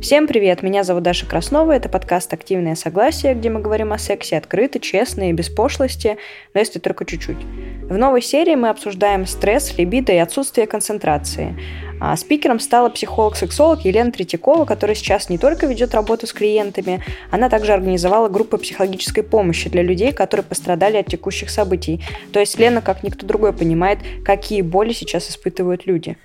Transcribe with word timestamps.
Всем 0.00 0.28
привет, 0.28 0.62
меня 0.62 0.84
зовут 0.84 1.02
Даша 1.02 1.26
Краснова, 1.26 1.72
это 1.72 1.88
подкаст 1.88 2.32
«Активное 2.32 2.76
согласие», 2.76 3.34
где 3.34 3.50
мы 3.50 3.58
говорим 3.60 3.92
о 3.92 3.98
сексе 3.98 4.38
открыто, 4.38 4.78
честно 4.78 5.28
и 5.28 5.32
без 5.32 5.48
пошлости, 5.48 6.18
но 6.54 6.60
если 6.60 6.78
только 6.78 7.04
чуть-чуть. 7.04 7.36
В 7.82 7.98
новой 7.98 8.22
серии 8.22 8.54
мы 8.54 8.68
обсуждаем 8.68 9.26
стресс, 9.26 9.76
либидо 9.76 10.12
и 10.12 10.18
отсутствие 10.18 10.68
концентрации. 10.68 11.56
А 12.00 12.16
спикером 12.16 12.60
стала 12.60 12.90
психолог-сексолог 12.90 13.84
Елена 13.84 14.12
Третьякова, 14.12 14.66
которая 14.66 14.94
сейчас 14.94 15.30
не 15.30 15.36
только 15.36 15.66
ведет 15.66 15.94
работу 15.94 16.28
с 16.28 16.32
клиентами, 16.32 17.02
она 17.32 17.48
также 17.48 17.72
организовала 17.72 18.28
группы 18.28 18.56
психологической 18.56 19.24
помощи 19.24 19.68
для 19.68 19.82
людей, 19.82 20.12
которые 20.12 20.44
пострадали 20.44 20.96
от 20.96 21.08
текущих 21.08 21.50
событий. 21.50 22.00
То 22.32 22.38
есть 22.38 22.56
Лена, 22.56 22.82
как 22.82 23.02
никто 23.02 23.26
другой, 23.26 23.52
понимает, 23.52 23.98
какие 24.24 24.62
боли 24.62 24.92
сейчас 24.92 25.28
испытывают 25.28 25.86
люди. 25.86 26.16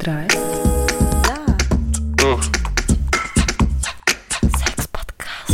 Страсть? 0.00 0.38
Да. 2.16 2.38
Секс-подкаст. 4.56 5.50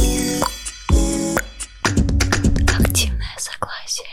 Активное 2.78 3.34
согласие. 3.38 4.06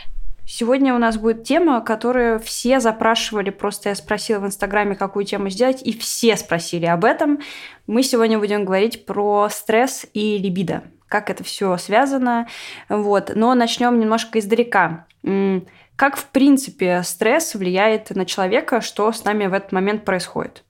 Сегодня 0.44 0.92
у 0.92 0.98
нас 0.98 1.18
будет 1.18 1.44
тема, 1.44 1.80
которую 1.82 2.40
все 2.40 2.80
запрашивали. 2.80 3.50
Просто 3.50 3.90
я 3.90 3.94
спросила 3.94 4.40
в 4.40 4.46
Инстаграме, 4.46 4.96
какую 4.96 5.24
тему 5.24 5.50
сделать, 5.50 5.82
и 5.82 5.96
все 5.96 6.36
спросили 6.36 6.86
об 6.86 7.04
этом. 7.04 7.38
Мы 7.86 8.02
сегодня 8.02 8.40
будем 8.40 8.64
говорить 8.64 9.06
про 9.06 9.48
стресс 9.50 10.04
и 10.14 10.38
либидо. 10.38 10.82
Как 11.06 11.30
это 11.30 11.44
все 11.44 11.76
связано. 11.76 12.48
Вот. 12.88 13.30
Но 13.36 13.54
начнем 13.54 14.00
немножко 14.00 14.40
издалека. 14.40 15.06
Как, 15.96 16.16
в 16.16 16.26
принципе, 16.26 17.02
стресс 17.04 17.54
влияет 17.54 18.10
на 18.10 18.26
человека, 18.26 18.80
что 18.80 19.12
с 19.12 19.24
нами 19.24 19.46
в 19.46 19.52
этот 19.52 19.72
момент 19.72 20.04
происходит? 20.04 20.64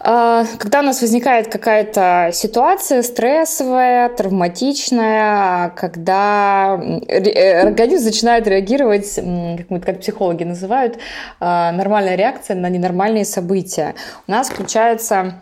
А, 0.00 0.44
Когда 0.58 0.80
у 0.80 0.82
нас 0.82 1.00
возникает 1.00 1.48
какая-то 1.48 2.30
ситуация 2.32 3.02
стрессовая, 3.02 4.08
травматичная, 4.10 5.70
когда 5.70 6.78
э, 7.08 7.62
организм 7.62 8.04
начинает 8.04 8.46
реагировать, 8.46 9.14
как, 9.14 9.70
мы, 9.70 9.80
как 9.80 10.00
психологи 10.00 10.44
называют, 10.44 10.98
а, 11.40 11.72
нормальная 11.72 12.14
реакция 12.14 12.56
на 12.56 12.68
ненормальные 12.68 13.24
события, 13.24 13.94
у 14.26 14.30
нас 14.30 14.50
включается 14.50 15.40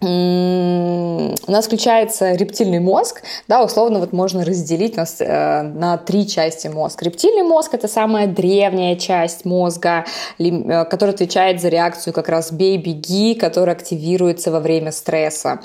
у 0.00 1.50
нас 1.50 1.66
включается 1.66 2.32
рептильный 2.34 2.80
мозг, 2.80 3.22
да, 3.48 3.64
условно 3.64 3.98
вот 3.98 4.12
можно 4.12 4.44
разделить 4.44 4.96
нас 4.96 5.16
э, 5.20 5.62
на 5.62 5.96
три 5.96 6.28
части 6.28 6.68
мозга. 6.68 7.06
Рептильный 7.06 7.42
мозг 7.42 7.72
это 7.72 7.88
самая 7.88 8.26
древняя 8.26 8.96
часть 8.96 9.46
мозга, 9.46 10.04
лим- 10.36 10.68
э, 10.68 10.84
которая 10.84 11.14
отвечает 11.14 11.62
за 11.62 11.68
реакцию 11.68 12.12
как 12.12 12.28
раз 12.28 12.52
бей, 12.52 12.76
беги, 12.76 13.34
которая 13.34 13.74
активируется 13.74 14.50
во 14.50 14.60
время 14.60 14.92
стресса, 14.92 15.60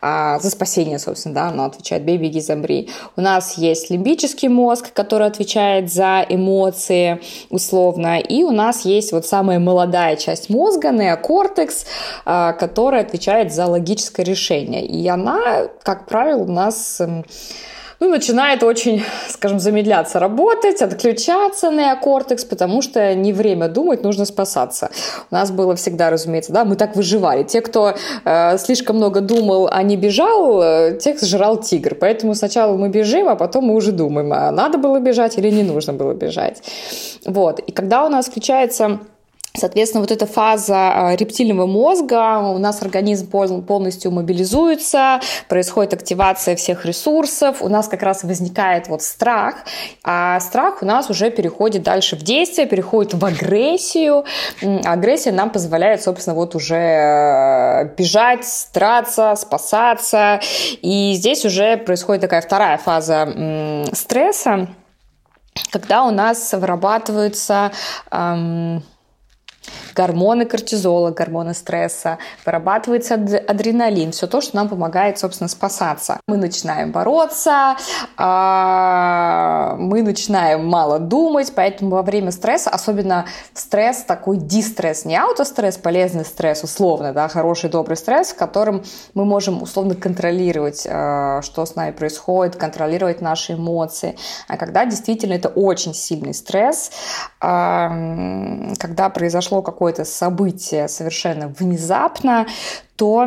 А, 0.00 0.38
за 0.38 0.50
спасение, 0.50 0.98
собственно, 0.98 1.34
да, 1.34 1.48
она 1.48 1.66
отвечает 1.66 2.04
бей, 2.04 2.18
беги, 2.18 2.40
замри. 2.40 2.88
У 3.16 3.20
нас 3.20 3.58
есть 3.58 3.90
лимбический 3.90 4.48
мозг, 4.48 4.92
который 4.92 5.26
отвечает 5.26 5.92
за 5.92 6.24
эмоции, 6.28 7.20
условно, 7.50 8.18
и 8.20 8.44
у 8.44 8.50
нас 8.52 8.84
есть 8.84 9.12
вот 9.12 9.26
самая 9.26 9.58
молодая 9.58 10.16
часть 10.16 10.50
мозга, 10.50 10.90
неокортекс, 10.90 11.84
а, 12.24 12.52
которая 12.52 13.02
отвечает 13.02 13.52
за 13.52 13.71
логическое 13.72 14.24
решение. 14.24 14.86
И 14.86 15.06
она, 15.08 15.68
как 15.82 16.06
правило, 16.06 16.42
у 16.42 16.52
нас 16.52 17.00
м, 17.00 17.24
ну, 18.02 18.08
начинает 18.08 18.64
очень, 18.64 19.04
скажем, 19.28 19.60
замедляться 19.60 20.18
работать, 20.18 20.82
отключаться 20.82 21.70
неокортекс, 21.70 22.44
потому 22.44 22.82
что 22.82 23.14
не 23.14 23.32
время 23.32 23.68
думать, 23.68 24.02
нужно 24.02 24.24
спасаться. 24.24 24.90
У 25.30 25.34
нас 25.34 25.52
было 25.52 25.76
всегда, 25.76 26.10
разумеется, 26.10 26.52
да, 26.52 26.64
мы 26.64 26.74
так 26.74 26.96
выживали. 26.96 27.44
Те, 27.44 27.60
кто 27.60 27.94
э, 28.24 28.58
слишком 28.58 28.96
много 28.96 29.20
думал, 29.20 29.68
а 29.70 29.84
не 29.84 29.96
бежал, 29.96 30.60
э, 30.60 30.98
тех 30.98 31.20
сжирал 31.20 31.60
тигр. 31.60 31.94
Поэтому 31.94 32.34
сначала 32.34 32.76
мы 32.76 32.88
бежим, 32.88 33.28
а 33.28 33.36
потом 33.36 33.66
мы 33.66 33.74
уже 33.74 33.92
думаем, 33.92 34.32
а 34.32 34.50
надо 34.50 34.78
было 34.78 34.98
бежать 34.98 35.38
или 35.38 35.50
не 35.50 35.62
нужно 35.62 35.92
было 35.92 36.12
бежать. 36.12 36.60
Вот. 37.24 37.60
И 37.60 37.70
когда 37.70 38.04
у 38.04 38.08
нас 38.08 38.26
включается 38.26 38.98
Соответственно, 39.54 40.00
вот 40.00 40.10
эта 40.10 40.26
фаза 40.26 40.92
а, 40.94 41.16
рептильного 41.16 41.66
мозга, 41.66 42.38
у 42.38 42.58
нас 42.58 42.80
организм 42.80 43.28
пол- 43.28 43.60
полностью 43.60 44.10
мобилизуется, 44.10 45.20
происходит 45.48 45.92
активация 45.92 46.56
всех 46.56 46.86
ресурсов, 46.86 47.60
у 47.60 47.68
нас 47.68 47.86
как 47.86 48.02
раз 48.02 48.24
возникает 48.24 48.88
вот 48.88 49.02
страх, 49.02 49.56
а 50.04 50.40
страх 50.40 50.82
у 50.82 50.86
нас 50.86 51.10
уже 51.10 51.30
переходит 51.30 51.82
дальше 51.82 52.16
в 52.16 52.22
действие, 52.22 52.66
переходит 52.66 53.12
в 53.12 53.22
агрессию. 53.24 54.24
Агрессия 54.84 55.32
нам 55.32 55.50
позволяет, 55.50 56.02
собственно, 56.02 56.34
вот 56.34 56.54
уже 56.54 56.76
э, 56.76 57.94
бежать, 57.96 58.46
драться, 58.72 59.34
спасаться. 59.36 60.40
И 60.80 61.12
здесь 61.14 61.44
уже 61.44 61.76
происходит 61.76 62.22
такая 62.22 62.40
вторая 62.40 62.78
фаза 62.78 63.84
стресса, 63.92 64.68
когда 65.70 66.04
у 66.04 66.10
нас 66.10 66.52
вырабатываются 66.52 67.72
эм, 68.10 68.82
гормоны 69.94 70.44
кортизола, 70.44 71.10
гормоны 71.10 71.54
стресса, 71.54 72.18
вырабатывается 72.44 73.14
ад- 73.14 73.50
адреналин, 73.50 74.12
все 74.12 74.26
то, 74.26 74.40
что 74.40 74.56
нам 74.56 74.68
помогает, 74.68 75.18
собственно, 75.18 75.48
спасаться. 75.48 76.20
Мы 76.26 76.36
начинаем 76.36 76.92
бороться, 76.92 77.76
а, 78.16 79.76
мы 79.78 80.02
начинаем 80.02 80.66
мало 80.66 80.98
думать, 80.98 81.52
поэтому 81.54 81.90
во 81.90 82.02
время 82.02 82.30
стресса, 82.30 82.70
особенно 82.70 83.26
стресс 83.54 84.02
такой 84.04 84.36
дистресс, 84.36 85.04
не 85.04 85.16
аутостресс, 85.16 85.76
полезный 85.78 86.24
стресс, 86.24 86.62
условно, 86.62 87.12
да, 87.12 87.28
хороший, 87.28 87.70
добрый 87.70 87.96
стресс, 87.96 88.30
в 88.30 88.36
котором 88.36 88.82
мы 89.14 89.24
можем 89.24 89.62
условно 89.62 89.94
контролировать, 89.94 90.86
а, 90.88 91.42
что 91.42 91.64
с 91.64 91.74
нами 91.76 91.92
происходит, 91.92 92.56
контролировать 92.56 93.20
наши 93.20 93.54
эмоции. 93.54 94.16
А 94.48 94.56
когда 94.56 94.84
действительно 94.84 95.34
это 95.34 95.48
очень 95.48 95.94
сильный 95.94 96.34
стресс, 96.34 96.90
а, 97.40 97.88
когда 98.78 99.08
произошло 99.10 99.62
какое-то 99.82 100.04
событие 100.04 100.86
совершенно 100.86 101.48
внезапно, 101.48 102.46
то 102.94 103.26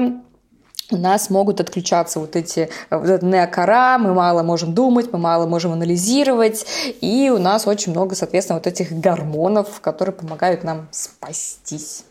у 0.89 0.95
нас 0.95 1.29
могут 1.29 1.59
отключаться 1.59 2.21
вот 2.21 2.37
эти 2.37 2.69
э, 2.89 2.97
вот 2.97 3.09
эта 3.09 3.25
неокора, 3.25 3.97
мы 3.97 4.13
мало 4.13 4.41
можем 4.41 4.73
думать, 4.73 5.11
мы 5.11 5.19
мало 5.19 5.47
можем 5.47 5.73
анализировать, 5.73 6.65
и 7.01 7.29
у 7.29 7.39
нас 7.39 7.67
очень 7.67 7.91
много, 7.91 8.15
соответственно, 8.15 8.59
вот 8.59 8.67
этих 8.67 8.93
гормонов, 8.93 9.81
которые 9.81 10.13
помогают 10.13 10.63
нам 10.63 10.87
спастись. 10.91 12.05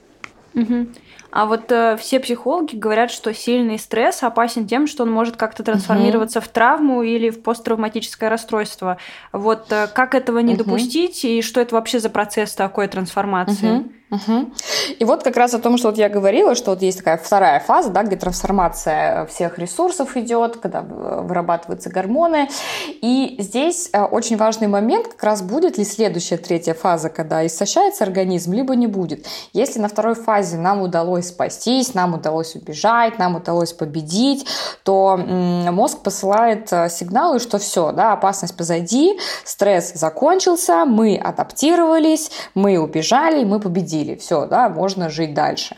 Мгм. 0.52 0.94
А 1.30 1.46
вот 1.46 1.72
э, 1.72 1.96
все 1.96 2.20
психологи 2.20 2.76
говорят, 2.76 3.10
что 3.10 3.34
сильный 3.34 3.76
стресс 3.76 4.22
опасен 4.22 4.68
тем, 4.68 4.86
что 4.86 5.02
он 5.02 5.10
может 5.10 5.36
как-то 5.36 5.64
трансформироваться 5.64 6.40
в 6.40 6.46
травму 6.46 7.02
или 7.02 7.30
в 7.30 7.42
посттравматическое 7.42 8.30
расстройство. 8.30 8.98
Вот 9.32 9.72
э, 9.72 9.88
как 9.92 10.14
этого 10.14 10.38
не 10.38 10.54
Мгм. 10.54 10.62
допустить 10.62 11.24
и 11.24 11.42
что 11.42 11.60
это 11.60 11.74
вообще 11.74 11.98
за 11.98 12.08
процесс 12.08 12.52
такой 12.52 12.86
трансформации? 12.86 13.78
Мгм, 13.78 13.92
мгм. 14.10 14.52
И 14.98 15.04
вот 15.04 15.22
как 15.22 15.36
раз 15.36 15.54
о 15.54 15.58
том, 15.58 15.78
что 15.78 15.88
вот 15.88 15.98
я 15.98 16.08
говорила, 16.08 16.54
что 16.54 16.72
вот 16.72 16.82
есть 16.82 16.98
такая 16.98 17.16
вторая 17.16 17.60
фаза, 17.60 17.90
да, 17.90 18.02
где 18.02 18.16
трансформация 18.16 19.26
всех 19.26 19.58
ресурсов 19.58 20.16
идет, 20.16 20.58
когда 20.58 20.80
э, 20.80 21.20
вырабатываются 21.22 21.90
гормоны. 21.90 22.48
И 23.00 23.36
здесь 23.38 23.88
э, 23.92 24.02
очень 24.02 24.36
важный 24.36 24.68
момент, 24.68 25.08
как 25.08 25.22
раз 25.24 25.42
будет 25.42 25.78
ли 25.78 25.84
следующая 25.84 26.36
третья 26.36 26.74
фаза, 26.74 27.08
когда 27.08 27.46
истощается 27.46 28.04
организм, 28.04 28.52
либо 28.52 28.76
не 28.76 28.86
будет. 28.86 29.26
Если 29.52 29.80
на 29.80 29.88
второй 29.88 30.14
фазе 30.14 30.58
нам 30.58 30.82
удалось 30.82 31.28
спастись, 31.28 31.94
нам 31.94 32.14
удалось 32.14 32.54
убежать, 32.54 33.18
нам 33.18 33.36
удалось 33.36 33.72
победить, 33.72 34.46
то 34.82 35.16
мозг 35.16 36.00
посылает 36.02 36.72
э, 36.72 36.88
сигналы, 36.90 37.40
что 37.40 37.58
все, 37.58 37.92
да, 37.92 38.12
опасность 38.12 38.56
позади, 38.56 39.18
стресс 39.44 39.92
закончился, 39.94 40.84
мы 40.84 41.16
адаптировались, 41.16 42.30
мы 42.54 42.78
убежали, 42.78 43.44
мы 43.44 43.60
победили. 43.60 43.93
Все, 44.16 44.46
да, 44.46 44.68
можно 44.68 45.08
жить 45.08 45.34
дальше. 45.34 45.76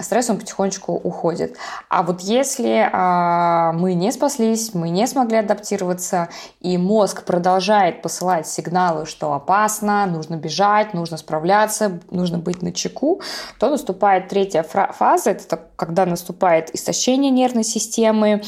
Стресс 0.00 0.28
он 0.28 0.38
потихонечку 0.38 0.92
уходит. 0.92 1.56
А 1.88 2.02
вот 2.02 2.20
если 2.20 2.88
а, 2.92 3.72
мы 3.72 3.94
не 3.94 4.12
спаслись, 4.12 4.74
мы 4.74 4.90
не 4.90 5.06
смогли 5.06 5.38
адаптироваться, 5.38 6.28
и 6.60 6.76
мозг 6.76 7.24
продолжает 7.24 8.02
посылать 8.02 8.46
сигналы, 8.46 9.06
что 9.06 9.32
опасно, 9.32 10.06
нужно 10.06 10.36
бежать, 10.36 10.92
нужно 10.92 11.16
справляться, 11.16 11.98
нужно 12.10 12.38
быть 12.38 12.62
на 12.62 12.72
чеку, 12.72 13.22
то 13.58 13.70
наступает 13.70 14.28
третья 14.28 14.62
фаза, 14.62 15.30
это 15.30 15.60
когда 15.76 16.04
наступает 16.06 16.74
истощение 16.74 17.30
нервной 17.30 17.64
системы, 17.64 18.42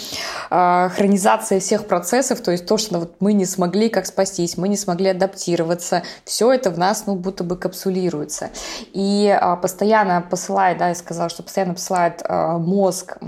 а, 0.51 0.91
хронизация 0.91 1.61
всех 1.61 1.87
процессов, 1.87 2.41
то 2.41 2.51
есть 2.51 2.67
то, 2.67 2.77
что 2.77 2.99
вот 2.99 3.17
мы 3.21 3.33
не 3.33 3.47
смогли 3.47 3.89
как 3.89 4.07
спастись, 4.07 4.57
мы 4.57 4.69
не 4.69 4.77
смогли 4.77 5.09
адаптироваться, 5.09 6.03
все 6.25 6.53
это 6.53 6.71
в 6.71 6.79
нас 6.79 7.05
ну 7.07 7.17
будто 7.17 7.43
бы 7.43 7.57
капсулируется. 7.57 8.51
И 8.93 9.29
а, 9.29 9.57
постоянно 9.57 10.23
посылает, 10.23 10.79
да, 10.79 10.89
я 10.89 10.95
сказала, 10.95 11.29
что 11.29 11.43
постоянно 11.43 11.75
посылает 11.75 12.23
а, 12.25 12.59
мозг 12.59 13.19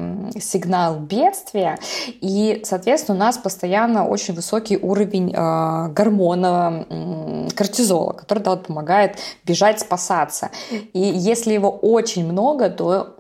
сигнал 0.40 0.96
бедствия, 0.96 1.79
и, 2.06 2.62
соответственно, 2.64 3.17
у 3.17 3.20
нас 3.20 3.38
постоянно 3.38 4.06
очень 4.06 4.35
высокий 4.35 4.76
уровень 4.76 5.35
а, 5.37 5.88
гормона 5.88 6.87
кортизола, 7.55 8.12
который 8.12 8.43
да, 8.43 8.50
вот, 8.50 8.67
помогает 8.67 9.17
бежать, 9.44 9.81
спасаться. 9.81 10.50
И 10.70 11.00
если 11.00 11.52
его 11.52 11.70
очень 11.70 12.31
много, 12.31 12.70
то 12.70 13.18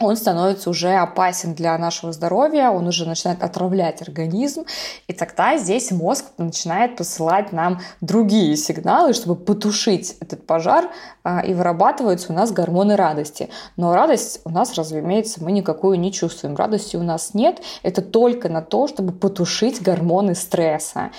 он 0.00 0.16
становится 0.16 0.70
уже 0.70 0.94
опасен 0.94 1.54
для 1.54 1.76
нашего 1.78 2.12
здоровья, 2.12 2.70
он 2.70 2.86
уже 2.88 3.06
начинает 3.06 3.42
отравлять 3.42 4.02
организм, 4.02 4.64
и 5.06 5.12
тогда 5.12 5.58
здесь 5.58 5.90
мозг 5.90 6.24
начинает 6.38 6.96
посылать 6.96 7.52
нам 7.52 7.80
другие 8.00 8.56
сигналы, 8.56 9.12
чтобы 9.12 9.36
потушить 9.36 10.16
этот 10.20 10.46
пожар, 10.46 10.88
а, 11.22 11.40
и 11.40 11.52
вырабатываются 11.52 12.32
у 12.32 12.36
нас 12.36 12.50
гормоны 12.50 12.96
радости. 12.96 13.50
Но 13.76 13.94
радость 13.94 14.40
у 14.44 14.50
нас, 14.50 14.74
разумеется, 14.74 15.44
мы 15.44 15.52
никакую 15.52 16.00
не 16.00 16.12
чувствуем. 16.12 16.56
Радости 16.56 16.96
у 16.96 17.02
нас 17.02 17.34
нет, 17.34 17.60
это 17.82 18.00
только 18.00 18.48
на 18.48 18.62
то, 18.62 18.88
чтобы 18.88 19.12
потушить 19.12 19.82
гормоны 19.82 20.34
стресса. 20.34 21.10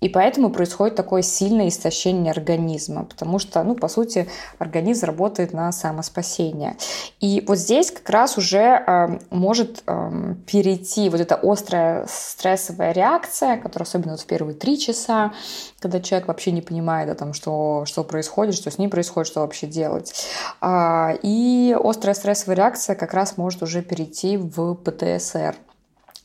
И 0.00 0.08
поэтому 0.08 0.50
происходит 0.50 0.94
такое 0.94 1.22
сильное 1.22 1.68
истощение 1.68 2.30
организма, 2.30 3.04
потому 3.04 3.38
что, 3.38 3.62
ну, 3.62 3.74
по 3.74 3.88
сути, 3.88 4.28
организм 4.58 5.06
работает 5.06 5.52
на 5.52 5.72
самоспасение. 5.72 6.76
И 7.20 7.42
вот 7.46 7.58
здесь 7.58 7.90
как 7.90 8.08
раз 8.10 8.36
уже 8.36 8.58
э, 8.58 9.18
может 9.30 9.82
э, 9.86 10.34
перейти 10.46 11.08
вот 11.08 11.20
эта 11.20 11.38
острая 11.42 12.06
стрессовая 12.08 12.92
реакция, 12.92 13.56
которая 13.56 13.86
особенно 13.86 14.12
вот 14.12 14.20
в 14.20 14.26
первые 14.26 14.54
три 14.54 14.78
часа, 14.78 15.32
когда 15.80 16.00
человек 16.00 16.28
вообще 16.28 16.52
не 16.52 16.62
понимает, 16.62 17.08
да, 17.08 17.14
там, 17.14 17.32
что, 17.32 17.84
что 17.86 18.04
происходит, 18.04 18.54
что 18.54 18.70
с 18.70 18.78
ним 18.78 18.90
происходит, 18.90 19.28
что 19.28 19.40
вообще 19.40 19.66
делать. 19.66 20.12
А, 20.60 21.14
и 21.22 21.76
острая 21.78 22.14
стрессовая 22.14 22.56
реакция 22.56 22.96
как 22.96 23.14
раз 23.14 23.36
может 23.36 23.62
уже 23.62 23.82
перейти 23.82 24.36
в 24.36 24.74
ПТСР 24.74 25.56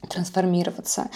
трансформироваться. 0.09 1.09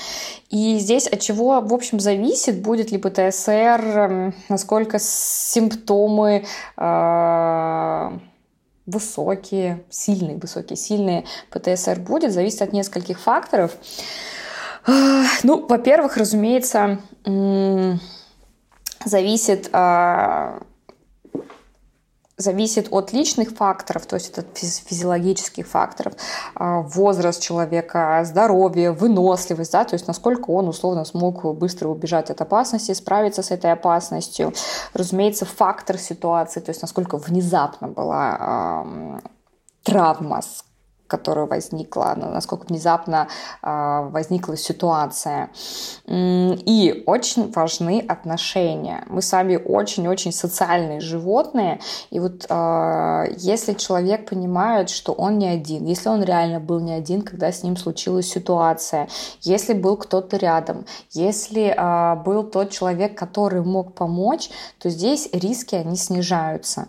И 0.50 0.78
здесь 0.80 1.08
от 1.08 1.20
чего, 1.20 1.60
в 1.62 1.74
общем, 1.74 2.00
зависит, 2.00 2.62
будет 2.62 2.92
ли 2.92 2.98
ПТСР, 2.98 3.52
эм, 3.52 4.36
насколько 4.50 4.98
симптомы 5.00 6.46
э, 6.78 8.20
высокие, 8.86 9.84
сильные, 9.90 10.38
высокие, 10.38 10.78
сильные 10.78 11.26
ПТСР 11.50 12.00
будет, 12.00 12.32
зависит 12.32 12.62
от 12.62 12.74
нескольких 12.74 13.20
факторов. 13.20 13.72
Ну, 15.42 15.66
во-первых, 15.66 16.16
разумеется, 16.16 17.00
зависит 19.04 19.70
а, 19.74 20.62
зависит 22.38 22.88
от 22.92 23.14
личных 23.14 23.52
факторов, 23.52 24.06
то 24.06 24.16
есть 24.16 24.38
от 24.38 24.58
физиологических 24.58 25.68
факторов, 25.68 26.14
а, 26.56 26.82
возраст 26.82 27.42
человека, 27.42 28.22
здоровье, 28.26 28.92
выносливость, 28.92 29.72
да, 29.72 29.86
то 29.86 29.96
есть 29.96 30.08
насколько 30.08 30.52
он 30.52 30.68
условно 30.68 31.06
смог 31.06 31.44
быстро 31.56 31.88
убежать 31.88 32.30
от 32.30 32.42
опасности, 32.42 32.94
справиться 32.94 33.42
с 33.42 33.52
этой 33.52 33.72
опасностью. 33.72 34.54
Разумеется, 34.94 35.46
фактор 35.46 35.98
ситуации, 35.98 36.60
то 36.60 36.72
есть 36.72 36.82
насколько 36.82 37.18
внезапно 37.18 37.88
была 37.88 38.86
травма, 39.84 40.42
которая 41.08 41.46
возникла, 41.46 42.16
насколько 42.16 42.66
внезапно 42.68 43.28
э, 43.62 44.10
возникла 44.10 44.58
ситуация. 44.58 45.50
И 46.08 47.04
очень 47.06 47.52
важны 47.52 48.04
отношения. 48.08 49.04
Мы 49.08 49.22
сами 49.22 49.56
очень-очень 49.58 50.32
социальные 50.32 51.00
животные. 51.02 51.80
И 52.10 52.20
вот 52.20 52.46
э, 52.50 53.26
если 53.38 53.74
человек 53.74 54.30
понимает, 54.30 54.90
что 54.90 55.14
он 55.14 55.38
не 55.38 55.48
один, 55.48 55.86
если 55.86 56.10
он 56.10 56.24
реально 56.24 56.60
был 56.60 56.80
не 56.80 56.94
один, 56.94 57.22
когда 57.22 57.52
с 57.52 57.64
ним 57.64 57.78
случилась 57.78 58.28
ситуация, 58.30 59.08
если 59.42 59.74
был 59.74 59.98
кто-то 59.98 60.38
рядом, 60.38 60.86
если 61.12 61.74
э, 61.76 62.16
был 62.24 62.44
тот 62.44 62.72
человек, 62.72 63.18
который 63.18 63.62
мог 63.62 63.94
помочь, 63.94 64.50
то 64.80 64.90
здесь 64.90 65.30
риски, 65.32 65.76
они 65.76 65.96
снижаются. 65.96 66.88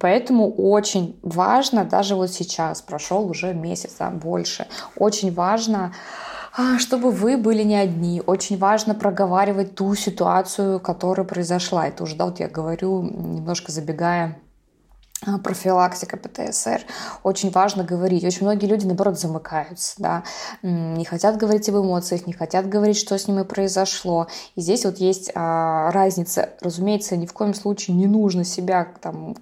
Поэтому 0.00 0.52
очень 0.52 1.18
важно, 1.22 1.84
даже 1.84 2.14
вот 2.14 2.30
сейчас, 2.30 2.82
прошел 2.82 3.28
уже 3.28 3.54
месяц, 3.54 3.96
да, 3.98 4.10
больше, 4.10 4.66
очень 4.96 5.32
важно 5.32 5.92
а, 6.56 6.78
чтобы 6.78 7.10
вы 7.10 7.36
были 7.36 7.64
не 7.64 7.74
одни. 7.74 8.22
Очень 8.24 8.58
важно 8.58 8.94
проговаривать 8.94 9.74
ту 9.74 9.96
ситуацию, 9.96 10.78
которая 10.78 11.26
произошла. 11.26 11.88
Это 11.88 12.04
уже, 12.04 12.14
да, 12.14 12.26
вот 12.26 12.38
я 12.38 12.48
говорю, 12.48 13.02
немножко 13.02 13.72
забегая 13.72 14.36
а, 14.36 14.43
профилактика 15.42 16.16
ПТСР. 16.16 16.82
Очень 17.22 17.50
важно 17.50 17.84
говорить. 17.84 18.24
Очень 18.24 18.46
многие 18.46 18.66
люди, 18.66 18.86
наоборот, 18.86 19.18
замыкаются, 19.18 19.94
да, 19.98 20.24
не 20.62 21.04
хотят 21.04 21.36
говорить 21.36 21.68
об 21.68 21.76
эмоциях, 21.76 22.26
не 22.26 22.32
хотят 22.32 22.68
говорить, 22.68 22.96
что 22.96 23.18
с 23.18 23.28
ними 23.28 23.42
произошло. 23.42 24.28
И 24.54 24.60
здесь 24.60 24.84
вот 24.84 24.98
есть 24.98 25.30
а, 25.34 25.90
разница. 25.92 26.50
Разумеется, 26.60 27.16
ни 27.16 27.26
в 27.26 27.32
коем 27.32 27.54
случае 27.54 27.96
не 27.96 28.06
нужно 28.06 28.44
себя 28.44 28.86
там 29.00 29.36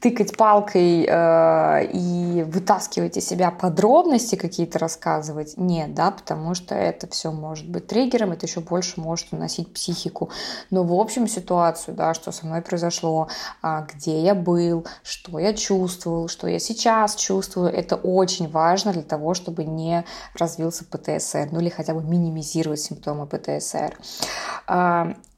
тыкать 0.00 0.36
палкой 0.36 1.06
э, 1.08 1.86
и 1.92 2.42
вытаскивать 2.42 3.16
из 3.16 3.26
себя 3.26 3.50
подробности 3.50 4.34
какие-то 4.34 4.78
рассказывать. 4.78 5.54
Нет, 5.56 5.94
да, 5.94 6.10
потому 6.10 6.54
что 6.54 6.74
это 6.74 7.06
все 7.08 7.30
может 7.30 7.68
быть 7.68 7.86
триггером, 7.86 8.32
это 8.32 8.46
еще 8.46 8.60
больше 8.60 9.00
может 9.00 9.32
уносить 9.32 9.72
психику. 9.72 10.30
Но 10.70 10.82
в 10.82 10.92
общем 10.92 11.28
ситуацию, 11.28 11.94
да, 11.94 12.14
что 12.14 12.32
со 12.32 12.46
мной 12.46 12.62
произошло, 12.62 13.28
э, 13.62 13.86
где 13.94 14.20
я 14.20 14.34
был, 14.34 14.86
что 15.04 15.38
я 15.38 15.54
чувствовал, 15.54 16.28
что 16.28 16.48
я 16.48 16.58
сейчас 16.58 17.14
чувствую, 17.14 17.68
это 17.68 17.94
очень 17.96 18.50
важно 18.50 18.92
для 18.92 19.02
того, 19.02 19.34
чтобы 19.34 19.64
не 19.64 20.04
развился 20.34 20.84
ПТСР, 20.84 21.48
ну 21.52 21.60
или 21.60 21.68
хотя 21.68 21.94
бы 21.94 22.02
минимизировать 22.02 22.80
симптомы 22.80 23.26
ПТСР. 23.26 23.96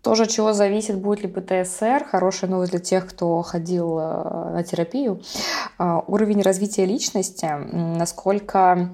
Э, 0.04 0.10
тоже 0.14 0.26
чего 0.26 0.52
зависит, 0.52 0.98
будет 0.98 1.22
ли 1.22 1.28
ПТСР. 1.28 2.06
Хорошая 2.10 2.50
новость 2.50 2.72
для 2.72 2.80
тех, 2.80 3.08
кто 3.08 3.42
ходил 3.42 3.98
э, 3.98 4.50
на 4.52 4.62
терапию. 4.62 5.20
Э, 5.78 6.00
уровень 6.06 6.42
развития 6.42 6.86
личности, 6.86 7.46
насколько 7.72 8.90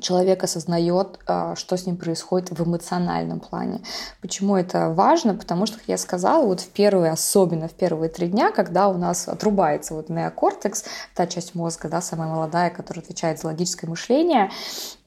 человек 0.00 0.44
осознает, 0.44 1.18
а, 1.26 1.56
что 1.56 1.76
с 1.76 1.86
ним 1.86 1.96
происходит 1.96 2.50
в 2.50 2.64
эмоциональном 2.64 3.40
плане. 3.40 3.80
Почему 4.20 4.56
это 4.56 4.90
важно? 4.90 5.34
Потому 5.34 5.66
что, 5.66 5.78
как 5.78 5.88
я 5.88 5.98
сказала, 5.98 6.44
вот 6.44 6.60
в 6.60 6.68
первые, 6.68 7.12
особенно 7.12 7.68
в 7.68 7.72
первые 7.72 8.08
три 8.08 8.28
дня, 8.28 8.50
когда 8.50 8.88
у 8.88 8.96
нас 8.96 9.28
отрубается 9.28 9.94
вот 9.94 10.08
неокортекс, 10.08 10.84
та 11.14 11.26
часть 11.26 11.54
мозга, 11.54 11.88
да, 11.88 12.00
самая 12.00 12.28
молодая, 12.28 12.70
которая 12.70 13.02
отвечает 13.02 13.40
за 13.40 13.48
логическое 13.48 13.86
мышление, 13.86 14.50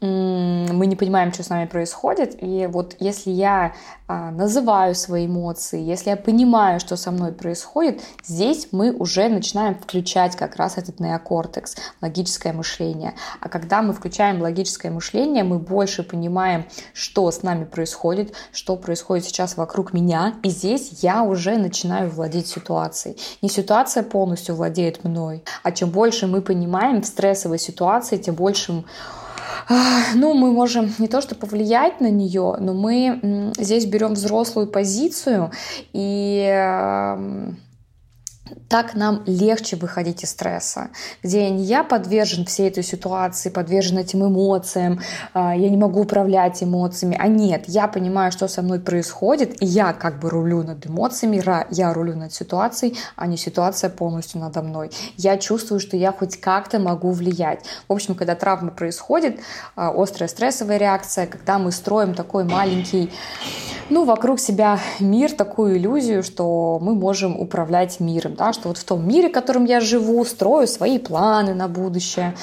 мы 0.01 0.87
не 0.87 0.95
понимаем, 0.95 1.31
что 1.31 1.43
с 1.43 1.49
нами 1.49 1.67
происходит. 1.67 2.35
И 2.41 2.67
вот 2.67 2.95
если 2.99 3.29
я 3.29 3.73
а, 4.07 4.31
называю 4.31 4.95
свои 4.95 5.27
эмоции, 5.27 5.79
если 5.79 6.09
я 6.09 6.17
понимаю, 6.17 6.79
что 6.79 6.97
со 6.97 7.11
мной 7.11 7.31
происходит, 7.31 8.01
здесь 8.25 8.69
мы 8.71 8.91
уже 8.91 9.29
начинаем 9.29 9.75
включать 9.75 10.35
как 10.35 10.55
раз 10.55 10.79
этот 10.79 10.99
неокортекс, 10.99 11.75
логическое 12.01 12.51
мышление. 12.51 13.13
А 13.39 13.47
когда 13.47 13.83
мы 13.83 13.93
включаем 13.93 14.41
логическое 14.41 14.89
мышление, 14.89 15.43
мы 15.43 15.59
больше 15.59 16.01
понимаем, 16.01 16.65
что 16.93 17.29
с 17.29 17.43
нами 17.43 17.65
происходит, 17.65 18.33
что 18.51 18.77
происходит 18.77 19.25
сейчас 19.25 19.55
вокруг 19.55 19.93
меня, 19.93 20.33
и 20.41 20.49
здесь 20.49 21.03
я 21.03 21.21
уже 21.21 21.57
начинаю 21.57 22.09
владеть 22.09 22.47
ситуацией. 22.47 23.17
Не 23.43 23.49
ситуация 23.49 24.01
полностью 24.01 24.55
владеет 24.55 25.03
мной, 25.03 25.43
а 25.61 25.71
чем 25.71 25.91
больше 25.91 26.25
мы 26.25 26.41
понимаем 26.41 27.03
в 27.03 27.05
стрессовой 27.05 27.59
ситуации, 27.59 28.17
тем 28.17 28.33
больше 28.33 28.83
ну, 30.15 30.33
мы 30.33 30.51
можем 30.51 30.93
не 30.97 31.07
то 31.07 31.21
что 31.21 31.35
повлиять 31.35 32.01
на 32.01 32.09
нее, 32.09 32.55
но 32.59 32.73
мы 32.73 33.51
здесь 33.57 33.85
берем 33.85 34.13
взрослую 34.13 34.67
позицию 34.67 35.51
и 35.93 37.47
так 38.69 38.95
нам 38.95 39.23
легче 39.25 39.75
выходить 39.75 40.23
из 40.23 40.31
стресса, 40.31 40.89
где 41.23 41.49
не 41.49 41.63
я 41.63 41.83
подвержен 41.83 42.45
всей 42.45 42.69
этой 42.69 42.83
ситуации, 42.83 43.49
подвержен 43.49 43.97
этим 43.97 44.25
эмоциям, 44.25 44.99
а, 45.33 45.55
я 45.55 45.69
не 45.69 45.77
могу 45.77 46.01
управлять 46.01 46.61
эмоциями, 46.63 47.17
а 47.19 47.27
нет, 47.27 47.65
я 47.67 47.87
понимаю, 47.87 48.31
что 48.31 48.47
со 48.47 48.61
мной 48.61 48.79
происходит, 48.79 49.61
и 49.61 49.65
я 49.65 49.93
как 49.93 50.19
бы 50.19 50.29
рулю 50.29 50.63
над 50.63 50.85
эмоциями, 50.87 51.43
я 51.71 51.93
рулю 51.93 52.15
над 52.15 52.33
ситуацией, 52.33 52.97
а 53.15 53.27
не 53.27 53.37
ситуация 53.37 53.89
полностью 53.89 54.39
надо 54.39 54.61
мной. 54.61 54.91
Я 55.17 55.37
чувствую, 55.37 55.79
что 55.79 55.97
я 55.97 56.11
хоть 56.11 56.39
как-то 56.39 56.79
могу 56.79 57.11
влиять. 57.11 57.65
В 57.87 57.93
общем, 57.93 58.15
когда 58.15 58.35
травма 58.35 58.71
происходит, 58.71 59.39
а, 59.75 59.91
острая 59.95 60.27
стрессовая 60.27 60.77
реакция, 60.77 61.27
когда 61.27 61.59
мы 61.59 61.71
строим 61.71 62.13
такой 62.13 62.43
маленький 62.43 63.11
ну, 63.91 64.05
вокруг 64.05 64.39
себя 64.39 64.79
мир, 64.99 65.33
такую 65.33 65.77
иллюзию, 65.77 66.23
что 66.23 66.79
мы 66.81 66.95
можем 66.95 67.37
управлять 67.37 67.99
миром, 67.99 68.35
да, 68.41 68.53
что 68.53 68.69
вот 68.69 68.77
в 68.79 68.83
том 68.83 69.07
мире, 69.07 69.29
в 69.29 69.31
котором 69.31 69.65
я 69.65 69.79
живу, 69.79 70.25
строю 70.25 70.65
свои 70.67 70.97
планы 70.97 71.53
на 71.53 71.67
будущее. 71.67 72.33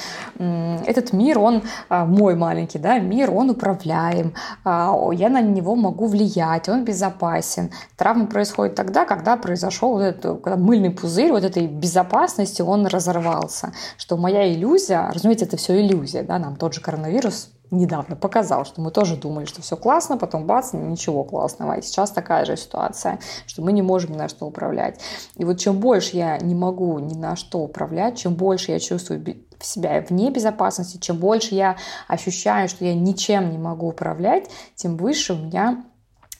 Этот 0.85 1.11
мир, 1.11 1.39
он 1.39 1.63
а, 1.89 2.05
мой 2.05 2.35
маленький, 2.35 2.79
да, 2.79 2.99
мир, 2.99 3.31
он 3.31 3.49
управляем, 3.49 4.33
а, 4.63 4.95
я 5.11 5.27
на 5.27 5.41
него 5.41 5.75
могу 5.75 6.07
влиять, 6.07 6.69
он 6.69 6.85
безопасен. 6.85 7.71
Травма 7.97 8.27
происходит 8.27 8.75
тогда, 8.75 9.03
когда 9.03 9.35
произошел 9.35 9.91
вот 9.91 10.03
этот, 10.03 10.41
когда 10.41 10.55
мыльный 10.55 10.91
пузырь 10.91 11.31
вот 11.31 11.43
этой 11.43 11.67
безопасности, 11.67 12.61
он 12.61 12.87
разорвался, 12.87 13.73
что 13.97 14.15
моя 14.15 14.53
иллюзия, 14.53 15.11
разумеется, 15.13 15.45
это 15.45 15.57
все 15.57 15.81
иллюзия, 15.81 16.23
да, 16.23 16.39
нам 16.39 16.55
тот 16.55 16.73
же 16.73 16.79
коронавирус 16.79 17.49
недавно 17.71 18.15
показал, 18.15 18.65
что 18.65 18.81
мы 18.81 18.91
тоже 18.91 19.15
думали, 19.15 19.45
что 19.45 19.61
все 19.61 19.77
классно, 19.77 20.17
потом 20.17 20.45
бац, 20.45 20.73
ничего 20.73 21.23
классного. 21.23 21.73
И 21.73 21.81
сейчас 21.81 22.11
такая 22.11 22.45
же 22.45 22.57
ситуация, 22.57 23.19
что 23.45 23.61
мы 23.61 23.71
не 23.71 23.81
можем 23.81 24.13
ни 24.13 24.17
на 24.17 24.29
что 24.29 24.45
управлять. 24.45 24.99
И 25.35 25.45
вот 25.45 25.59
чем 25.59 25.79
больше 25.79 26.17
я 26.17 26.37
не 26.37 26.55
могу 26.55 26.97
ни 26.99 27.15
на 27.15 27.35
что 27.35 27.59
управлять, 27.59 28.17
чем 28.17 28.35
больше 28.35 28.71
я 28.71 28.79
чувствую 28.79 29.23
в 29.59 29.65
себя 29.65 30.03
вне 30.07 30.31
безопасности, 30.31 30.97
чем 30.97 31.17
больше 31.17 31.55
я 31.55 31.75
ощущаю, 32.07 32.69
что 32.69 32.85
я 32.85 32.95
ничем 32.95 33.51
не 33.51 33.57
могу 33.57 33.89
управлять, 33.89 34.49
тем 34.75 34.95
выше 34.95 35.33
у 35.33 35.37
меня 35.37 35.83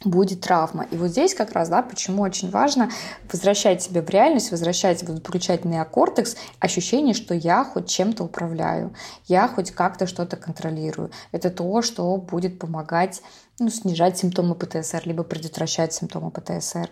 будет 0.06 0.42
травма. 0.42 0.86
И 0.92 0.96
вот 0.96 1.10
здесь 1.10 1.34
как 1.34 1.52
раз, 1.52 1.68
да, 1.70 1.82
почему 1.82 2.22
очень 2.22 2.50
важно 2.50 2.90
возвращать 3.32 3.82
себя 3.82 4.02
в 4.02 4.10
реальность, 4.10 4.52
возвращать 4.52 5.04
в 5.04 5.20
включать 5.20 5.66
неокортекс, 5.66 6.38
ощущение, 6.60 7.14
что 7.14 7.34
я 7.34 7.66
хоть 7.66 7.88
чем-то 7.88 8.24
управляю, 8.24 8.94
я 9.28 9.48
хоть 9.48 9.72
как-то 9.72 10.08
что-то 10.08 10.38
контролирую. 10.38 11.12
Это 11.32 11.50
то, 11.50 11.82
что 11.82 12.16
будет 12.16 12.60
помогать 12.60 13.22
ну, 13.60 13.70
снижать 13.70 14.18
симптомы 14.18 14.56
ПТСР, 14.56 15.02
либо 15.06 15.24
предотвращать 15.24 15.94
симптомы 15.94 16.32
ПТСР. 16.32 16.90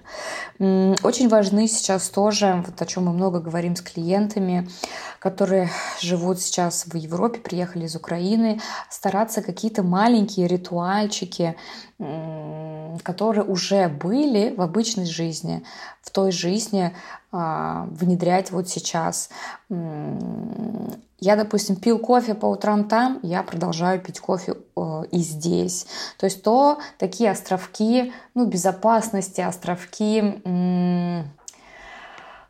Очень 0.60 1.30
важны 1.30 1.68
сейчас 1.68 2.10
тоже, 2.10 2.64
вот 2.66 2.82
о 2.82 2.86
чем 2.86 3.06
мы 3.06 3.14
много 3.14 3.40
говорим 3.40 3.76
с 3.76 3.82
клиентами, 3.82 4.70
которые 5.20 5.70
живут 6.02 6.40
сейчас 6.42 6.86
в 6.86 6.96
Европе, 6.96 7.40
приехали 7.40 7.86
из 7.86 7.96
Украины, 7.96 8.60
стараться 8.90 9.42
какие-то 9.42 9.84
маленькие 9.84 10.48
ритуальчики, 10.48 11.56
которые 11.98 13.44
уже 13.44 13.88
были 13.88 14.54
в 14.56 14.62
обычной 14.62 15.06
жизни, 15.06 15.64
в 16.02 16.12
той 16.12 16.32
жизни 16.32 16.94
а, 17.32 17.88
внедрять 17.92 18.52
вот 18.52 18.70
сейчас. 18.70 19.30
Я, 21.20 21.36
допустим, 21.36 21.76
пил 21.76 21.98
кофе 21.98 22.36
по 22.36 22.46
утрам 22.46 22.88
там, 22.88 23.20
я 23.24 23.42
продолжаю 23.42 24.00
пить 24.00 24.20
кофе 24.20 24.54
э, 24.76 25.04
и 25.12 25.18
здесь. 25.18 25.88
То 26.18 26.28
есть 26.28 26.44
то 26.44 26.80
такие 27.00 27.32
островки, 27.32 28.14
ну, 28.36 28.46
безопасности, 28.46 29.42
островки, 29.42 30.42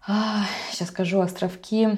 сейчас 0.06 0.88
скажу, 0.88 1.22
островки 1.22 1.98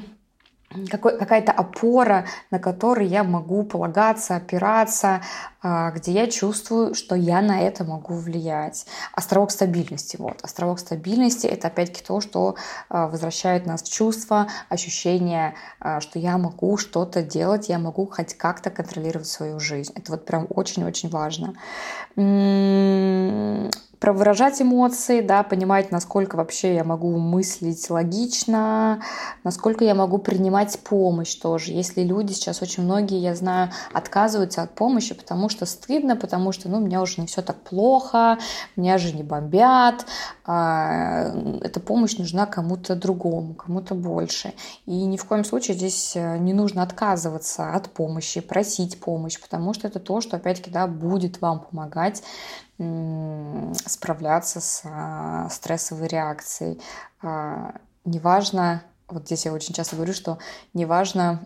какая-то 0.90 1.52
опора, 1.52 2.26
на 2.52 2.60
которой 2.60 3.08
я 3.08 3.24
могу 3.24 3.64
полагаться, 3.64 4.36
опираться, 4.36 5.22
а, 5.62 5.92
где 5.92 6.12
я 6.12 6.28
чувствую, 6.28 6.94
что 6.94 7.16
я 7.16 7.42
на 7.42 7.62
это 7.62 7.84
могу 7.84 8.14
влиять. 8.14 8.86
Островок 9.14 9.52
стабильности. 9.52 10.18
Вот. 10.18 10.40
Островок 10.44 10.80
стабильности— 10.80 11.48
это 11.48 11.68
опять-таки 11.68 12.06
то, 12.06 12.22
что 12.22 12.56
а, 12.90 13.08
возвращает 13.08 13.66
нас 13.66 13.82
в 13.84 13.92
чувство, 13.92 14.48
ощущение, 14.70 15.56
а, 15.80 16.02
что 16.02 16.20
я 16.20 16.38
могу 16.38 16.78
что-то 16.78 17.24
делать, 17.24 17.70
я 17.70 17.80
могу 17.80 18.06
хоть 18.06 18.36
как-то 18.36 18.70
контролировать 18.70 19.28
свою 19.28 19.60
жизнь. 19.60 19.92
Это 19.96 20.12
вот 20.12 20.26
прям 20.26 20.48
очень-очень 20.50 21.10
важно 21.10 21.56
про 24.00 24.14
выражать 24.14 24.62
эмоции, 24.62 25.20
да, 25.20 25.44
понимать, 25.44 25.92
насколько 25.92 26.38
вообще 26.38 26.76
я 26.76 26.84
могу 26.86 27.18
мыслить 27.18 27.90
логично, 27.90 29.02
насколько 29.44 29.84
я 29.84 29.94
могу 29.94 30.20
принимать 30.20 30.80
помощь 30.80 31.36
тоже. 31.36 31.74
Если 31.74 32.04
люди 32.04 32.32
сейчас 32.32 32.62
очень 32.62 32.84
многие, 32.84 33.20
я 33.20 33.36
знаю, 33.36 33.72
отказываются 33.92 34.62
от 34.62 34.74
помощи, 34.74 35.14
потому 35.14 35.50
что 35.50 35.66
стыдно, 35.66 36.16
потому 36.16 36.54
что, 36.54 36.70
ну, 36.70 36.78
у 36.78 36.82
меня 36.82 37.02
уже 37.02 37.20
не 37.20 37.28
все 37.28 37.42
так 37.42 37.58
плохо, 37.58 38.38
меня 38.78 38.98
же 38.98 39.14
не 39.14 39.24
бомбят, 39.24 40.06
а, 40.46 41.34
эта 41.62 41.82
помощь 41.82 42.18
нужна 42.18 42.46
кому-то 42.46 42.96
другому, 42.96 43.54
кому-то 43.54 43.96
больше. 43.96 44.54
И 44.86 45.06
ни 45.06 45.18
в 45.18 45.26
коем 45.26 45.44
случае 45.44 45.76
здесь 45.76 46.16
э, 46.16 46.38
не 46.38 46.54
нужно 46.54 46.84
отказываться 46.84 47.74
от 47.74 47.90
помощи, 47.90 48.40
просить 48.40 49.00
помощь, 49.00 49.40
потому 49.40 49.74
что 49.74 49.88
это 49.88 50.00
то, 50.00 50.22
что, 50.22 50.38
опять-таки, 50.38 50.72
да, 50.72 50.88
будет 50.88 51.42
вам 51.42 51.60
помогать 51.60 52.24
справляться 52.80 54.62
с 54.62 54.84
а, 54.86 55.50
стрессовой 55.50 56.08
реакцией. 56.08 56.82
А, 57.22 57.76
неважно, 58.06 58.84
вот 59.10 59.26
здесь 59.26 59.46
я 59.46 59.54
очень 59.54 59.74
часто 59.74 59.96
говорю, 59.96 60.14
что 60.14 60.38
неважно, 60.74 61.44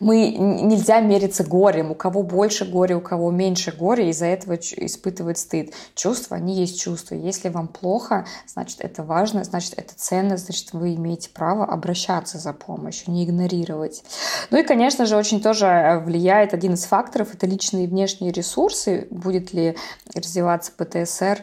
мы 0.00 0.30
нельзя 0.30 1.00
мериться 1.00 1.44
горем. 1.44 1.90
У 1.90 1.94
кого 1.94 2.22
больше 2.22 2.64
горя, 2.64 2.96
у 2.96 3.00
кого 3.00 3.30
меньше 3.30 3.72
горя, 3.72 4.08
из-за 4.10 4.26
этого 4.26 4.54
испытывать 4.56 5.38
стыд. 5.38 5.72
Чувства, 5.94 6.36
они 6.36 6.54
есть 6.54 6.80
чувства. 6.80 7.14
Если 7.14 7.48
вам 7.48 7.68
плохо, 7.68 8.26
значит, 8.46 8.80
это 8.80 9.02
важно, 9.02 9.44
значит, 9.44 9.74
это 9.76 9.94
ценно, 9.96 10.36
значит, 10.36 10.72
вы 10.72 10.94
имеете 10.94 11.30
право 11.30 11.64
обращаться 11.64 12.38
за 12.38 12.52
помощью, 12.52 13.12
не 13.12 13.24
игнорировать. 13.24 14.02
Ну 14.50 14.58
и, 14.58 14.62
конечно 14.62 15.06
же, 15.06 15.16
очень 15.16 15.40
тоже 15.40 15.66
э, 15.66 15.98
влияет 16.00 16.54
один 16.54 16.74
из 16.74 16.84
факторов, 16.84 17.34
это 17.34 17.46
личные 17.46 17.88
внешние 17.88 18.32
ресурсы. 18.32 19.08
Будет 19.10 19.52
ли 19.52 19.76
развиваться 20.14 20.72
ПТСР 20.76 21.42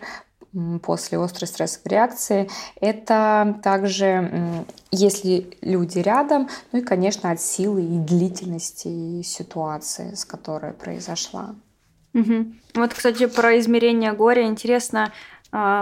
после 0.81 1.19
острой 1.19 1.47
стрессовой 1.47 1.91
реакции. 1.91 2.50
Это 2.79 3.59
также, 3.63 4.65
если 4.91 5.57
люди 5.62 6.00
рядом, 6.00 6.50
ну 6.71 6.79
и, 6.79 6.81
конечно, 6.81 7.31
от 7.31 7.41
силы 7.41 7.83
и 7.83 8.00
длительности 8.00 9.21
ситуации, 9.21 10.13
с 10.15 10.25
которой 10.25 10.74
произошла. 10.74 11.55
Угу. 12.13 12.45
Вот, 12.75 12.93
кстати, 12.93 13.27
про 13.27 13.59
измерение 13.59 14.13
горя 14.13 14.43
интересно, 14.43 15.12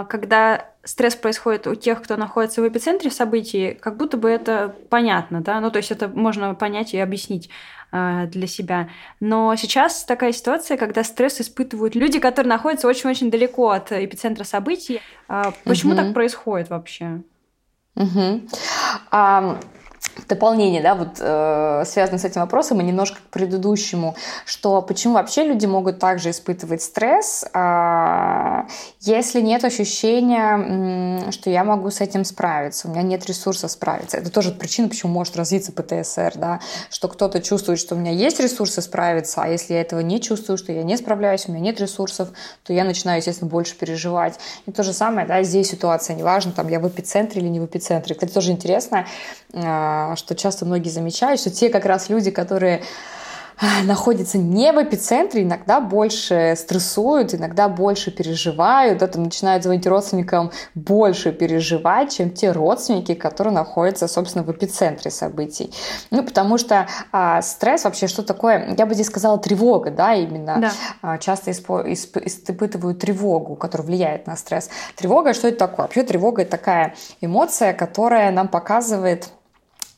когда 0.08 0.66
стресс 0.84 1.16
происходит 1.16 1.66
у 1.66 1.74
тех, 1.74 2.02
кто 2.02 2.16
находится 2.16 2.62
в 2.62 2.68
эпицентре 2.68 3.10
событий, 3.10 3.76
как 3.80 3.96
будто 3.96 4.16
бы 4.16 4.28
это 4.28 4.74
понятно, 4.90 5.40
да, 5.40 5.60
ну 5.60 5.70
то 5.70 5.78
есть 5.78 5.90
это 5.90 6.08
можно 6.08 6.54
понять 6.54 6.94
и 6.94 6.98
объяснить. 6.98 7.50
А, 7.96 8.26
для 8.26 8.48
себя. 8.48 8.88
Но 9.20 9.54
сейчас 9.54 10.02
такая 10.02 10.32
ситуация, 10.32 10.76
когда 10.76 11.04
стресс 11.04 11.40
испытывают 11.40 11.94
люди, 11.94 12.18
которые 12.18 12.48
находятся 12.48 12.88
очень-очень 12.88 13.30
далеко 13.30 13.70
от 13.70 13.92
эпицентра 13.92 14.42
событий. 14.42 15.00
А, 15.28 15.52
почему 15.62 15.92
угу. 15.92 16.02
так 16.02 16.12
происходит 16.12 16.70
вообще? 16.70 17.20
Угу. 17.94 18.48
А, 19.12 19.60
дополнение, 20.28 20.82
да, 20.82 20.94
вот 20.94 21.18
э, 21.20 21.82
связано 21.86 22.18
с 22.18 22.24
этим 22.24 22.40
вопросом 22.40 22.80
и 22.80 22.84
немножко 22.84 23.18
к 23.18 23.30
предыдущему, 23.30 24.14
что 24.44 24.80
почему 24.82 25.14
вообще 25.14 25.44
люди 25.44 25.66
могут 25.66 25.98
также 25.98 26.30
испытывать 26.30 26.82
стресс, 26.82 27.44
э, 27.52 28.62
если 29.00 29.40
нет 29.40 29.64
ощущения, 29.64 31.26
э, 31.28 31.30
что 31.30 31.50
я 31.50 31.64
могу 31.64 31.90
с 31.90 32.00
этим 32.00 32.24
справиться, 32.24 32.88
у 32.88 32.90
меня 32.90 33.02
нет 33.02 33.26
ресурсов 33.26 33.70
справиться. 33.70 34.16
Это 34.16 34.30
тоже 34.30 34.52
причина, 34.52 34.88
почему 34.88 35.12
может 35.12 35.36
развиться 35.36 35.72
ПТСР, 35.72 36.32
да, 36.36 36.60
что 36.90 37.08
кто-то 37.08 37.40
чувствует, 37.40 37.78
что 37.78 37.94
у 37.94 37.98
меня 37.98 38.12
есть 38.12 38.40
ресурсы 38.40 38.80
справиться, 38.82 39.42
а 39.42 39.48
если 39.48 39.74
я 39.74 39.80
этого 39.80 40.00
не 40.00 40.20
чувствую, 40.20 40.58
что 40.58 40.72
я 40.72 40.82
не 40.82 40.96
справляюсь, 40.96 41.48
у 41.48 41.52
меня 41.52 41.60
нет 41.60 41.80
ресурсов, 41.80 42.28
то 42.62 42.72
я 42.72 42.84
начинаю, 42.84 43.18
естественно, 43.18 43.50
больше 43.50 43.76
переживать. 43.76 44.38
И 44.66 44.72
то 44.72 44.82
же 44.82 44.92
самое, 44.92 45.26
да, 45.26 45.42
здесь 45.42 45.70
ситуация, 45.70 46.16
неважно, 46.16 46.52
там 46.52 46.68
я 46.68 46.80
в 46.80 46.88
эпицентре 46.88 47.42
или 47.42 47.48
не 47.48 47.60
в 47.60 47.66
эпицентре. 47.66 48.14
Кстати, 48.14 48.32
тоже 48.32 48.52
интересно, 48.52 49.06
э, 49.52 50.03
что 50.16 50.34
часто 50.34 50.64
многие 50.64 50.90
замечают, 50.90 51.40
что 51.40 51.50
те 51.50 51.68
как 51.68 51.84
раз 51.84 52.08
люди, 52.08 52.30
которые 52.30 52.82
а, 53.56 53.84
находятся 53.84 54.36
не 54.36 54.72
в 54.72 54.82
эпицентре, 54.82 55.42
иногда 55.42 55.80
больше 55.80 56.54
стрессуют, 56.56 57.34
иногда 57.34 57.68
больше 57.68 58.10
переживают, 58.10 59.00
это 59.00 59.20
начинают 59.20 59.62
звонить 59.62 59.86
родственникам 59.86 60.50
больше 60.74 61.32
переживать, 61.32 62.16
чем 62.16 62.30
те 62.30 62.50
родственники, 62.50 63.14
которые 63.14 63.54
находятся, 63.54 64.08
собственно, 64.08 64.44
в 64.44 64.50
эпицентре 64.50 65.10
событий. 65.10 65.72
Ну, 66.10 66.24
потому 66.24 66.58
что 66.58 66.88
а, 67.12 67.42
стресс 67.42 67.84
вообще 67.84 68.08
что 68.08 68.22
такое? 68.22 68.74
Я 68.76 68.86
бы 68.86 68.94
здесь 68.94 69.06
сказала 69.06 69.38
тревога, 69.38 69.90
да, 69.90 70.14
именно. 70.14 70.58
Да. 70.60 70.72
А, 71.02 71.18
часто 71.18 71.52
испо- 71.52 71.86
исп- 71.86 72.22
испытывают 72.24 72.98
тревогу, 72.98 73.54
которая 73.54 73.86
влияет 73.86 74.26
на 74.26 74.36
стресс. 74.36 74.68
Тревога, 74.96 75.32
что 75.32 75.48
это 75.48 75.58
такое? 75.58 75.84
Вообще 75.86 76.02
тревога 76.02 76.42
это 76.42 76.52
такая 76.52 76.94
эмоция, 77.20 77.72
которая 77.72 78.32
нам 78.32 78.48
показывает 78.48 79.28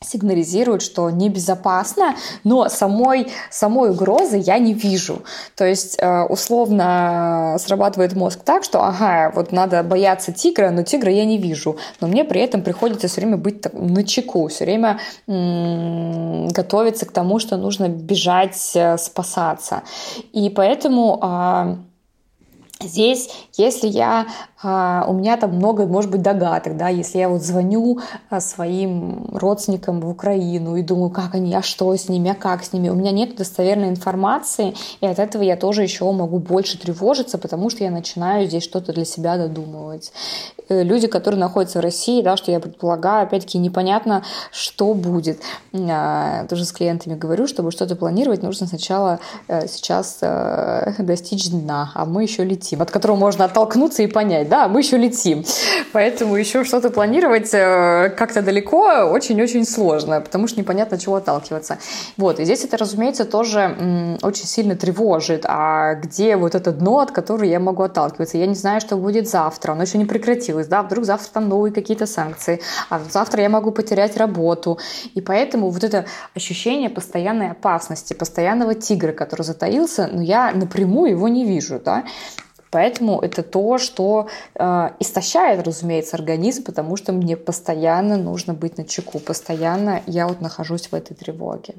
сигнализирует, 0.01 0.81
что 0.81 1.09
небезопасно, 1.09 2.15
но 2.43 2.69
самой, 2.69 3.27
самой 3.49 3.91
угрозы 3.91 4.37
я 4.37 4.59
не 4.59 4.73
вижу. 4.73 5.23
То 5.55 5.65
есть, 5.65 5.97
э, 5.99 6.23
условно, 6.23 7.57
срабатывает 7.59 8.13
мозг 8.13 8.39
так, 8.43 8.63
что, 8.63 8.83
ага, 8.83 9.31
вот 9.33 9.51
надо 9.51 9.83
бояться 9.83 10.31
тигра, 10.31 10.69
но 10.69 10.83
тигра 10.83 11.11
я 11.11 11.25
не 11.25 11.37
вижу. 11.37 11.77
Но 11.99 12.07
мне 12.07 12.23
при 12.23 12.41
этом 12.41 12.61
приходится 12.61 13.07
все 13.07 13.21
время 13.21 13.37
быть 13.37 13.73
на 13.73 14.03
чеку, 14.03 14.47
все 14.47 14.65
время 14.65 14.99
готовиться 15.25 17.05
к 17.05 17.11
тому, 17.11 17.39
что 17.39 17.57
нужно 17.57 17.89
бежать, 17.89 18.71
э, 18.75 18.97
спасаться. 18.97 19.83
И 20.31 20.49
поэтому 20.49 21.19
а, 21.21 21.77
Здесь, 22.79 23.29
если 23.57 23.87
я, 23.87 24.27
а, 24.61 25.03
у 25.07 25.13
меня 25.13 25.35
там 25.37 25.55
много, 25.55 25.87
может 25.87 26.11
быть, 26.11 26.21
догадок, 26.21 26.77
да, 26.77 26.89
если 26.89 27.17
я 27.17 27.27
вот 27.27 27.41
звоню 27.41 27.99
а, 28.29 28.39
своим 28.39 29.29
родственникам 29.33 29.99
в 29.99 30.07
Украину 30.07 30.75
и 30.75 30.83
думаю, 30.83 31.09
как 31.09 31.33
они, 31.33 31.55
а 31.55 31.63
что 31.63 31.95
с 31.95 32.07
ними, 32.07 32.29
а 32.29 32.35
как 32.35 32.63
с 32.63 32.73
ними, 32.73 32.89
у 32.89 32.95
меня 32.95 33.09
нет 33.09 33.35
достоверной 33.35 33.89
информации, 33.89 34.75
и 35.01 35.07
от 35.07 35.17
этого 35.17 35.41
я 35.41 35.57
тоже 35.57 35.81
еще 35.81 36.11
могу 36.11 36.37
больше 36.37 36.77
тревожиться, 36.77 37.39
потому 37.39 37.71
что 37.71 37.83
я 37.83 37.89
начинаю 37.89 38.45
здесь 38.45 38.63
что-то 38.63 38.93
для 38.93 39.05
себя 39.05 39.37
додумывать. 39.37 40.11
Э, 40.69 40.83
люди, 40.83 41.07
которые 41.07 41.39
находятся 41.39 41.79
в 41.79 41.81
России, 41.81 42.21
да, 42.21 42.37
что 42.37 42.51
я 42.51 42.59
предполагаю, 42.59 43.23
опять-таки 43.23 43.57
непонятно, 43.57 44.23
что 44.51 44.93
будет. 44.93 45.39
А, 45.73 46.45
тоже 46.45 46.65
с 46.65 46.71
клиентами 46.71 47.15
говорю, 47.15 47.47
чтобы 47.47 47.71
что-то 47.71 47.95
планировать, 47.95 48.43
нужно 48.43 48.67
сначала 48.67 49.19
э, 49.47 49.67
сейчас 49.67 50.19
э, 50.21 50.93
достичь 50.99 51.49
дна, 51.49 51.91
а 51.95 52.05
мы 52.05 52.23
еще 52.23 52.43
летим, 52.43 52.66
от 52.75 52.91
которого 52.91 53.15
можно 53.15 53.45
оттолкнуться 53.45 54.03
и 54.03 54.07
понять, 54.07 54.49
да, 54.49 54.67
мы 54.67 54.81
еще 54.81 54.97
летим. 54.97 55.43
Поэтому 55.93 56.35
еще 56.35 56.63
что-то 56.63 56.89
планировать 56.89 57.51
как-то 57.51 58.41
далеко 58.41 59.09
очень-очень 59.09 59.65
сложно, 59.65 60.21
потому 60.21 60.47
что 60.47 60.59
непонятно, 60.59 60.97
чего 60.97 61.15
отталкиваться. 61.15 61.77
Вот, 62.17 62.39
и 62.39 62.45
здесь 62.45 62.63
это, 62.65 62.77
разумеется, 62.77 63.25
тоже 63.25 64.17
очень 64.21 64.45
сильно 64.45 64.75
тревожит. 64.75 65.45
А 65.47 65.95
где 65.95 66.35
вот 66.35 66.55
это 66.55 66.71
дно, 66.71 66.99
от 66.99 67.11
которого 67.11 67.43
я 67.45 67.59
могу 67.59 67.83
отталкиваться? 67.83 68.37
Я 68.37 68.47
не 68.47 68.55
знаю, 68.55 68.81
что 68.81 68.97
будет 68.97 69.27
завтра, 69.27 69.71
оно 69.71 69.83
еще 69.83 69.97
не 69.97 70.05
прекратилось 70.05 70.67
да, 70.67 70.83
вдруг 70.83 71.05
завтра 71.05 71.29
там 71.31 71.49
новые 71.49 71.73
какие-то 71.73 72.05
санкции, 72.05 72.61
а 72.89 72.99
завтра 73.09 73.41
я 73.41 73.49
могу 73.49 73.71
потерять 73.71 74.17
работу. 74.17 74.79
И 75.13 75.21
поэтому 75.21 75.69
вот 75.69 75.83
это 75.83 76.05
ощущение 76.35 76.89
постоянной 76.89 77.51
опасности, 77.51 78.13
постоянного 78.13 78.75
тигра, 78.75 79.11
который 79.11 79.43
затаился, 79.43 80.09
но 80.11 80.21
я 80.21 80.51
напрямую 80.51 81.11
его 81.11 81.27
не 81.27 81.45
вижу, 81.45 81.79
да. 81.83 82.03
Поэтому 82.71 83.19
это 83.19 83.43
то, 83.43 83.77
что 83.77 84.27
э, 84.55 84.89
истощает, 84.99 85.65
разумеется, 85.65 86.17
организм, 86.17 86.63
потому 86.63 86.97
что 86.97 87.13
мне 87.13 87.37
постоянно 87.37 88.17
нужно 88.17 88.53
быть 88.53 88.77
на 88.77 88.85
чеку, 88.85 89.19
постоянно 89.19 90.01
я 90.05 90.27
вот 90.27 90.41
нахожусь 90.41 90.87
в 90.87 90.93
этой 90.93 91.15
тревоге. 91.15 91.75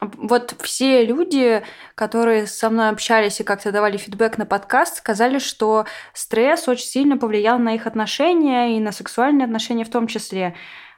Вот 0.00 0.54
все 0.60 1.04
люди, 1.04 1.62
которые 1.94 2.46
со 2.46 2.68
мной 2.68 2.90
общались 2.90 3.40
и 3.40 3.44
как-то 3.44 3.72
давали 3.72 3.96
фидбэк 3.96 4.38
на 4.38 4.46
подкаст, 4.46 4.96
сказали, 4.96 5.38
что 5.38 5.86
стресс 6.12 6.68
очень 6.68 6.86
сильно 6.86 7.16
повлиял 7.16 7.58
на 7.58 7.74
их 7.74 7.86
отношения 7.86 8.76
и 8.76 8.80
на 8.80 8.92
сексуальные 8.92 9.44
отношения 9.44 9.84
в 9.84 9.90
том 9.90 10.06
числе. 10.06 10.54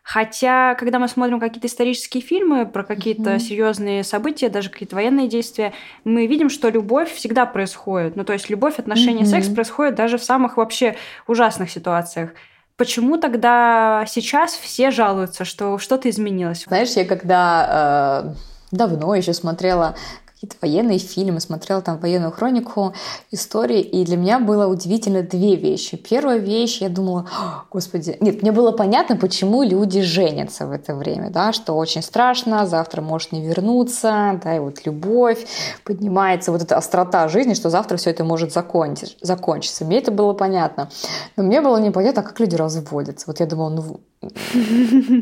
Хотя, 0.07 0.77
когда 0.77 1.01
мы 1.01 1.09
смотрим 1.09 1.41
какие-то 1.41 1.67
исторические 1.67 2.23
фильмы 2.23 2.65
про 2.65 2.85
какие-то 2.85 3.35
mm-hmm. 3.35 3.39
серьезные 3.41 4.05
события, 4.05 4.49
даже 4.49 4.71
какие-то 4.71 4.95
военные 4.95 5.27
действия, 5.27 5.73
мы 6.05 6.29
видим, 6.29 6.49
что 6.49 6.69
любовь 6.69 7.13
всегда 7.13 7.45
происходит. 7.45 8.15
Ну, 8.15 8.23
то 8.23 8.33
есть 8.33 8.49
любовь, 8.49 8.79
отношения, 8.79 9.23
mm-hmm. 9.23 9.43
секс 9.43 9.49
происходит 9.49 9.97
даже 9.97 10.17
в 10.19 10.23
самых 10.23 10.59
вообще 10.59 10.95
ужасных 11.27 11.73
ситуациях. 11.73 12.31
Почему 12.77 13.19
тогда 13.19 14.05
сейчас 14.07 14.55
все 14.55 14.93
жалуются, 14.93 15.45
что 15.45 15.77
что-то 15.79 16.09
изменилось? 16.09 16.67
Знаешь, 16.69 16.91
я 16.91 17.05
когда 17.05 18.33
э 18.33 18.57
давно 18.71 19.15
еще 19.15 19.33
смотрела 19.33 19.97
какие-то 20.37 20.57
военные 20.61 20.99
фильмы, 20.99 21.41
смотрела 21.41 21.81
там 21.81 21.99
военную 21.99 22.31
хронику 22.31 22.93
истории, 23.31 23.81
и 23.81 24.05
для 24.05 24.19
меня 24.19 24.39
было 24.39 24.67
удивительно 24.67 25.23
две 25.23 25.57
вещи. 25.57 25.97
Первая 25.97 26.37
вещь, 26.37 26.83
я 26.83 26.91
думала, 26.91 27.27
господи, 27.71 28.19
нет, 28.21 28.43
мне 28.43 28.53
было 28.53 28.71
понятно, 28.73 29.17
почему 29.17 29.63
люди 29.63 30.03
женятся 30.03 30.67
в 30.67 30.73
это 30.73 30.95
время, 30.95 31.31
да, 31.31 31.55
что 31.55 31.73
очень 31.73 32.03
страшно, 32.03 32.67
завтра 32.67 33.01
может 33.01 33.33
не 33.33 33.41
вернуться, 33.41 34.39
да, 34.45 34.57
и 34.57 34.59
вот 34.59 34.85
любовь, 34.85 35.47
поднимается 35.85 36.53
вот 36.53 36.61
эта 36.61 36.77
острота 36.77 37.29
жизни, 37.29 37.55
что 37.55 37.71
завтра 37.71 37.97
все 37.97 38.11
это 38.11 38.23
может 38.23 38.53
закончить, 38.53 39.17
закончиться. 39.23 39.87
Мне 39.87 39.99
это 39.99 40.11
было 40.11 40.35
понятно. 40.35 40.91
Но 41.37 41.45
мне 41.45 41.63
было 41.63 41.79
непонятно, 41.79 42.21
а 42.21 42.25
как 42.25 42.39
люди 42.41 42.57
разводятся. 42.57 43.25
Вот 43.27 43.41
я 43.41 43.47
думала, 43.47 43.71
ну, 43.71 44.01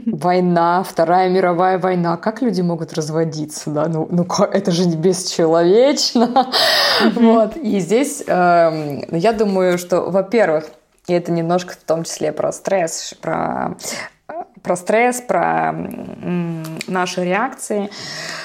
война, 0.06 0.82
Вторая 0.82 1.28
мировая 1.28 1.78
война, 1.78 2.16
как 2.16 2.42
люди 2.42 2.60
могут 2.60 2.92
разводиться, 2.94 3.70
да? 3.70 3.88
Ну, 3.88 4.06
ну 4.10 4.26
это 4.52 4.70
же 4.70 4.88
бесчеловечно. 4.88 6.52
вот. 7.14 7.56
И 7.56 7.80
здесь 7.80 8.22
э, 8.26 9.02
я 9.10 9.32
думаю, 9.32 9.78
что, 9.78 10.02
во-первых, 10.02 10.66
и 11.06 11.12
это 11.12 11.32
немножко 11.32 11.74
в 11.74 11.84
том 11.84 12.04
числе 12.04 12.32
про 12.32 12.52
стресс, 12.52 13.14
про 13.20 13.76
про 14.64 14.76
стресс, 14.76 15.21
про 15.21 15.73
наши 16.88 17.23
реакции, 17.23 17.90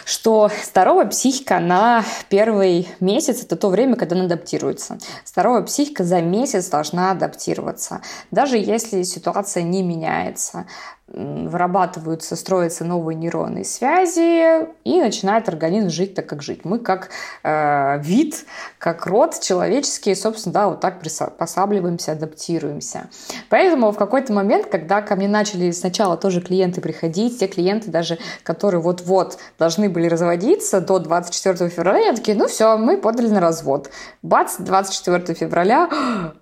что 0.06 0.52
здоровая 0.66 1.06
психика 1.06 1.60
на 1.60 2.04
первый 2.28 2.90
месяц– 3.00 3.42
это 3.44 3.56
то 3.56 3.70
время, 3.70 3.96
когда 3.96 4.18
она 4.18 4.26
адаптируется. 4.26 4.98
Здоровая 5.26 5.62
психика 5.62 6.04
за 6.04 6.22
месяц 6.22 6.68
должна 6.68 7.12
адаптироваться. 7.12 8.01
Даже 8.32 8.58
если 8.58 9.03
ситуация 9.03 9.64
не 9.64 9.82
меняется, 9.82 10.68
вырабатываются, 11.13 12.35
строятся 12.35 12.85
новые 12.85 13.15
нейронные 13.15 13.65
связи, 13.65 14.67
и 14.83 15.01
начинает 15.01 15.50
организм 15.50 15.89
жить 15.89 16.13
так, 16.13 16.27
как 16.27 16.41
жить. 16.41 16.65
Мы 16.65 16.79
как 16.79 17.09
э, 17.43 18.00
вид, 18.01 18.45
как 18.77 19.05
род 19.05 19.39
человеческий, 19.39 20.15
собственно, 20.15 20.53
да, 20.53 20.67
вот 20.69 20.79
так 20.81 21.00
приспосабливаемся, 21.00 22.11
адаптируемся. 22.11 23.09
Поэтому 23.50 23.91
в 23.91 23.98
какой-то 23.98 24.33
момент, 24.33 24.67
когда 24.67 25.01
ко 25.01 25.15
мне 25.15 25.27
начали 25.27 25.72
сначала 25.72 26.17
тоже 26.17 26.41
клиенты 26.41 26.81
приходить, 26.81 27.39
те 27.39 27.48
клиенты 27.48 27.89
даже, 27.89 28.19
которые 28.43 28.81
вот-вот 28.81 29.39
должны 29.57 29.89
были 29.89 30.07
разводиться 30.07 30.81
до 30.81 31.00
24 31.00 31.69
февраля, 31.69 32.00
я 32.07 32.13
такие, 32.13 32.37
ну 32.37 32.48
все, 32.48 32.77
мы 32.77 32.98
подали 32.98 33.29
на 33.29 33.39
развод. 33.39 33.89
Бац, 34.22 34.57
24 34.57 35.33
февраля, 35.33 35.89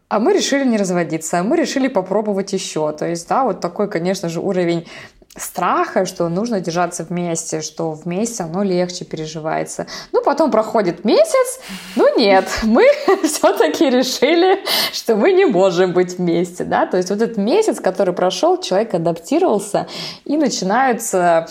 а 0.09 0.19
мы 0.19 0.33
решили 0.33 0.63
не 0.63 0.77
разводиться, 0.77 1.39
а 1.39 1.43
мы 1.43 1.57
решили 1.57 1.87
попробовать 1.87 2.53
еще. 2.53 2.91
То 2.93 3.05
есть, 3.05 3.27
да, 3.27 3.43
вот 3.43 3.59
такой, 3.59 3.89
конечно 3.89 4.29
же, 4.29 4.39
уровень 4.39 4.87
страха, 5.35 6.05
что 6.05 6.29
нужно 6.29 6.61
держаться 6.61 7.03
вместе, 7.03 7.61
что 7.61 7.91
вместе 7.91 8.43
оно 8.43 8.63
легче 8.63 9.05
переживается. 9.05 9.85
Ну, 10.11 10.23
потом 10.23 10.49
проходит 10.49 11.05
месяц, 11.05 11.59
ну 11.95 12.17
нет, 12.17 12.47
мы 12.63 12.85
все-таки 13.23 13.89
решили, 13.89 14.59
что 14.91 15.15
мы 15.15 15.33
не 15.33 15.45
можем 15.45 15.93
быть 15.93 16.17
вместе, 16.17 16.63
да, 16.63 16.85
то 16.85 16.97
есть 16.97 17.09
вот 17.09 17.21
этот 17.21 17.37
месяц, 17.37 17.79
который 17.79 18.13
прошел, 18.13 18.59
человек 18.59 18.93
адаптировался, 18.93 19.87
и 20.25 20.37
начинаются 20.37 21.47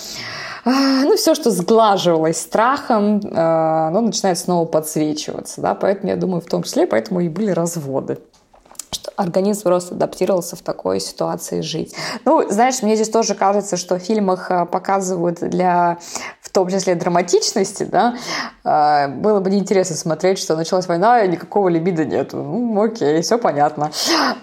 а, 0.65 0.71
ну, 1.05 1.17
все, 1.17 1.37
что 1.37 1.51
сглаживалось 1.51 2.39
страхом, 2.39 3.21
а, 3.33 3.89
оно 3.89 4.01
начинает 4.01 4.39
снова 4.39 4.67
подсвечиваться, 4.67 5.61
да, 5.61 5.75
поэтому, 5.75 6.11
я 6.11 6.17
думаю, 6.17 6.41
в 6.41 6.47
том 6.47 6.65
числе, 6.65 6.89
поэтому 6.89 7.21
и 7.21 7.29
были 7.29 7.51
разводы 7.51 8.19
организм 9.17 9.63
просто 9.63 9.95
адаптировался 9.95 10.57
в 10.57 10.63
такой 10.63 11.01
ситуации 11.01 11.61
жить. 11.61 11.95
Ну, 12.25 12.49
знаешь, 12.49 12.83
мне 12.83 12.95
здесь 12.95 13.11
тоже 13.11 13.35
кажется, 13.35 13.77
что 13.77 13.97
в 13.97 14.03
фильмах 14.03 14.51
э, 14.51 14.67
показывают 14.67 15.41
для, 15.41 15.99
в 16.41 16.51
том 16.51 16.69
числе, 16.69 16.95
драматичности, 16.95 17.85
да, 17.85 18.17
э, 18.65 19.09
было 19.09 19.41
бы 19.41 19.51
неинтересно 19.51 19.97
смотреть, 19.97 20.39
что 20.39 20.57
началась 20.57 20.87
война, 20.87 21.23
и 21.23 21.29
никакого 21.29 21.69
либида 21.69 22.05
нету. 22.05 22.39
Ну, 22.39 22.83
окей, 22.83 23.23
все 23.23 23.39
понятно. 23.39 23.91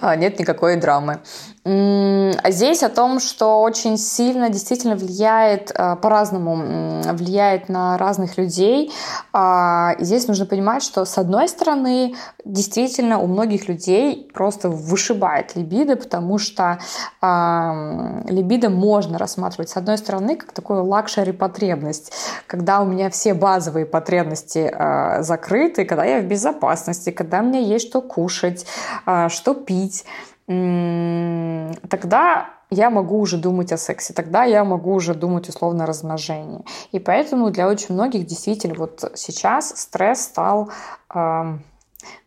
А, 0.01 0.15
нет 0.15 0.39
никакой 0.39 0.75
драмы. 0.75 1.19
А 1.65 2.51
здесь 2.51 2.83
о 2.83 2.89
том, 2.89 3.21
что 3.21 3.61
очень 3.61 3.97
сильно 3.97 4.49
действительно 4.49 4.95
влияет, 4.95 5.71
э, 5.71 5.95
по-разному 5.95 7.01
влияет 7.13 7.69
на 7.69 7.97
разных 7.97 8.37
людей. 8.37 8.91
А, 9.31 9.95
и 9.97 10.03
здесь 10.03 10.27
нужно 10.27 10.45
понимать, 10.45 10.83
что 10.83 11.05
с 11.05 11.17
одной 11.17 11.47
стороны, 11.47 12.15
действительно 12.43 13.19
у 13.19 13.27
многих 13.27 13.69
людей 13.69 14.29
просто 14.33 14.69
вышибает 14.69 15.55
либидо, 15.55 15.95
потому 15.95 16.37
что 16.37 16.79
либидо 17.21 18.69
можно 18.69 19.17
рассматривать 19.17 19.69
с 19.69 19.77
одной 19.77 19.97
стороны 19.97 20.35
как 20.35 20.51
такую 20.51 20.83
luxury 20.83 21.31
потребность, 21.31 22.11
когда 22.47 22.81
у 22.81 22.85
меня 22.85 23.09
все 23.09 23.33
базовые 23.33 23.85
потребности 23.85 24.69
э, 24.71 25.23
закрыты, 25.23 25.85
когда 25.85 26.03
я 26.03 26.19
в 26.19 26.25
безопасности, 26.25 27.11
когда 27.11 27.39
у 27.39 27.43
меня 27.43 27.59
есть 27.59 27.87
что 27.87 28.01
кушать, 28.01 28.65
э, 29.05 29.29
что 29.29 29.53
пить 29.53 30.05
тогда 30.47 32.49
я 32.69 32.89
могу 32.89 33.19
уже 33.19 33.37
думать 33.37 33.71
о 33.71 33.77
сексе, 33.77 34.13
тогда 34.13 34.43
я 34.43 34.63
могу 34.63 34.93
уже 34.93 35.13
думать 35.13 35.47
условно 35.47 35.83
о 35.83 35.87
размножении. 35.87 36.65
И 36.91 36.99
поэтому 36.99 37.49
для 37.49 37.67
очень 37.67 37.93
многих 37.93 38.25
действительно 38.25 38.75
вот 38.75 39.11
сейчас 39.15 39.79
стресс 39.79 40.21
стал 40.21 40.69
э, 41.13 41.57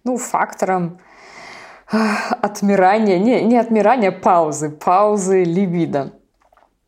ну, 0.04 0.16
фактором 0.16 0.98
э, 1.92 1.96
отмирания, 2.42 3.18
не, 3.18 3.42
не 3.42 3.58
отмирания, 3.58 4.12
паузы, 4.12 4.70
паузы 4.70 5.44
либидо. 5.44 6.12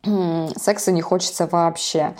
Секса 0.56 0.92
не 0.92 1.00
хочется 1.00 1.46
вообще. 1.46 2.14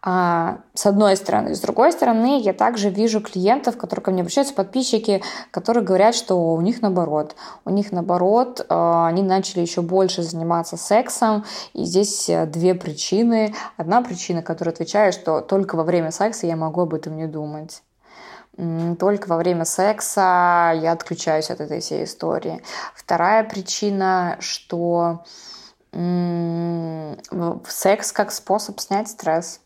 А, 0.00 0.58
с 0.74 0.86
одной 0.86 1.16
стороны. 1.16 1.54
С 1.54 1.60
другой 1.60 1.92
стороны, 1.92 2.40
я 2.40 2.52
также 2.52 2.88
вижу 2.88 3.20
клиентов, 3.20 3.76
которые 3.76 4.04
ко 4.04 4.10
мне 4.10 4.22
обращаются, 4.22 4.54
подписчики, 4.54 5.22
которые 5.50 5.84
говорят, 5.84 6.14
что 6.14 6.54
у 6.54 6.60
них 6.60 6.82
наоборот. 6.82 7.34
У 7.64 7.70
них 7.70 7.92
наоборот, 7.92 8.64
а, 8.68 9.08
они 9.08 9.22
начали 9.22 9.60
еще 9.60 9.82
больше 9.82 10.22
заниматься 10.22 10.76
сексом. 10.76 11.44
И 11.74 11.84
здесь 11.84 12.28
э, 12.28 12.46
две 12.46 12.74
причины. 12.74 13.54
Одна 13.76 14.02
причина, 14.02 14.42
которая 14.42 14.72
отвечает, 14.72 15.14
что 15.14 15.40
только 15.40 15.76
во 15.76 15.82
время 15.82 16.10
секса 16.10 16.46
я 16.46 16.56
могу 16.56 16.82
об 16.82 16.94
этом 16.94 17.16
не 17.16 17.26
думать. 17.26 17.82
Только 18.98 19.28
во 19.28 19.36
время 19.36 19.64
секса 19.64 20.72
я 20.74 20.90
отключаюсь 20.92 21.50
от 21.50 21.60
этой 21.60 21.78
всей 21.80 22.04
истории. 22.04 22.60
Вторая 22.96 23.44
причина, 23.44 24.36
что 24.40 25.24
секс 27.66 28.12
как 28.12 28.30
способ 28.30 28.80
снять 28.80 29.08
стресс 29.08 29.60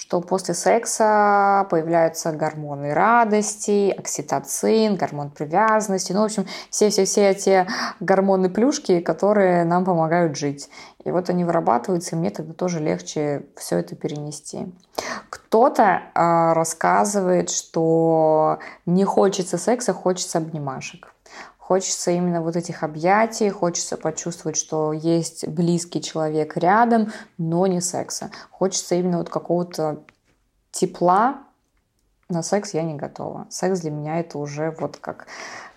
что 0.00 0.22
после 0.22 0.54
секса 0.54 1.66
появляются 1.68 2.32
гормоны 2.32 2.94
радости, 2.94 3.94
окситоцин, 3.96 4.96
гормон 4.96 5.28
привязанности, 5.28 6.12
ну, 6.12 6.22
в 6.22 6.24
общем, 6.24 6.46
все-все-все 6.70 7.28
эти 7.28 7.66
гормоны-плюшки, 8.00 9.00
которые 9.00 9.64
нам 9.64 9.84
помогают 9.84 10.36
жить. 10.36 10.70
И 11.04 11.10
вот 11.10 11.28
они 11.28 11.44
вырабатываются, 11.44 12.16
и 12.16 12.18
мне 12.18 12.30
тогда 12.30 12.54
тоже 12.54 12.80
легче 12.80 13.44
все 13.56 13.78
это 13.78 13.94
перенести. 13.94 14.72
Кто-то 15.28 16.02
а, 16.14 16.54
рассказывает, 16.54 17.50
что 17.50 18.58
не 18.86 19.04
хочется 19.04 19.58
секса, 19.58 19.92
хочется 19.92 20.38
обнимашек. 20.38 21.12
Хочется 21.70 22.10
именно 22.10 22.42
вот 22.42 22.56
этих 22.56 22.82
объятий, 22.82 23.48
хочется 23.48 23.96
почувствовать, 23.96 24.56
что 24.56 24.92
есть 24.92 25.46
близкий 25.46 26.02
человек 26.02 26.56
рядом, 26.56 27.12
но 27.38 27.64
не 27.68 27.80
секса. 27.80 28.32
Хочется 28.50 28.96
именно 28.96 29.18
вот 29.18 29.28
какого-то 29.28 30.02
тепла. 30.72 31.44
На 32.28 32.42
секс 32.42 32.74
я 32.74 32.82
не 32.82 32.96
готова. 32.96 33.46
Секс 33.50 33.82
для 33.82 33.92
меня 33.92 34.18
это 34.18 34.38
уже 34.38 34.74
вот 34.80 34.96
как 34.96 35.28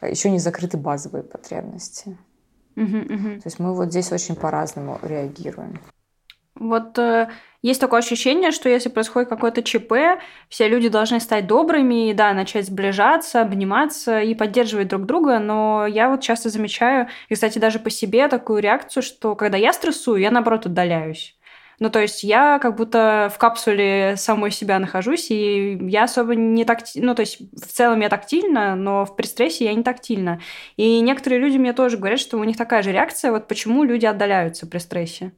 еще 0.01 0.31
не 0.31 0.39
закрыты 0.39 0.77
базовые 0.77 1.23
потребности. 1.23 2.17
Мгм, 2.75 2.97
мгм. 2.97 3.41
То 3.41 3.47
есть 3.47 3.59
мы 3.59 3.75
вот 3.75 3.89
здесь 3.89 4.11
очень 4.11 4.35
по-разному 4.35 4.97
реагируем. 5.03 5.79
Вот 6.69 6.97
э, 6.97 7.29
есть 7.61 7.79
такое 7.79 7.99
ощущение, 7.99 8.51
что 8.51 8.67
если 8.67 8.89
происходит 8.89 9.29
какое-то 9.29 9.63
ЧП, 9.63 10.19
все 10.49 10.67
люди 10.67 10.89
должны 10.89 11.19
стать 11.19 11.47
добрыми, 11.47 12.09
и, 12.09 12.13
да, 12.13 12.33
начать 12.33 12.65
сближаться, 12.65 13.41
обниматься 13.41 14.19
и 14.19 14.35
поддерживать 14.35 14.89
друг 14.89 15.05
друга. 15.05 15.39
Но 15.39 15.87
я 15.87 16.09
вот 16.09 16.21
часто 16.21 16.49
замечаю, 16.49 17.07
и, 17.29 17.35
кстати, 17.35 17.59
даже 17.59 17.79
по 17.79 17.89
себе 17.89 18.27
такую 18.27 18.61
реакцию, 18.61 19.03
что 19.03 19.35
когда 19.35 19.57
я 19.57 19.71
стрессую, 19.71 20.19
я, 20.19 20.29
наоборот, 20.31 20.65
отдаляюсь. 20.65 21.37
Ну, 21.79 21.89
то 21.89 21.99
есть 21.99 22.23
я 22.23 22.59
как 22.59 22.75
будто 22.75 23.31
в 23.33 23.37
капсуле 23.37 24.15
самой 24.17 24.51
себя 24.51 24.79
нахожусь, 24.79 25.31
и 25.31 25.77
я 25.89 26.03
особо 26.03 26.35
не 26.35 26.65
такти... 26.65 27.01
Ну, 27.01 27.15
то 27.15 27.21
есть 27.21 27.39
в 27.53 27.67
целом 27.67 28.01
я 28.01 28.09
тактильна, 28.09 28.75
но 28.75 29.05
в 29.05 29.15
пристрессе 29.15 29.65
я 29.65 29.73
не 29.73 29.83
тактильна. 29.83 30.39
И 30.77 30.99
некоторые 30.99 31.39
люди 31.39 31.57
мне 31.57 31.73
тоже 31.73 31.97
говорят, 31.97 32.19
что 32.19 32.37
у 32.37 32.43
них 32.43 32.57
такая 32.57 32.83
же 32.83 32.91
реакция, 32.91 33.31
вот 33.31 33.47
почему 33.47 33.83
люди 33.83 34.05
отдаляются 34.05 34.67
при 34.67 34.77
стрессе. 34.77 35.31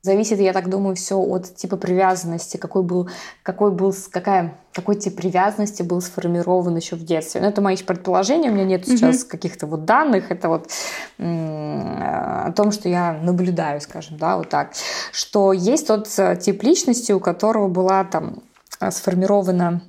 Зависит, 0.00 0.38
я 0.38 0.52
так 0.52 0.68
думаю, 0.68 0.94
все 0.94 1.18
от 1.18 1.56
типа 1.56 1.76
привязанности, 1.76 2.56
какой 2.56 2.84
был, 2.84 3.10
какой 3.42 3.72
был, 3.72 3.92
какая, 4.12 4.56
какой 4.72 4.94
тип 4.94 5.16
привязанности 5.16 5.82
был 5.82 6.00
сформирован 6.00 6.76
еще 6.76 6.94
в 6.94 7.04
детстве. 7.04 7.40
Но 7.40 7.48
это 7.48 7.60
мои 7.60 7.76
предположения, 7.76 8.50
у 8.50 8.54
меня 8.54 8.64
нет 8.64 8.86
сейчас 8.86 9.24
каких-то 9.24 9.66
вот 9.66 9.84
данных, 9.86 10.30
это 10.30 10.48
вот 10.48 10.70
о 11.18 12.52
том, 12.52 12.70
что 12.70 12.88
я 12.88 13.18
наблюдаю, 13.20 13.80
скажем, 13.80 14.18
да, 14.18 14.36
вот 14.36 14.48
так, 14.48 14.70
что 15.10 15.52
есть 15.52 15.88
тот 15.88 16.08
э, 16.16 16.36
тип 16.36 16.62
личности, 16.62 17.10
у 17.10 17.18
которого 17.18 17.66
была 17.66 18.04
там 18.04 18.42
э, 18.80 18.92
сформирована, 18.92 19.82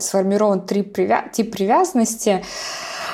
сформирован 0.00 0.66
тип, 0.66 0.98
привя- 0.98 1.30
тип 1.30 1.52
привязанности, 1.52 2.44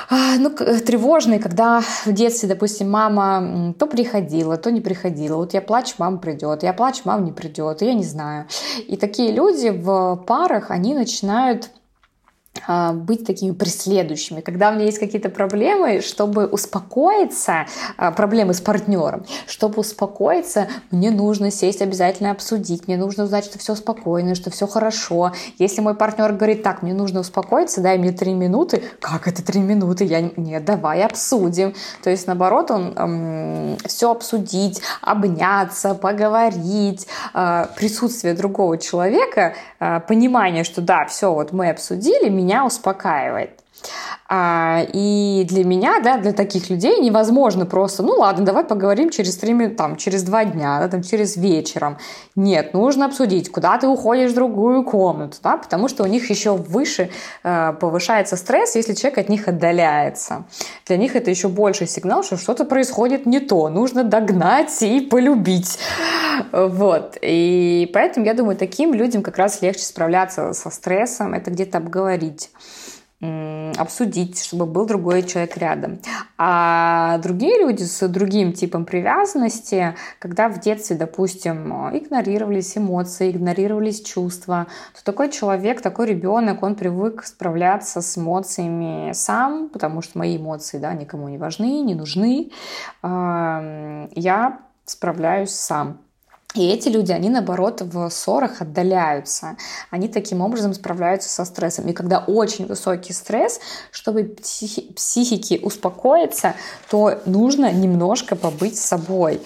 ну, 0.09 0.49
к- 0.49 0.79
тревожный, 0.81 1.39
когда 1.39 1.81
в 1.81 2.11
детстве, 2.11 2.49
допустим, 2.49 2.89
мама 2.89 3.73
то 3.77 3.85
приходила, 3.87 4.57
то 4.57 4.71
не 4.71 4.81
приходила. 4.81 5.37
Вот 5.37 5.53
я 5.53 5.61
плачу, 5.61 5.95
мама 5.99 6.17
придет, 6.17 6.63
я 6.63 6.73
плачу, 6.73 7.01
мама 7.05 7.23
не 7.23 7.31
придет, 7.31 7.81
я 7.81 7.93
не 7.93 8.03
знаю. 8.03 8.47
И 8.87 8.97
такие 8.97 9.31
люди 9.31 9.69
в 9.69 10.23
парах, 10.27 10.71
они 10.71 10.93
начинают 10.95 11.65
а, 11.65 11.78
быть 12.93 13.25
такими 13.25 13.51
преследующими. 13.51 14.41
Когда 14.41 14.69
у 14.69 14.73
меня 14.73 14.85
есть 14.85 14.99
какие-то 14.99 15.29
проблемы, 15.29 16.01
чтобы 16.01 16.47
успокоиться, 16.47 17.65
а, 17.97 18.11
проблемы 18.11 18.53
с 18.53 18.61
партнером, 18.61 19.25
чтобы 19.47 19.79
успокоиться, 19.79 20.67
мне 20.91 21.11
нужно 21.11 21.51
сесть 21.51 21.81
обязательно 21.81 22.31
обсудить, 22.31 22.87
мне 22.87 22.97
нужно 22.97 23.23
узнать, 23.25 23.45
что 23.45 23.59
все 23.59 23.75
спокойно, 23.75 24.35
что 24.35 24.49
все 24.49 24.67
хорошо. 24.67 25.31
Если 25.57 25.81
мой 25.81 25.95
партнер 25.95 26.33
говорит, 26.33 26.63
так, 26.63 26.81
мне 26.81 26.93
нужно 26.93 27.21
успокоиться, 27.21 27.81
дай 27.81 27.97
мне 27.97 28.11
три 28.11 28.33
минуты, 28.33 28.83
как 28.99 29.27
это 29.27 29.43
три 29.43 29.61
минуты? 29.61 30.05
Я 30.05 30.21
не- 30.21 30.59
давай 30.59 31.03
обсудим. 31.03 31.73
То 32.03 32.09
есть, 32.09 32.27
наоборот, 32.27 32.71
он 32.71 33.77
все 33.85 34.11
обсудить, 34.11 34.81
обняться, 35.01 35.93
поговорить, 35.93 37.07
а, 37.33 37.69
присутствие 37.75 38.33
другого 38.33 38.77
человека, 38.77 39.53
а, 39.79 39.99
понимание, 39.99 40.63
что 40.63 40.81
да, 40.81 41.05
все, 41.05 41.33
вот 41.33 41.51
мы 41.51 41.69
обсудили, 41.69 42.29
меня 42.29 42.48
успокаивает. 42.65 43.63
А, 44.31 44.85
и 44.93 45.43
для 45.49 45.65
меня, 45.65 45.99
да, 46.01 46.17
для 46.17 46.33
таких 46.33 46.69
людей 46.69 46.99
невозможно 46.99 47.65
просто, 47.65 48.03
ну 48.03 48.13
ладно, 48.13 48.45
давай 48.45 48.63
поговорим 48.63 49.09
через 49.09 49.35
три 49.37 49.69
там, 49.69 49.95
через 49.95 50.21
два 50.21 50.45
дня, 50.45 50.79
да, 50.79 50.87
там, 50.87 51.01
через 51.01 51.35
вечером. 51.35 51.97
Нет, 52.35 52.75
нужно 52.75 53.07
обсудить, 53.07 53.51
куда 53.51 53.79
ты 53.79 53.87
уходишь 53.87 54.31
в 54.31 54.35
другую 54.35 54.83
комнату, 54.83 55.37
да, 55.41 55.57
потому 55.57 55.87
что 55.87 56.03
у 56.03 56.05
них 56.05 56.29
еще 56.29 56.55
выше 56.55 57.09
э, 57.43 57.73
повышается 57.79 58.37
стресс, 58.37 58.75
если 58.75 58.93
человек 58.93 59.17
от 59.17 59.29
них 59.29 59.47
отдаляется. 59.47 60.45
Для 60.85 60.97
них 60.97 61.15
это 61.15 61.31
еще 61.31 61.47
больший 61.47 61.87
сигнал, 61.87 62.21
что 62.21 62.37
что-то 62.37 62.65
происходит 62.65 63.25
не 63.25 63.39
то, 63.39 63.67
нужно 63.69 64.03
догнать 64.03 64.79
и 64.83 65.01
полюбить. 65.01 65.79
Вот. 66.51 67.17
И 67.21 67.89
поэтому, 67.93 68.27
я 68.27 68.35
думаю, 68.35 68.55
таким 68.55 68.93
людям 68.93 69.23
как 69.23 69.37
раз 69.37 69.63
легче 69.63 69.81
справляться 69.81 70.53
со 70.53 70.69
стрессом, 70.69 71.33
это 71.33 71.49
где-то 71.49 71.79
обговорить 71.79 72.51
обсудить, 73.21 74.41
чтобы 74.41 74.65
был 74.65 74.85
другой 74.85 75.23
человек 75.23 75.57
рядом. 75.57 75.99
А 76.37 77.17
другие 77.17 77.59
люди 77.59 77.83
с 77.83 78.07
другим 78.07 78.53
типом 78.53 78.85
привязанности, 78.85 79.95
когда 80.19 80.47
в 80.47 80.61
детстве, 80.61 80.95
допустим, 80.95 81.89
игнорировались 81.95 82.77
эмоции, 82.77 83.31
игнорировались 83.31 84.01
чувства, 84.01 84.67
то 84.95 85.03
такой 85.03 85.29
человек, 85.31 85.81
такой 85.81 86.07
ребенок, 86.07 86.63
он 86.63 86.75
привык 86.75 87.23
справляться 87.25 88.01
с 88.01 88.17
эмоциями 88.17 89.11
сам, 89.13 89.67
потому 89.67 90.01
что 90.01 90.17
мои 90.17 90.37
эмоции, 90.37 90.77
да, 90.77 90.93
никому 90.93 91.27
не 91.27 91.37
важны, 91.37 91.81
не 91.81 91.95
нужны. 91.95 92.51
Я 93.03 94.59
справляюсь 94.85 95.51
сам. 95.51 95.99
И 96.55 96.67
эти 96.67 96.89
люди, 96.89 97.11
они 97.11 97.29
наоборот 97.29 97.81
в 97.81 98.09
ссорах 98.09 98.61
отдаляются. 98.61 99.55
Они 99.91 100.07
таким 100.07 100.41
образом 100.41 100.73
справляются 100.73 101.29
со 101.29 101.45
стрессом. 101.45 101.87
И 101.87 101.93
когда 101.93 102.19
очень 102.19 102.65
высокий 102.65 103.13
стресс, 103.13 103.59
чтобы 103.91 104.23
психи- 104.23 104.91
психике 104.93 105.59
успокоиться, 105.61 106.55
то 106.89 107.21
нужно 107.25 107.71
немножко 107.71 108.35
побыть 108.35 108.79
собой. 108.79 109.41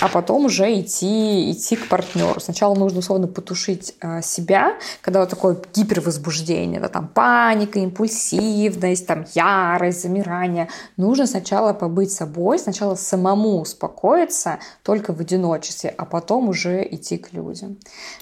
А 0.00 0.08
потом 0.08 0.44
уже 0.44 0.80
идти, 0.80 1.50
идти 1.50 1.76
к 1.76 1.88
партнеру. 1.88 2.38
Сначала 2.40 2.74
нужно 2.74 3.00
условно 3.00 3.26
потушить 3.26 3.96
э, 4.00 4.22
себя, 4.22 4.76
когда 5.00 5.20
вот 5.20 5.30
такое 5.30 5.56
гипервозбуждение, 5.74 6.80
да, 6.80 6.88
там 6.88 7.08
паника, 7.08 7.80
импульсивность, 7.80 9.06
там 9.06 9.26
ярость, 9.34 10.02
замирание. 10.02 10.68
Нужно 10.96 11.26
сначала 11.26 11.72
побыть 11.72 12.12
собой, 12.12 12.58
сначала 12.58 12.94
самому 12.94 13.60
успокоиться 13.60 14.60
только 14.84 15.12
в 15.12 15.20
одиночестве, 15.20 15.92
а 15.96 16.04
потом 16.04 16.48
уже 16.48 16.86
идти 16.88 17.18
к 17.18 17.32
людям. 17.32 17.78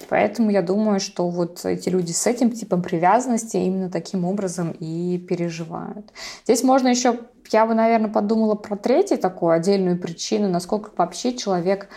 Поэтому 0.09 0.49
я 0.49 0.63
думаю, 0.63 0.99
что 0.99 1.29
вот 1.29 1.63
эти 1.63 1.89
люди 1.89 2.11
с 2.11 2.25
этим 2.25 2.51
типом 2.51 2.81
привязанности 2.81 3.57
именно 3.57 3.91
таким 3.91 4.25
образом 4.25 4.71
и 4.71 5.19
переживают. 5.19 6.11
Здесь 6.45 6.63
можно 6.63 6.87
еще 6.87 7.19
я 7.51 7.65
бы, 7.65 7.73
наверное, 7.73 8.09
подумала 8.09 8.55
про 8.55 8.75
третью 8.75 9.17
такую 9.17 9.51
отдельную 9.51 9.99
причину, 9.99 10.49
насколько 10.49 10.91
вообще 10.95 11.35
человек 11.35 11.89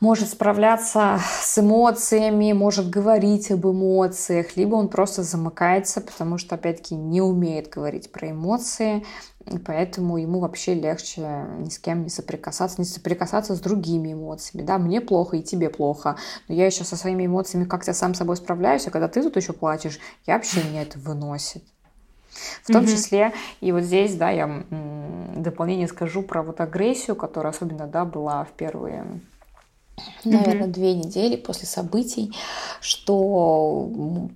может 0.00 0.30
справляться 0.30 1.20
с 1.42 1.58
эмоциями, 1.58 2.52
может 2.52 2.88
говорить 2.88 3.50
об 3.50 3.66
эмоциях, 3.66 4.56
либо 4.56 4.74
он 4.74 4.88
просто 4.88 5.22
замыкается, 5.22 6.00
потому 6.00 6.38
что, 6.38 6.54
опять-таки, 6.54 6.94
не 6.94 7.20
умеет 7.20 7.68
говорить 7.68 8.10
про 8.10 8.30
эмоции, 8.30 9.04
и 9.46 9.58
поэтому 9.58 10.16
ему 10.16 10.40
вообще 10.40 10.74
легче 10.74 11.46
ни 11.58 11.68
с 11.68 11.78
кем 11.78 12.04
не 12.04 12.10
соприкасаться, 12.10 12.80
не 12.80 12.86
соприкасаться 12.86 13.54
с 13.54 13.60
другими 13.60 14.12
эмоциями. 14.12 14.64
Да, 14.64 14.78
мне 14.78 15.00
плохо 15.00 15.36
и 15.36 15.42
тебе 15.42 15.68
плохо, 15.68 16.16
но 16.48 16.54
я 16.54 16.66
еще 16.66 16.84
со 16.84 16.96
своими 16.96 17.26
эмоциями 17.26 17.64
как-то 17.64 17.92
сам 17.92 18.14
собой 18.14 18.36
справляюсь, 18.36 18.86
а 18.86 18.90
когда 18.90 19.08
ты 19.08 19.22
тут 19.22 19.36
еще 19.36 19.52
плачешь, 19.52 19.98
я 20.26 20.34
вообще 20.34 20.62
меня 20.64 20.82
это 20.82 20.98
выносит. 20.98 21.62
В 22.62 22.70
том 22.70 22.82
Мгм. 22.82 22.94
числе, 22.94 23.32
и 23.60 23.72
вот 23.72 23.82
здесь, 23.82 24.14
да, 24.16 24.30
я 24.30 24.64
дополнение 25.36 25.88
скажу 25.88 26.22
про 26.22 26.42
вот 26.42 26.60
агрессию, 26.60 27.16
которая 27.16 27.52
особенно, 27.52 27.86
да, 27.86 28.04
была 28.04 28.44
в 28.44 28.52
первые 28.52 29.04
наверное, 30.24 30.66
две 30.66 30.94
недели 30.94 31.36
после 31.36 31.66
событий, 31.66 32.34
что 32.80 33.90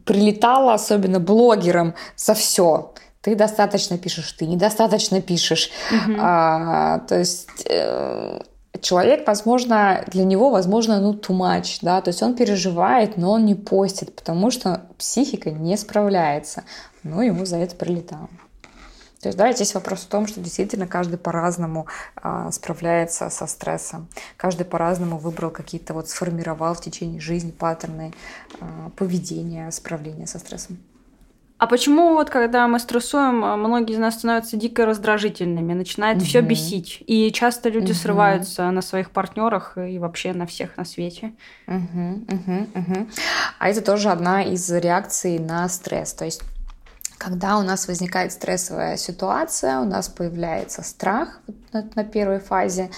прилетало 0.04 0.74
особенно 0.74 1.20
блогерам 1.20 1.94
за 2.16 2.34
все. 2.34 2.92
Ты 3.20 3.34
достаточно 3.36 3.96
пишешь, 3.96 4.32
ты 4.32 4.46
недостаточно 4.46 5.22
пишешь. 5.22 5.70
Мгм. 5.90 6.18
А, 6.20 6.98
то 7.00 7.18
есть 7.18 7.64
э, 7.66 8.38
человек, 8.80 9.26
возможно, 9.26 10.04
для 10.08 10.24
него, 10.24 10.50
возможно, 10.50 11.00
ну, 11.00 11.14
too 11.14 11.36
much, 11.36 11.78
да, 11.82 12.00
то 12.00 12.08
есть 12.08 12.22
он 12.22 12.34
переживает, 12.34 13.16
но 13.16 13.32
он 13.32 13.44
не 13.44 13.54
постит, 13.54 14.14
потому 14.14 14.50
что 14.50 14.82
психика 14.98 15.50
не 15.50 15.76
справляется, 15.76 16.64
но 17.02 17.22
ему 17.22 17.44
за 17.44 17.58
это 17.58 17.76
прилетало. 17.76 18.28
То 19.24 19.28
есть, 19.28 19.38
да, 19.38 19.50
здесь 19.54 19.74
вопрос 19.74 20.00
в 20.00 20.08
том, 20.08 20.26
что 20.26 20.40
действительно 20.40 20.86
каждый 20.86 21.16
по-разному 21.16 21.86
а, 22.16 22.50
справляется 22.50 23.30
со 23.30 23.46
стрессом. 23.46 24.06
Каждый 24.36 24.66
по-разному 24.66 25.16
выбрал 25.16 25.50
какие-то 25.50 25.94
вот, 25.94 26.10
сформировал 26.10 26.74
в 26.74 26.82
течение 26.82 27.22
жизни 27.22 27.50
паттерны 27.50 28.12
а, 28.60 28.90
поведения, 28.96 29.70
справления 29.70 30.26
со 30.26 30.38
стрессом. 30.38 30.76
А 31.56 31.66
почему 31.66 32.14
вот 32.14 32.30
когда 32.30 32.66
мы 32.66 32.78
стрессуем, 32.80 33.44
а, 33.44 33.56
многие 33.56 33.92
из 33.94 33.98
нас 33.98 34.14
становятся 34.14 34.56
дико 34.56 34.84
раздражительными, 34.86 35.72
начинает 35.72 36.20
все 36.20 36.40
Мгм. 36.40 36.48
бесить. 36.48 37.02
И 37.06 37.30
часто 37.32 37.68
люди 37.68 37.92
Мгм. 37.92 37.94
срываются 38.00 38.70
на 38.70 38.82
своих 38.82 39.10
партнерах 39.12 39.78
и 39.78 39.98
вообще 39.98 40.32
на 40.32 40.46
всех 40.46 40.76
на 40.76 40.84
свете. 40.84 41.32
Мгм, 41.66 42.26
мгм, 42.28 42.68
мгм. 42.74 43.10
А 43.58 43.68
это 43.68 43.80
тоже 43.82 44.10
одна 44.10 44.42
из 44.42 44.68
реакций 44.70 45.38
на 45.38 45.68
стресс. 45.68 46.12
То 46.12 46.24
есть 46.24 46.42
когда 47.24 47.56
у 47.56 47.62
нас 47.62 47.88
возникает 47.88 48.32
стрессовая 48.32 48.98
ситуация, 48.98 49.78
у 49.78 49.84
нас 49.84 50.08
появляется 50.08 50.82
страх 50.82 51.40
вот 51.46 51.96
на, 51.96 52.04
первой 52.04 52.38
фазе, 52.38 52.90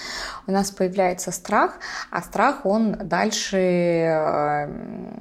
у 0.47 0.51
нас 0.51 0.69
появляется 0.69 1.31
страх, 1.31 1.79
а 2.11 2.21
страх, 2.21 2.65
он 2.65 2.97
дальше 3.07 3.57
э, 3.57 4.67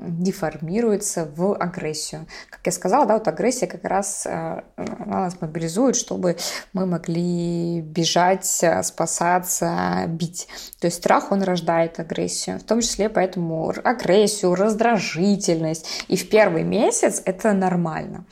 деформируется 0.08 1.24
в 1.24 1.54
агрессию. 1.54 2.26
Как 2.50 2.60
я 2.66 2.72
сказала, 2.72 3.06
да, 3.06 3.14
вот 3.14 3.28
агрессия 3.28 3.68
как 3.68 3.84
раз 3.84 4.26
э, 4.26 4.62
нас 4.76 5.40
мобилизует, 5.40 5.94
чтобы 5.94 6.36
мы 6.72 6.86
могли 6.86 7.80
бежать, 7.82 8.58
э, 8.62 8.82
спасаться, 8.82 10.04
бить. 10.08 10.48
То 10.80 10.88
есть 10.88 10.98
страх, 10.98 11.30
он 11.30 11.44
рождает 11.44 12.00
агрессию, 12.00 12.58
в 12.58 12.64
том 12.64 12.80
числе 12.80 13.08
поэтому 13.08 13.72
агрессию, 13.84 14.54
раздражительность. 14.56 15.86
И 16.08 16.16
в 16.16 16.28
первый 16.28 16.64
месяц 16.64 17.22
это 17.24 17.52
нормально 17.52 18.24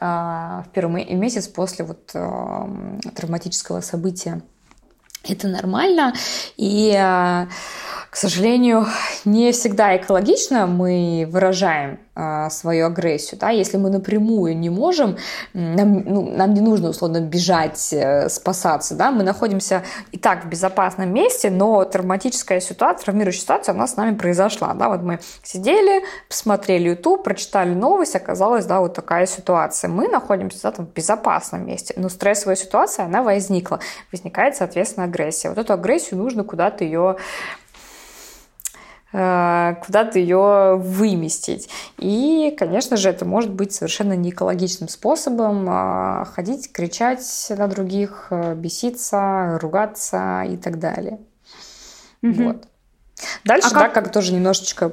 в 0.00 0.66
первый 0.72 1.04
ме- 1.04 1.14
месяц 1.14 1.48
после 1.48 1.84
вот 1.84 2.10
эм, 2.14 3.00
травматического 3.14 3.80
события. 3.80 4.42
Это 5.24 5.48
нормально, 5.48 6.14
и, 6.56 6.94
а, 6.96 7.48
к 8.10 8.16
сожалению, 8.16 8.86
не 9.24 9.50
всегда 9.52 9.96
экологично 9.96 10.66
мы 10.66 11.28
выражаем 11.30 11.98
а, 12.07 12.07
свою 12.50 12.86
агрессию. 12.86 13.38
Да? 13.38 13.50
Если 13.50 13.76
мы 13.76 13.90
напрямую 13.90 14.56
не 14.56 14.70
можем, 14.70 15.16
нам, 15.52 16.02
ну, 16.04 16.36
нам 16.36 16.54
не 16.54 16.60
нужно 16.60 16.88
условно 16.88 17.20
бежать, 17.20 17.92
э, 17.92 18.28
спасаться. 18.28 18.94
Да? 18.94 19.10
Мы 19.10 19.22
находимся 19.22 19.84
и 20.10 20.18
так 20.18 20.44
в 20.44 20.48
безопасном 20.48 21.12
месте, 21.12 21.50
но 21.50 21.84
травматическая 21.84 22.60
ситуация, 22.60 23.04
травмирующая 23.04 23.42
ситуация 23.42 23.74
у 23.74 23.78
нас 23.78 23.92
с 23.92 23.96
нами 23.96 24.16
произошла. 24.16 24.74
Да? 24.74 24.88
Вот 24.88 25.02
мы 25.02 25.20
сидели, 25.42 26.04
посмотрели 26.28 26.88
YouTube, 26.88 27.22
прочитали 27.22 27.74
новость, 27.74 28.16
оказалась 28.16 28.66
да, 28.66 28.80
вот 28.80 28.94
такая 28.94 29.26
ситуация. 29.26 29.88
Мы 29.88 30.08
находимся 30.08 30.62
да, 30.62 30.72
там, 30.72 30.86
в 30.86 30.92
безопасном 30.92 31.66
месте, 31.66 31.94
но 31.96 32.08
стрессовая 32.08 32.56
ситуация, 32.56 33.04
она 33.04 33.22
возникла. 33.22 33.80
Возникает, 34.12 34.56
соответственно, 34.56 35.06
агрессия. 35.06 35.50
Вот 35.50 35.58
эту 35.58 35.72
агрессию 35.72 36.18
нужно 36.18 36.44
куда-то 36.44 36.84
ее 36.84 37.16
куда-то 39.10 40.18
ее 40.18 40.76
выместить. 40.76 41.70
И, 41.96 42.54
конечно 42.58 42.96
же, 42.96 43.08
это 43.08 43.24
может 43.24 43.50
быть 43.50 43.72
совершенно 43.72 44.12
не 44.12 44.30
экологичным 44.30 44.88
способом 44.88 45.66
а, 45.68 46.24
ходить, 46.26 46.70
кричать 46.72 47.22
на 47.50 47.68
других, 47.68 48.26
э, 48.30 48.54
беситься, 48.54 49.58
ругаться 49.62 50.42
и 50.46 50.56
так 50.58 50.78
далее. 50.78 51.20
Мгм. 52.20 52.44
Вот. 52.46 52.68
Дальше, 53.44 53.68
А 53.70 53.74
да, 53.74 53.80
как- 53.88 53.94
как 53.94 54.12
тоже 54.12 54.32
немножечко... 54.34 54.92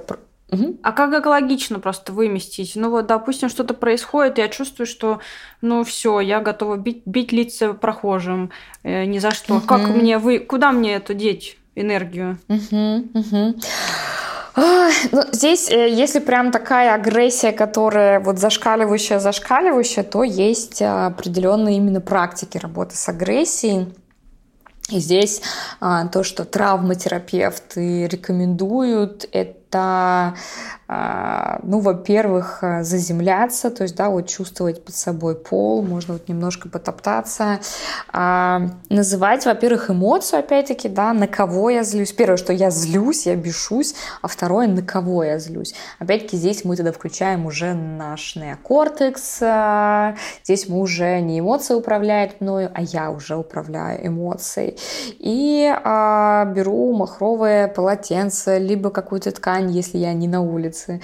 Мгм. 0.52 0.78
А 0.84 0.92
как 0.92 1.12
экологично 1.14 1.80
просто 1.80 2.14
выместить? 2.14 2.74
Ну 2.76 2.92
вот, 2.92 3.08
допустим, 3.08 3.50
что-то 3.50 3.74
происходит, 3.74 4.38
я 4.38 4.48
чувствую, 4.48 4.86
что, 4.88 5.20
ну 5.62 5.84
все, 5.84 6.20
я 6.22 6.40
готова 6.40 6.78
бить, 6.78 7.02
бить 7.06 7.32
лица 7.32 7.74
прохожим 7.74 8.52
э, 8.84 9.06
ни 9.06 9.18
за 9.18 9.32
что. 9.32 9.60
Как 9.60 9.82
Мгм. 9.82 9.98
мне 9.98 10.18
вы, 10.20 10.40
куда 10.40 10.72
мне 10.72 10.94
это 10.94 11.14
деть 11.16 11.58
энергию? 11.76 12.38
Ну, 15.12 15.22
здесь, 15.34 15.70
э, 15.70 15.90
если 15.90 16.20
прям 16.20 16.52
такая 16.52 16.96
агрессия, 16.96 17.52
которая 17.52 18.22
вот 18.22 18.40
зашкаливающая, 18.40 19.20
зашкаливающая, 19.20 20.04
то 20.04 20.24
есть 20.24 20.82
а, 20.82 21.08
определенные 21.08 21.76
именно 21.76 22.00
практики 22.00 22.58
работы 22.58 22.96
с 22.96 23.10
агрессией. 23.10 23.94
И 24.90 25.00
здесь 25.00 25.42
а, 25.82 26.08
то, 26.08 26.24
что 26.24 26.46
травматерапевты 26.46 28.08
рекомендуют, 28.08 29.28
это, 29.32 29.56
а, 30.88 31.60
ну, 31.64 31.80
во-первых, 31.80 32.60
а, 32.62 32.84
заземляться, 32.84 33.72
то 33.72 33.84
есть, 33.84 33.96
да, 33.96 34.10
вот 34.10 34.28
чувствовать 34.28 34.86
под 34.86 34.94
собой 34.96 35.36
пол, 35.36 35.82
можно 35.82 36.14
вот 36.14 36.30
немножко 36.30 36.70
потоптаться, 36.70 37.60
а, 38.14 38.70
называть, 38.90 39.46
во-первых, 39.46 39.90
эмоцию, 39.90 40.42
опять-таки, 40.42 40.88
да, 40.88 41.14
на 41.14 41.28
кого 41.28 41.72
я 41.72 41.84
злюсь. 41.84 42.12
Первое, 42.12 42.38
что 42.38 42.54
я 42.54 42.70
злюсь, 42.70 43.26
я 43.26 43.36
бешусь, 43.36 43.96
а 44.22 44.28
второе, 44.28 44.68
на 44.68 44.84
кого 44.84 45.24
я 45.24 45.40
злюсь. 45.40 45.74
Опять-таки, 45.98 46.38
здесь 46.38 46.64
мы 46.66 46.76
тогда 46.76 46.92
включаем 46.92 47.48
уже 47.48 47.74
наш 47.74 48.36
неокортекс, 48.36 49.40
а, 49.42 50.16
здесь 50.44 50.70
мы 50.70 50.80
уже 50.80 51.20
не 51.20 51.40
эмоция 51.40 51.78
управляет 51.78 52.42
мною, 52.42 52.70
а 52.76 52.82
я 52.84 53.10
уже 53.10 53.36
управляю 53.36 54.06
эмоцией. 54.06 54.78
И 55.18 55.74
беру 55.84 56.94
махровое 56.94 57.68
полотенце, 57.68 58.60
либо 58.60 58.92
какую-то 58.92 59.32
ткань, 59.32 59.65
если 59.68 59.98
я 59.98 60.14
не 60.14 60.28
на 60.28 60.42
улице, 60.42 61.02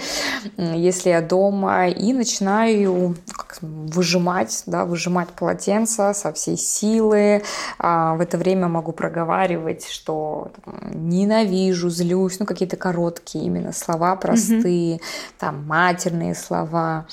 если 0.56 1.10
я 1.10 1.20
дома, 1.20 1.88
и 1.88 2.12
начинаю 2.12 3.16
как, 3.32 3.58
выжимать, 3.60 4.62
да, 4.66 4.84
выжимать 4.84 5.28
полотенце 5.28 6.14
со 6.14 6.32
всей 6.32 6.56
силы. 6.56 7.42
А, 7.78 8.14
в 8.14 8.20
это 8.20 8.38
время 8.38 8.68
могу 8.68 8.92
проговаривать, 8.92 9.86
что 9.86 10.50
там, 10.64 11.08
ненавижу, 11.08 11.90
злюсь, 11.90 12.38
ну 12.38 12.46
какие-то 12.46 12.76
короткие 12.76 13.44
именно 13.44 13.72
слова 13.72 14.16
простые, 14.16 15.00
там 15.38 15.66
матерные 15.66 16.34
слова. 16.34 17.06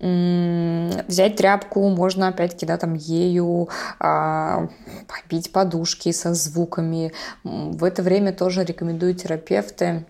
Взять 0.00 1.36
тряпку, 1.36 1.88
можно 1.88 2.28
опять-таки, 2.28 2.66
да, 2.66 2.76
там 2.76 2.94
ею 2.94 3.68
а, 4.00 4.68
побить 5.06 5.52
подушки 5.52 6.10
со 6.12 6.34
звуками. 6.34 7.12
В 7.44 7.84
это 7.84 8.02
время 8.02 8.32
тоже 8.32 8.64
рекомендую 8.64 9.14
терапевты 9.14 10.04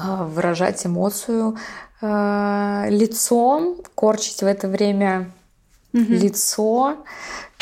выражать 0.00 0.84
эмоцию 0.86 1.56
а, 2.00 2.86
лицом, 2.88 3.76
корчить 3.94 4.42
в 4.42 4.46
это 4.46 4.68
время 4.68 5.30
лицо. 5.92 6.96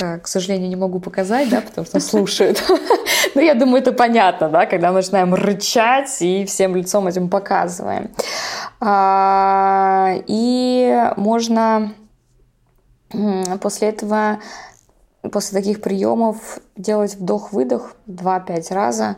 Э, 0.00 0.18
К 0.18 0.26
сожалению, 0.26 0.68
не 0.68 0.76
могу 0.76 1.00
показать, 1.00 1.48
да, 1.48 1.60
потому 1.60 1.86
что 1.86 2.00
слушают. 2.00 2.62
Но 3.34 3.40
я 3.40 3.54
думаю, 3.54 3.80
это 3.80 3.92
понятно, 3.92 4.48
да, 4.48 4.66
когда 4.66 4.88
мы 4.88 4.96
начинаем 4.96 5.34
рычать 5.34 6.20
и 6.20 6.44
всем 6.44 6.76
лицом 6.76 7.06
этим 7.06 7.28
показываем. 7.28 8.10
А, 8.80 10.16
И 10.26 11.10
можно 11.16 11.92
после 13.60 13.88
этого 13.88 14.40
после 15.32 15.58
таких 15.58 15.80
приемов 15.80 16.58
делать 16.76 17.16
вдох-выдох 17.16 17.96
2-5 18.06 18.74
раза 18.74 19.16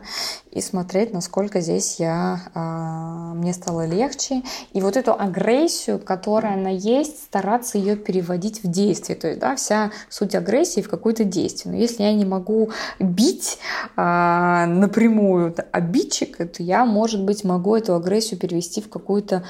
и 0.51 0.61
смотреть, 0.61 1.13
насколько 1.13 1.61
здесь 1.61 1.99
я, 1.99 2.41
а, 2.53 3.33
мне 3.33 3.53
стало 3.53 3.85
легче. 3.85 4.43
И 4.73 4.81
вот 4.81 4.97
эту 4.97 5.13
агрессию, 5.13 5.99
которая 5.99 6.53
она 6.53 6.69
есть, 6.69 7.23
стараться 7.23 7.77
ее 7.77 7.95
переводить 7.95 8.63
в 8.63 8.71
действие. 8.71 9.17
То 9.17 9.27
есть, 9.27 9.39
да, 9.39 9.55
вся 9.55 9.91
суть 10.09 10.35
агрессии 10.35 10.81
в 10.81 10.89
какое-то 10.89 11.23
действие. 11.23 11.73
Но 11.73 11.79
если 11.79 12.03
я 12.03 12.13
не 12.13 12.25
могу 12.25 12.71
бить 12.99 13.59
а, 13.95 14.65
напрямую 14.65 15.55
обидчик, 15.71 16.37
то 16.37 16.63
я, 16.63 16.85
может 16.85 17.23
быть, 17.23 17.43
могу 17.43 17.75
эту 17.75 17.95
агрессию 17.95 18.39
перевести 18.39 18.81
в 18.81 18.89
какую-то 18.89 19.43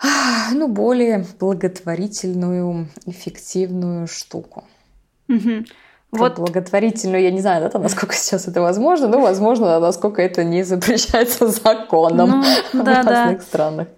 а, 0.00 0.52
ну, 0.52 0.68
более 0.68 1.26
благотворительную, 1.40 2.88
эффективную 3.06 4.06
штуку. 4.06 4.64
Про 5.28 6.20
Вот 6.20 6.36
благотворительную, 6.38 7.22
я 7.22 7.30
не 7.30 7.40
знаю, 7.40 7.70
да, 7.70 7.78
насколько 7.78 8.14
сейчас 8.14 8.48
это 8.48 8.62
возможно, 8.62 9.08
но, 9.08 9.20
возможно, 9.20 9.78
насколько 9.78 10.22
это 10.22 10.42
не 10.42 10.62
запрещается 10.62 11.46
законом 11.48 12.30
Ну, 12.30 12.42
в 12.80 12.84
да, 12.84 13.02
да. 13.02 13.24
разных 13.24 13.42
странах. 13.42 13.88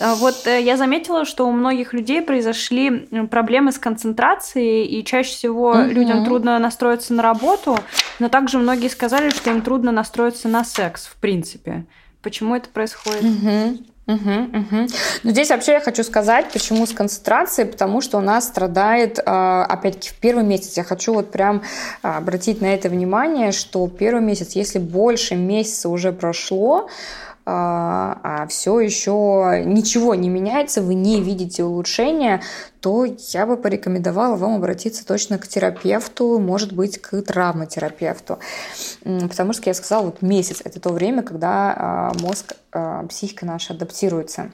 А 0.00 0.14
Вот 0.14 0.46
э, 0.46 0.62
я 0.62 0.76
заметила, 0.76 1.24
что 1.24 1.46
у 1.46 1.50
многих 1.52 1.92
людей 1.92 2.22
произошли 2.22 3.08
проблемы 3.30 3.72
с 3.72 3.78
концентрацией, 3.78 4.86
и 4.86 5.04
чаще 5.04 5.30
всего 5.32 5.74
Мгм. 5.74 5.90
людям 5.90 6.24
трудно 6.24 6.58
настроиться 6.58 7.12
на 7.12 7.22
работу, 7.22 7.76
но 8.20 8.28
также 8.28 8.58
многие 8.58 8.88
сказали, 8.88 9.30
что 9.30 9.50
им 9.50 9.62
трудно 9.62 9.90
настроиться 9.92 10.48
на 10.48 10.64
секс, 10.64 11.06
в 11.06 11.16
принципе. 11.16 11.84
Почему 12.22 12.54
это 12.54 12.68
происходит? 12.70 13.22
Мгм, 13.22 13.78
Угу, 14.10 14.58
угу. 14.58 14.86
Но 15.22 15.30
здесь 15.30 15.50
вообще 15.50 15.72
я 15.72 15.80
хочу 15.80 16.02
сказать, 16.02 16.46
почему 16.52 16.84
с 16.86 16.92
концентрацией, 16.92 17.68
потому 17.68 18.00
что 18.00 18.18
у 18.18 18.20
нас 18.20 18.48
страдает, 18.48 19.18
э, 19.18 19.22
опять-таки, 19.22 20.10
в 20.10 20.14
первый 20.14 20.44
месяц. 20.44 20.76
Я 20.76 20.84
хочу 20.84 21.14
вот 21.14 21.30
прям 21.30 21.62
э, 22.02 22.08
обратить 22.08 22.60
на 22.60 22.74
это 22.74 22.88
внимание, 22.88 23.52
что 23.52 23.86
первый 23.88 24.22
месяц, 24.22 24.52
если 24.52 24.78
больше 24.78 25.36
месяца 25.36 25.88
уже 25.88 26.12
прошло, 26.12 26.88
а, 27.46 28.20
а 28.22 28.46
все 28.46 28.80
еще 28.80 29.62
ничего 29.64 30.14
не 30.14 30.28
меняется, 30.28 30.82
вы 30.82 30.94
не 30.94 31.20
видите 31.20 31.64
улучшения, 31.64 32.42
то 32.80 33.04
я 33.04 33.46
бы 33.46 33.56
порекомендовала 33.56 34.36
вам 34.36 34.56
обратиться 34.56 35.06
точно 35.06 35.38
к 35.38 35.48
терапевту, 35.48 36.38
может 36.38 36.72
быть, 36.72 36.98
к 36.98 37.20
травматерапевту. 37.22 38.38
Потому 39.02 39.52
что 39.52 39.70
я 39.70 39.74
сказала, 39.74 40.06
вот 40.06 40.22
месяц– 40.22 40.60
это 40.64 40.80
то 40.80 40.90
время, 40.90 41.22
когда 41.22 41.74
а, 41.76 42.12
мозг, 42.20 42.54
а, 42.72 43.06
психика 43.06 43.46
наша 43.46 43.74
адаптируется. 43.74 44.50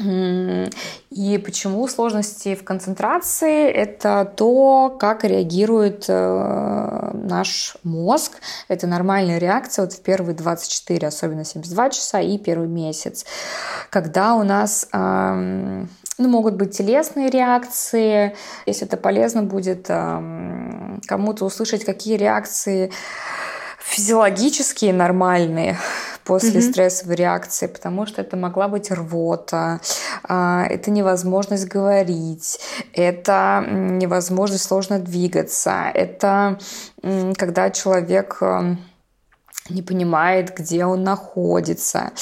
И 0.00 1.38
почему 1.44 1.86
сложности 1.88 2.54
в 2.54 2.64
концентрации? 2.64 3.68
Это 3.68 4.32
то, 4.36 4.96
как 4.98 5.24
реагирует 5.24 6.06
э, 6.08 7.10
наш 7.14 7.76
мозг. 7.82 8.38
Это 8.68 8.86
нормальная 8.86 9.38
реакция 9.38 9.84
вот 9.84 9.92
в 9.92 10.00
первые 10.02 10.34
24, 10.34 11.06
особенно 11.06 11.44
72 11.44 11.90
часа 11.90 12.20
и 12.20 12.38
первый 12.38 12.68
месяц. 12.68 13.26
Когда 13.90 14.34
у 14.34 14.42
нас 14.42 14.88
ну, 16.20 16.28
могут 16.28 16.54
быть 16.54 16.76
телесные 16.76 17.30
реакции. 17.30 18.36
Если 18.66 18.86
это 18.86 18.96
полезно 18.96 19.42
будет 19.42 19.86
кому-то 19.86 21.44
услышать, 21.44 21.84
какие 21.84 22.16
реакции 22.16 22.92
физиологические 23.90 24.92
нормальные 24.92 25.76
после 26.24 26.60
mm-hmm. 26.60 26.70
стрессовой 26.70 27.16
реакции, 27.16 27.66
потому 27.66 28.06
что 28.06 28.22
это 28.22 28.36
могла 28.36 28.68
быть 28.68 28.90
рвота, 28.90 29.80
а, 30.22 30.64
это 30.64 30.90
невозможность 30.90 31.66
говорить, 31.66 32.60
это 32.92 33.64
невозможность 33.68 34.64
сложно 34.64 35.00
двигаться, 35.00 35.90
это 35.92 36.58
когда 37.36 37.70
человек 37.70 38.38
эм, 38.42 38.78
не 39.70 39.82
понимает, 39.82 40.54
где 40.56 40.84
он 40.84 41.02
находится, 41.02 42.12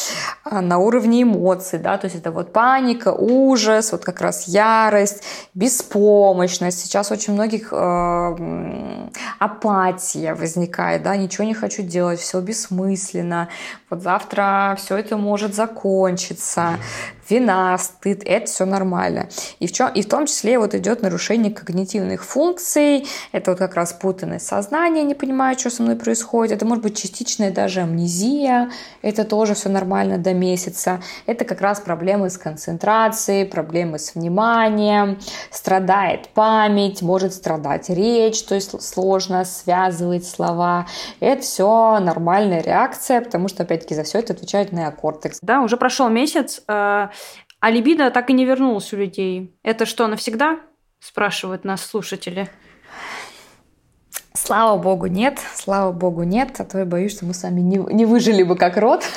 а, 0.44 0.60
на 0.60 0.78
уровне 0.78 1.22
эмоций, 1.22 1.78
да, 1.78 1.98
то 1.98 2.06
есть 2.06 2.16
это 2.16 2.30
вот 2.30 2.52
паника, 2.52 3.12
ужас, 3.12 3.92
вот 3.92 4.04
как 4.04 4.20
раз 4.20 4.48
ярость, 4.48 5.22
беспомощность. 5.54 6.80
Сейчас 6.80 7.10
очень 7.10 7.34
многих 7.34 7.68
э, 7.72 9.08
апатия 9.38 10.34
возникает, 10.34 11.02
да, 11.02 11.16
ничего 11.16 11.44
не 11.44 11.54
хочу 11.54 11.82
делать, 11.82 12.20
все 12.20 12.40
бессмысленно, 12.40 13.48
вот 13.90 14.02
завтра 14.02 14.76
все 14.78 14.96
это 14.96 15.16
может 15.16 15.54
закончиться, 15.54 16.78
вина, 17.28 17.76
стыд, 17.78 18.22
это 18.24 18.46
все 18.46 18.64
нормально. 18.64 19.28
И 19.60 19.66
в, 19.66 19.72
чем, 19.72 19.88
и 19.92 20.02
в 20.02 20.08
том 20.08 20.26
числе 20.26 20.58
вот 20.58 20.74
идет 20.74 21.02
нарушение 21.02 21.52
когнитивных 21.52 22.24
функций, 22.24 23.06
это 23.32 23.52
вот 23.52 23.58
как 23.58 23.74
раз 23.74 23.92
путанность 23.92 24.46
сознания, 24.46 25.02
не 25.02 25.14
понимаю, 25.14 25.58
что 25.58 25.70
со 25.70 25.82
мной 25.82 25.96
происходит, 25.96 26.56
это 26.56 26.64
может 26.66 26.82
быть 26.82 26.96
частичная 26.96 27.50
даже 27.50 27.80
амнезия, 27.80 28.70
это 29.02 29.24
тоже 29.24 29.54
все 29.54 29.68
нормально 29.68 30.18
до 30.18 30.34
месяца, 30.34 31.00
это 31.26 31.44
как 31.44 31.60
раз 31.60 31.80
проблемы 31.80 32.30
с 32.30 32.38
концентрацией, 32.38 33.46
проблемы 33.46 33.98
с 33.98 34.14
вниманием, 34.14 35.18
страдает 35.50 36.28
память, 36.28 37.02
может 37.02 37.34
страдать 37.34 37.88
речь, 37.88 38.42
то 38.44 38.54
есть 38.54 38.80
сложно 38.82 39.44
связывать 39.44 40.26
слова, 40.26 40.86
это 41.20 41.42
все 41.42 41.98
нормальная 42.00 42.62
реакция, 42.62 43.20
потому 43.20 43.48
что, 43.48 43.62
опять-таки, 43.62 43.94
за 43.94 44.02
все 44.02 44.18
это 44.18 44.32
отвечает 44.32 44.72
неокортекс. 44.72 45.38
Да, 45.42 45.60
уже 45.60 45.76
прошел 45.76 46.08
месяц, 46.08 46.60
э, 46.68 47.08
а 47.60 47.70
либидо 47.70 48.10
так 48.10 48.30
и 48.30 48.32
не 48.32 48.44
вернулось 48.44 48.92
у 48.92 48.96
людей. 48.96 49.54
Это 49.62 49.86
что, 49.86 50.06
навсегда? 50.06 50.60
Спрашивают 51.00 51.64
нас 51.64 51.84
слушатели. 51.84 52.48
Слава 54.44 54.80
богу, 54.80 55.06
нет. 55.06 55.38
Слава 55.56 55.90
богу, 55.90 56.22
нет. 56.22 56.50
А 56.58 56.64
то 56.64 56.78
я 56.78 56.84
боюсь, 56.84 57.12
что 57.12 57.26
мы 57.26 57.34
сами 57.34 57.60
не, 57.60 57.76
не 57.76 58.06
выжили 58.06 58.42
бы 58.44 58.56
как 58.56 58.76
род. 58.76 59.04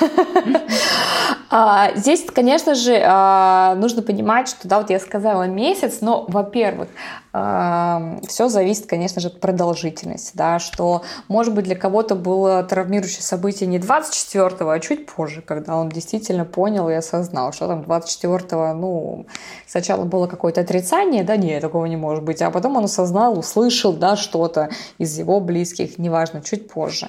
А, 1.54 1.94
здесь, 1.94 2.24
конечно 2.34 2.74
же, 2.74 2.98
а, 3.04 3.74
нужно 3.74 4.00
понимать, 4.00 4.48
что, 4.48 4.66
да, 4.66 4.78
вот 4.78 4.88
я 4.88 4.98
сказала 4.98 5.42
месяц, 5.42 5.98
но, 6.00 6.24
во-первых, 6.26 6.88
все 7.32 8.48
зависит, 8.48 8.86
конечно 8.86 9.22
же, 9.22 9.28
от 9.28 9.40
продолжительности, 9.40 10.32
да, 10.34 10.58
что, 10.58 11.02
может 11.28 11.54
быть, 11.54 11.64
для 11.64 11.76
кого-то 11.76 12.14
было 12.14 12.62
травмирующее 12.62 13.22
событие 13.22 13.66
не 13.66 13.78
24-го, 13.78 14.68
а 14.68 14.78
чуть 14.80 15.06
позже, 15.06 15.40
когда 15.40 15.76
он 15.76 15.88
действительно 15.88 16.44
понял 16.44 16.90
и 16.90 16.92
осознал, 16.92 17.54
что 17.54 17.68
там 17.68 17.80
24-го, 17.80 18.74
ну, 18.74 19.26
сначала 19.66 20.04
было 20.04 20.26
какое-то 20.26 20.60
отрицание, 20.60 21.24
да, 21.24 21.38
нет, 21.38 21.62
такого 21.62 21.86
не 21.86 21.96
может 21.96 22.22
быть, 22.22 22.42
а 22.42 22.50
потом 22.50 22.76
он 22.76 22.84
осознал, 22.84 23.38
услышал, 23.38 23.94
да, 23.94 24.16
что-то 24.16 24.68
из 24.98 25.11
его 25.18 25.40
близких, 25.40 25.98
неважно, 25.98 26.42
чуть 26.42 26.68
позже. 26.68 27.08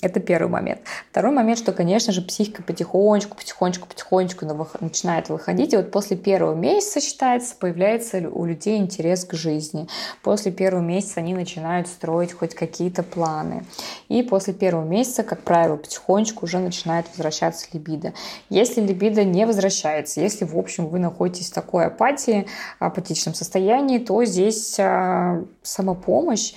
Это 0.00 0.20
первый 0.20 0.48
момент. 0.48 0.80
Второй 1.10 1.32
момент, 1.32 1.58
что, 1.58 1.72
конечно 1.72 2.12
же, 2.12 2.22
психика 2.22 2.62
потихонечку, 2.62 3.36
потихонечку, 3.36 3.88
потихонечку 3.88 4.46
начинает 4.80 5.28
выходить. 5.28 5.72
И 5.72 5.76
вот 5.76 5.90
после 5.90 6.16
первого 6.16 6.54
месяца, 6.54 7.00
считается, 7.00 7.56
появляется 7.56 8.18
у 8.30 8.44
людей 8.44 8.78
интерес 8.78 9.24
к 9.24 9.34
жизни. 9.34 9.88
После 10.22 10.52
первого 10.52 10.82
месяца 10.82 11.18
они 11.18 11.34
начинают 11.34 11.88
строить 11.88 12.32
хоть 12.32 12.54
какие-то 12.54 13.02
планы. 13.02 13.64
И 14.08 14.22
после 14.22 14.54
первого 14.54 14.84
месяца, 14.84 15.24
как 15.24 15.42
правило, 15.42 15.76
потихонечку 15.76 16.44
уже 16.46 16.60
начинает 16.60 17.06
возвращаться 17.08 17.66
либидо. 17.72 18.12
Если 18.50 18.80
либидо 18.80 19.24
не 19.24 19.46
возвращается, 19.46 20.20
если, 20.20 20.44
в 20.44 20.56
общем, 20.56 20.86
вы 20.86 21.00
находитесь 21.00 21.50
в 21.50 21.54
такой 21.54 21.86
апатии, 21.86 22.46
апатичном 22.78 23.34
состоянии, 23.34 23.98
то 23.98 24.24
здесь 24.24 24.76
а, 24.78 25.42
самопомощь, 25.62 26.54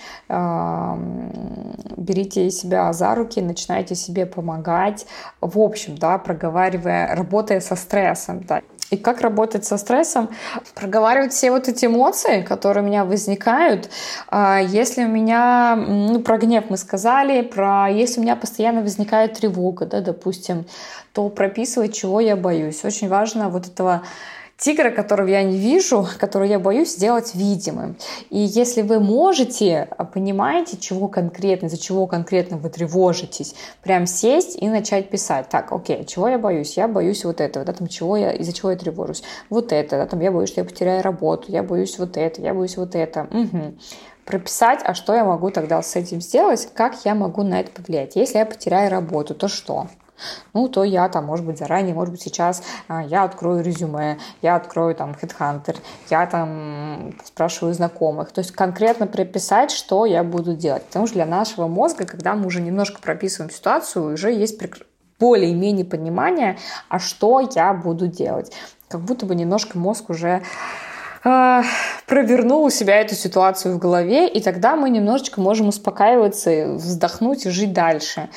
берите 1.97 2.51
себя 2.51 2.93
за 2.93 3.15
руки, 3.15 3.30
руки, 3.31 3.41
начинаете 3.41 3.95
себе 3.95 4.25
помогать, 4.25 5.05
в 5.41 5.59
общем, 5.59 5.97
да, 5.97 6.17
проговаривая, 6.17 7.15
работая 7.15 7.61
со 7.61 7.75
стрессом, 7.75 8.43
да. 8.43 8.61
И 8.89 8.97
как 8.97 9.21
работать 9.21 9.63
со 9.63 9.77
стрессом? 9.77 10.29
Проговаривать 10.75 11.31
все 11.31 11.51
вот 11.51 11.69
эти 11.69 11.85
эмоции, 11.85 12.41
которые 12.41 12.83
у 12.83 12.87
меня 12.87 13.05
возникают. 13.05 13.89
А, 14.27 14.59
если 14.59 15.05
у 15.05 15.07
меня, 15.07 15.77
ну, 15.77 16.19
про 16.19 16.37
гнев 16.37 16.65
мы 16.69 16.75
сказали, 16.75 17.41
про 17.41 17.87
если 17.89 18.19
у 18.19 18.23
меня 18.23 18.35
постоянно 18.35 18.81
возникает 18.81 19.39
тревога, 19.39 19.85
да, 19.85 20.01
допустим, 20.01 20.65
то 21.13 21.29
прописывать, 21.29 21.93
чего 21.93 22.19
я 22.19 22.35
боюсь. 22.35 22.83
Очень 22.83 23.07
важно 23.07 23.47
вот 23.47 23.65
этого 23.65 24.01
тигра, 24.61 24.91
которого 24.91 25.27
я 25.27 25.43
не 25.43 25.57
вижу, 25.57 26.07
который 26.19 26.47
я 26.47 26.59
боюсь 26.59 26.93
сделать 26.93 27.33
видимым. 27.33 27.97
И 28.29 28.37
если 28.37 28.83
вы 28.83 28.99
можете, 28.99 29.87
а, 29.97 30.05
понимаете, 30.05 30.77
чего 30.77 31.07
конкретно, 31.07 31.67
за 31.67 31.79
чего 31.79 32.05
конкретно 32.05 32.57
вы 32.57 32.69
тревожитесь, 32.69 33.55
прям 33.83 34.05
сесть 34.05 34.55
и 34.61 34.69
начать 34.69 35.09
писать. 35.09 35.49
Так, 35.49 35.71
окей, 35.71 36.05
чего 36.05 36.27
я 36.27 36.37
боюсь? 36.37 36.77
Я 36.77 36.87
боюсь 36.87 37.25
вот 37.25 37.41
этого, 37.41 37.65
да, 37.65 37.73
там, 37.73 37.87
чего 37.87 38.15
я, 38.15 38.31
из-за 38.33 38.53
чего 38.53 38.69
я 38.69 38.77
тревожусь? 38.77 39.23
Вот 39.49 39.73
это, 39.73 39.97
да, 39.97 40.05
там, 40.05 40.19
я 40.19 40.31
боюсь, 40.31 40.49
что 40.49 40.61
я 40.61 40.65
потеряю 40.65 41.01
работу, 41.01 41.51
я 41.51 41.63
боюсь 41.63 41.97
вот 41.97 42.15
это, 42.15 42.41
я 42.41 42.53
боюсь 42.53 42.77
вот 42.77 42.95
это. 42.95 43.27
Угу 43.31 43.73
прописать, 44.23 44.79
а 44.85 44.93
что 44.93 45.13
я 45.13 45.25
могу 45.25 45.49
тогда 45.49 45.81
с 45.81 45.95
этим 45.95 46.21
сделать, 46.21 46.69
как 46.73 46.93
я 47.03 47.15
могу 47.15 47.43
на 47.43 47.59
это 47.59 47.71
повлиять. 47.71 48.15
Если 48.15 48.37
я 48.37 48.45
потеряю 48.45 48.89
работу, 48.89 49.33
то 49.33 49.49
что? 49.49 49.87
Ну, 50.53 50.67
то 50.67 50.83
я 50.83 51.07
там, 51.09 51.25
может 51.25 51.45
быть, 51.45 51.57
заранее, 51.57 51.93
может 51.93 52.11
быть, 52.11 52.21
сейчас 52.21 52.63
а, 52.87 53.03
я 53.03 53.23
открою 53.23 53.63
резюме, 53.63 54.17
я 54.41 54.55
открою 54.55 54.95
там 54.95 55.11
HeadHunter, 55.11 55.77
я 56.09 56.25
там 56.25 57.13
спрашиваю 57.23 57.73
знакомых. 57.73 58.31
То 58.31 58.39
есть 58.39 58.51
конкретно 58.51 59.07
прописать, 59.07 59.71
что 59.71 60.05
я 60.05 60.23
буду 60.23 60.55
делать. 60.55 60.83
Потому 60.85 61.07
что 61.07 61.15
для 61.15 61.25
нашего 61.25 61.67
мозга, 61.67 62.05
когда 62.05 62.35
мы 62.35 62.47
уже 62.47 62.61
немножко 62.61 63.01
прописываем 63.01 63.51
ситуацию, 63.51 64.13
уже 64.13 64.31
есть 64.31 64.59
более-менее 65.19 65.85
понимание, 65.85 66.57
а 66.89 66.99
что 66.99 67.39
я 67.55 67.73
буду 67.73 68.07
делать. 68.07 68.51
Как 68.87 69.01
будто 69.01 69.25
бы 69.25 69.35
немножко 69.35 69.77
мозг 69.77 70.09
уже 70.09 70.41
э, 71.23 71.61
провернул 72.05 72.63
у 72.63 72.69
себя 72.69 72.99
эту 72.99 73.15
ситуацию 73.15 73.75
в 73.75 73.79
голове, 73.79 74.27
и 74.27 74.41
тогда 74.41 74.75
мы 74.75 74.89
немножечко 74.89 75.41
можем 75.41 75.67
успокаиваться, 75.67 76.73
вздохнуть 76.73 77.45
и 77.45 77.49
жить 77.49 77.73
дальше. 77.73 78.29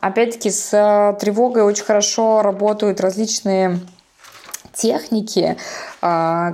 Опять-таки, 0.00 0.50
с 0.50 1.16
тревогой 1.20 1.62
очень 1.62 1.84
хорошо 1.84 2.42
работают 2.42 3.00
различные 3.00 3.80
техники, 4.76 5.56
а, 5.95 5.95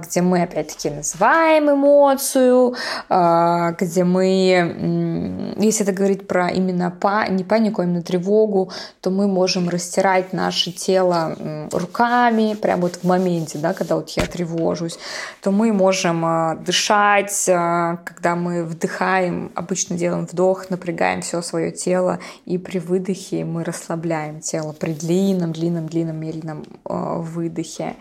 где 0.03 0.23
мы 0.23 0.43
опять-таки 0.43 0.91
называем 0.91 1.71
эмоцию, 1.71 2.75
а, 3.09 3.73
где 3.73 4.05
мы, 4.05 5.55
если 5.59 5.83
это 5.85 5.93
говорить 5.93 6.27
про 6.27 6.49
именно 6.49 6.91
па, 6.91 7.27
не 7.29 7.45
панику, 7.45 7.81
а 7.83 7.85
именно 7.85 8.03
тревогу, 8.03 8.71
то 9.01 9.11
мы 9.11 9.29
можем 9.29 9.69
растирать 9.69 10.33
наше 10.33 10.73
тело 10.73 11.37
руками, 11.73 12.55
прямо 12.55 12.83
вот 12.83 12.97
в 12.97 13.05
моменте, 13.05 13.59
да, 13.59 13.75
когда 13.75 13.97
вот 13.97 14.11
я 14.11 14.27
тревожусь, 14.27 14.99
то 15.43 15.51
мы 15.51 15.73
можем 15.73 16.25
а, 16.25 16.55
дышать, 16.57 17.45
когда 17.47 18.37
мы 18.37 18.65
вдыхаем, 18.65 19.53
обычно 19.55 19.97
делаем 19.97 20.27
вдох, 20.27 20.71
напрягаем 20.71 21.23
все 21.23 21.43
свое 21.43 21.71
тело, 21.71 22.19
и 22.45 22.59
при 22.59 22.79
выдохе 22.79 23.45
мы 23.45 23.65
расслабляем 23.65 24.41
тело 24.41 24.73
при 24.73 24.93
длинном, 24.93 25.53
длинном, 25.53 25.87
длинном, 25.87 26.17
медленном 26.17 26.65
выдохе. 26.85 27.97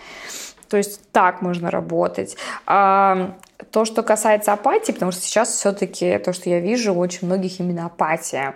То 0.71 0.77
есть 0.77 1.01
так 1.11 1.41
можно 1.41 1.69
работать. 1.69 2.37
А, 2.65 3.35
то, 3.71 3.83
что 3.83 4.03
касается 4.03 4.53
апатии, 4.53 4.93
потому 4.93 5.11
что 5.11 5.21
сейчас 5.21 5.49
все-таки 5.49 6.17
то, 6.17 6.31
что 6.31 6.49
я 6.49 6.61
вижу, 6.61 6.93
очень 6.93 7.27
многих 7.27 7.59
именно 7.59 7.87
апатия 7.87 8.55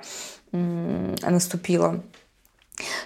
наступила. 0.53 1.99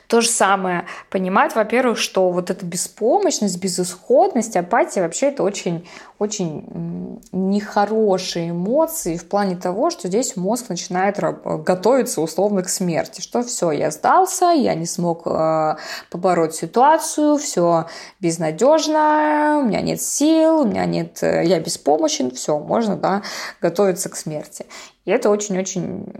То 0.08 0.22
же 0.22 0.28
самое 0.28 0.86
понимать, 1.10 1.56
во-первых, 1.56 2.00
что 2.00 2.32
вот 2.32 2.50
эта 2.50 2.66
беспомощность, 2.66 3.60
безысходность, 3.60 4.56
апатия 4.56 5.02
вообще 5.02 5.28
это 5.28 5.44
очень, 5.44 5.88
очень 6.18 7.20
нехорошие 7.32 8.50
эмоции 8.50 9.18
в 9.18 9.28
плане 9.28 9.56
того, 9.56 9.92
что 9.92 10.08
здесь 10.08 10.36
мозг 10.36 10.70
начинает 10.70 11.20
готовиться 11.20 12.22
условно 12.22 12.64
к 12.64 12.70
смерти, 12.70 13.22
что 13.22 13.44
все, 13.44 13.72
я 13.72 13.92
сдался, 13.92 14.46
я 14.46 14.74
не 14.74 14.88
смог 14.88 15.28
э, 15.28 15.76
побороть 16.10 16.56
ситуацию, 16.56 17.38
все 17.38 17.86
безнадежно, 18.20 19.60
у 19.62 19.68
меня 19.68 19.82
нет 19.82 20.02
сил, 20.02 20.62
у 20.62 20.66
меня 20.66 20.86
нет, 20.86 21.22
э, 21.22 21.44
я 21.46 21.60
беспомощен, 21.60 22.32
все, 22.32 22.58
можно, 22.58 22.96
да, 22.96 23.22
готовиться 23.62 24.10
к 24.10 24.16
смерти. 24.16 24.66
И 25.06 25.12
это 25.12 25.30
очень-очень 25.30 26.12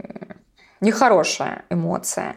нехорошая 0.80 1.64
эмоция. 1.70 2.36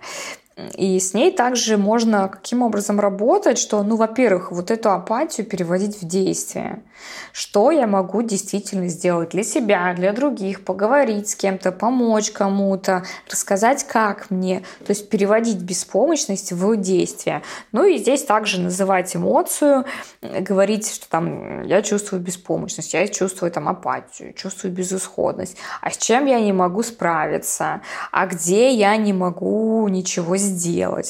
И 0.77 0.99
с 0.99 1.15
ней 1.15 1.31
также 1.31 1.77
можно 1.77 2.27
каким 2.27 2.61
образом 2.61 2.99
работать, 2.99 3.57
что, 3.57 3.81
ну, 3.81 3.95
во-первых, 3.95 4.51
вот 4.51 4.69
эту 4.69 4.91
апатию 4.91 5.47
переводить 5.47 5.99
в 5.99 6.07
действие. 6.07 6.83
Что 7.31 7.71
я 7.71 7.87
могу 7.87 8.21
действительно 8.21 8.87
сделать 8.87 9.29
для 9.29 9.43
себя, 9.43 9.93
для 9.95 10.13
других, 10.13 10.63
поговорить 10.63 11.29
с 11.29 11.35
кем-то, 11.35 11.71
помочь 11.71 12.29
кому-то, 12.29 13.03
рассказать, 13.29 13.83
как 13.85 14.29
мне. 14.29 14.59
То 14.85 14.91
есть 14.91 15.09
переводить 15.09 15.57
беспомощность 15.57 16.51
в 16.51 16.75
действие. 16.77 17.41
Ну 17.71 17.85
и 17.85 17.97
здесь 17.97 18.23
также 18.23 18.61
называть 18.61 19.15
эмоцию, 19.15 19.85
говорить, 20.21 20.93
что 20.93 21.09
там 21.09 21.63
я 21.63 21.81
чувствую 21.81 22.21
беспомощность, 22.21 22.93
я 22.93 23.07
чувствую 23.07 23.51
там 23.51 23.67
апатию, 23.67 24.33
чувствую 24.33 24.71
безысходность. 24.71 25.57
А 25.81 25.89
с 25.89 25.97
чем 25.97 26.27
я 26.27 26.39
не 26.39 26.53
могу 26.53 26.83
справиться? 26.83 27.81
А 28.11 28.27
где 28.27 28.69
я 28.69 28.95
не 28.97 29.13
могу 29.13 29.87
ничего 29.87 30.37
сделать, 30.37 30.42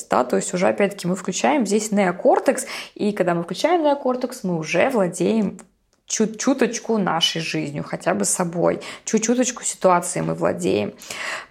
да, 0.09 0.23
то 0.23 0.35
есть 0.35 0.53
уже 0.53 0.67
опять-таки 0.67 1.07
мы 1.07 1.15
включаем 1.15 1.65
здесь 1.65 1.91
неокортекс, 1.91 2.65
и 2.95 3.11
когда 3.11 3.33
мы 3.33 3.43
включаем 3.43 3.83
неокортекс, 3.83 4.43
мы 4.43 4.57
уже 4.57 4.89
владеем 4.89 5.59
чуть 6.05 6.39
чуточку 6.39 6.97
нашей 6.97 7.41
жизнью, 7.41 7.83
хотя 7.83 8.13
бы 8.13 8.25
собой, 8.25 8.81
чуть-чуточку 9.05 9.63
ситуации 9.63 10.21
мы 10.21 10.35
владеем. 10.35 10.93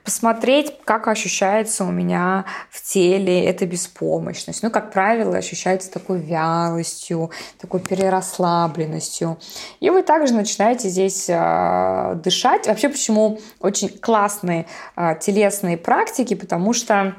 Посмотреть, 0.04 0.78
как 0.84 1.08
ощущается 1.08 1.84
у 1.84 1.90
меня 1.90 2.44
в 2.70 2.82
теле 2.82 3.44
эта 3.44 3.66
беспомощность. 3.66 4.62
Ну, 4.62 4.70
как 4.70 4.92
правило, 4.92 5.36
ощущается 5.36 5.90
такой 5.90 6.20
вялостью, 6.20 7.30
такой 7.60 7.80
перерасслабленностью. 7.80 9.38
И 9.80 9.90
вы 9.90 10.02
также 10.02 10.34
начинаете 10.34 10.88
здесь 10.88 11.26
э, 11.28 12.14
дышать. 12.22 12.66
Вообще, 12.66 12.88
почему 12.88 13.40
очень 13.58 13.88
классные 13.88 14.66
э, 14.96 15.14
телесные 15.20 15.78
практики, 15.78 16.34
потому 16.34 16.72
что 16.72 17.16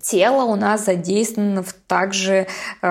тело 0.00 0.44
у 0.44 0.56
нас 0.56 0.84
задействовано 0.84 1.62
в, 1.62 1.72
также 1.72 2.46
э, 2.82 2.86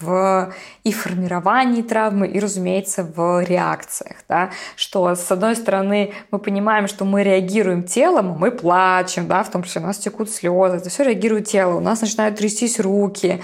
в 0.00 0.52
и 0.84 0.92
формировании 0.92 1.82
травмы, 1.82 2.26
и, 2.26 2.40
разумеется, 2.40 3.04
в 3.04 3.42
реакциях. 3.44 4.16
Да? 4.28 4.50
Что, 4.76 5.14
с 5.14 5.30
одной 5.30 5.56
стороны, 5.56 6.12
мы 6.30 6.38
понимаем, 6.38 6.88
что 6.88 7.04
мы 7.04 7.22
реагируем 7.22 7.84
телом, 7.84 8.36
мы 8.38 8.50
плачем, 8.50 9.26
да, 9.28 9.42
в 9.42 9.50
том 9.50 9.62
числе 9.62 9.82
у 9.82 9.86
нас 9.86 9.98
текут 9.98 10.30
слезы, 10.30 10.76
это 10.76 10.88
все 10.88 11.04
реагирует 11.04 11.46
тело, 11.46 11.74
у 11.74 11.80
нас 11.80 12.00
начинают 12.00 12.36
трястись 12.36 12.80
руки, 12.80 13.40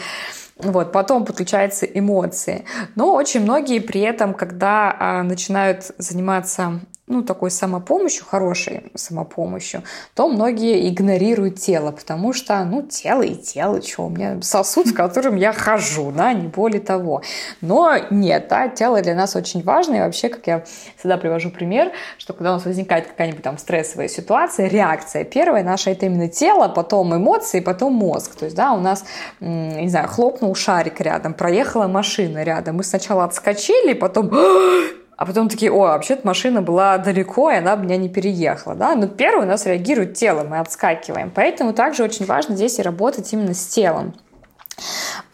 вот, 0.59 0.93
потом 0.93 1.27
подключаются 1.27 1.85
эмоции. 1.85 2.65
Но 2.95 3.15
очень 3.15 3.41
многие 3.43 3.79
при 3.79 4.01
этом, 4.01 4.33
когда 4.33 4.97
а, 4.99 5.23
начинают 5.23 5.91
заниматься 5.99 6.81
ну, 7.09 7.23
такой 7.23 7.53
самопомощью, 7.53 8.25
хорошей 8.27 8.91
самопомощью, 8.95 9.83
то 10.15 10.29
многие 10.29 10.89
игнорируют 10.89 11.61
тело, 11.61 11.93
потому 11.93 12.33
что, 12.33 12.65
ну, 12.65 12.83
тело 12.83 13.23
и 13.23 13.37
тело, 13.37 13.81
что, 13.81 14.07
у 14.07 14.09
меня 14.09 14.43
сосуд, 14.43 14.87
в 14.91 14.95
котором 14.95 15.37
я 15.37 15.53
хожу, 15.53 16.11
да, 16.11 16.33
не 16.33 16.49
более 16.49 16.81
того. 16.81 17.23
Но 17.61 17.93
нет, 18.11 18.49
да, 18.49 18.69
тело 18.69 19.01
для 19.03 19.15
нас 19.15 19.37
очень 19.37 19.63
важно, 19.63 19.95
и 19.95 20.01
вообще, 20.01 20.29
как 20.29 20.47
я 20.47 20.65
всегда 20.99 21.17
привожу 21.17 21.51
пример, 21.51 21.93
что 22.19 22.33
когда 22.33 22.51
у 22.51 22.55
нас 22.55 22.65
возникает 22.65 23.07
какая-нибудь 23.07 23.43
там 23.43 23.59
стрессовая 23.59 24.09
ситуация, 24.09 24.69
реакция 24.69 25.25
первая 25.25 25.63
наша 25.63 25.91
это 25.91 26.07
именно 26.07 26.29
тело, 26.29 26.69
потом 26.69 27.15
эмоции, 27.15 27.61
потом 27.61 27.93
мозг. 27.93 28.35
То 28.35 28.47
есть, 28.47 28.57
да, 28.57 28.73
у 28.73 28.81
нас, 28.81 29.05
не 29.41 29.89
знаю, 29.89 30.09
хлопнул 30.09 30.55
шарик 30.57 31.01
рядом, 31.01 31.35
проехала 31.35 31.87
машина 31.87 32.43
рядом, 32.43 32.77
мы 32.77 32.85
сначала 32.85 33.25
отскочили, 33.25 33.93
потом 33.93 34.31
а 35.17 35.25
потом 35.25 35.49
такие, 35.49 35.73
о, 35.73 35.79
вообще-то 35.79 36.27
машина 36.27 36.61
была 36.61 36.99
далеко, 36.99 37.51
и 37.51 37.57
она 37.57 37.77
бы 37.77 37.85
меня 37.85 37.97
не 37.97 38.09
переехала, 38.09 38.75
да, 38.75 38.95
но 38.95 39.07
первый 39.07 39.47
у 39.47 39.49
нас 39.49 39.65
реагирует 39.65 40.15
тело, 40.15 40.45
мы 40.45 40.59
отскакиваем, 40.59 41.33
поэтому 41.35 41.73
также 41.73 42.05
очень 42.05 42.27
важно 42.27 42.55
здесь 42.55 42.79
и 42.79 42.83
работать 42.83 43.33
именно 43.33 43.55
с 43.55 43.67
телом. 43.67 44.15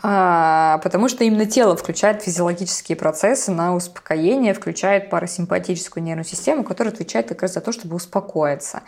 А, 0.04 0.78
потому 0.78 1.08
что 1.08 1.24
именно 1.24 1.46
тело 1.46 1.76
включает 1.76 2.22
физиологические 2.22 2.96
процессы 2.96 3.50
на 3.50 3.74
успокоение, 3.74 4.54
включает 4.54 5.10
парасимпатическую 5.10 6.02
нервную 6.02 6.24
систему, 6.24 6.64
которая 6.64 6.92
отвечает 6.92 7.28
как 7.28 7.42
раз 7.42 7.54
за 7.54 7.60
то, 7.60 7.72
чтобы 7.72 7.96
успокоиться. 7.96 8.82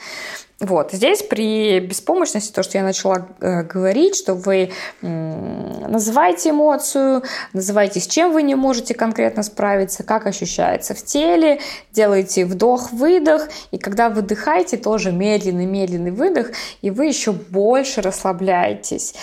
Вот. 0.61 0.93
Здесь 0.93 1.23
при 1.23 1.81
беспомощности, 1.81 2.53
то, 2.53 2.63
что 2.63 2.79
я 2.79 2.85
начала 2.85 3.27
э, 3.41 3.63
говорить, 3.65 4.17
что 4.17 4.35
вы 4.35 4.71
называете 5.03 6.51
эмоцию, 6.51 7.23
называете, 7.53 8.01
с 8.01 8.07
чем 8.07 8.33
вы 8.33 8.43
не 8.43 8.55
можете 8.55 8.95
конкретно 8.95 9.43
справиться, 9.43 10.05
как 10.05 10.27
ощущается 10.27 10.95
в 10.95 11.05
теле, 11.05 11.61
делаете 11.93 12.45
вдох-выдох, 12.45 13.49
и 13.73 13.79
когда 13.79 14.09
выдыхаете, 14.09 14.77
тоже 14.77 15.13
медленный-медленный 15.13 16.13
выдох, 16.13 16.49
и 16.83 16.91
вы 16.91 17.07
еще 17.07 17.33
больше 17.33 18.01
расслабляетесь. 18.01 19.15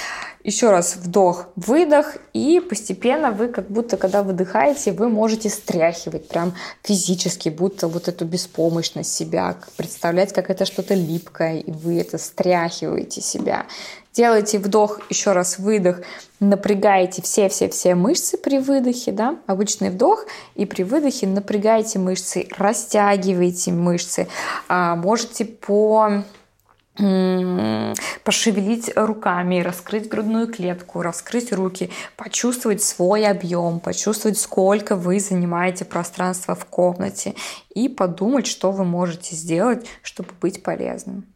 Еще 0.44 0.72
раз 0.72 0.96
вдох, 0.96 1.50
выдох, 1.56 2.18
и 2.34 2.60
постепенно 2.60 3.32
вы 3.32 3.48
как 3.48 3.70
будто, 3.70 3.96
когда 3.96 4.24
выдыхаете, 4.24 4.92
вы 4.92 5.08
можете 5.08 5.50
стряхивать 5.50 6.28
прям 6.28 6.56
физически, 6.84 7.50
будто 7.50 7.88
вот 7.88 8.08
эту 8.08 8.26
беспомощность 8.26 9.14
себя, 9.14 9.56
представлять, 9.78 10.34
как 10.34 10.50
это 10.50 10.66
что-то 10.66 10.96
липкое, 10.96 11.60
и 11.60 11.72
вы 11.72 12.00
это 12.00 12.18
стряхиваете 12.18 13.22
себя. 13.22 13.68
Делайте 14.14 14.58
вдох, 14.58 15.00
еще 15.10 15.32
раз 15.32 15.60
выдох, 15.60 16.02
напрягаете 16.40 17.22
все-все-все 17.22 17.94
мышцы 17.94 18.36
при 18.36 18.58
выдохе, 18.58 19.12
да, 19.12 19.38
обычный 19.46 19.92
вдох, 19.92 20.26
и 20.56 20.66
при 20.66 20.82
выдохе 20.82 21.28
напрягаете 21.28 22.00
мышцы, 22.00 22.48
растягиваете 22.58 23.72
мышцы, 23.72 24.28
а, 24.68 24.96
можете 24.96 25.46
по 25.46 26.24
пошевелить 26.96 28.92
руками, 28.96 29.62
раскрыть 29.62 30.10
грудную 30.10 30.52
клетку, 30.52 31.02
раскрыть 31.02 31.54
руки, 31.54 31.90
почувствовать 32.18 32.84
свой 32.84 33.26
объем, 33.26 33.80
почувствовать, 33.80 34.38
сколько 34.38 34.96
вы 34.96 35.20
занимаете 35.20 35.86
пространства 35.86 36.54
в 36.54 36.66
комнате 36.66 37.34
и 37.74 37.88
подумать, 37.88 38.46
что 38.46 38.72
вы 38.72 38.84
можете 38.84 39.36
сделать, 39.36 39.88
чтобы 40.04 40.30
быть 40.42 40.64
полезным. 40.64 41.31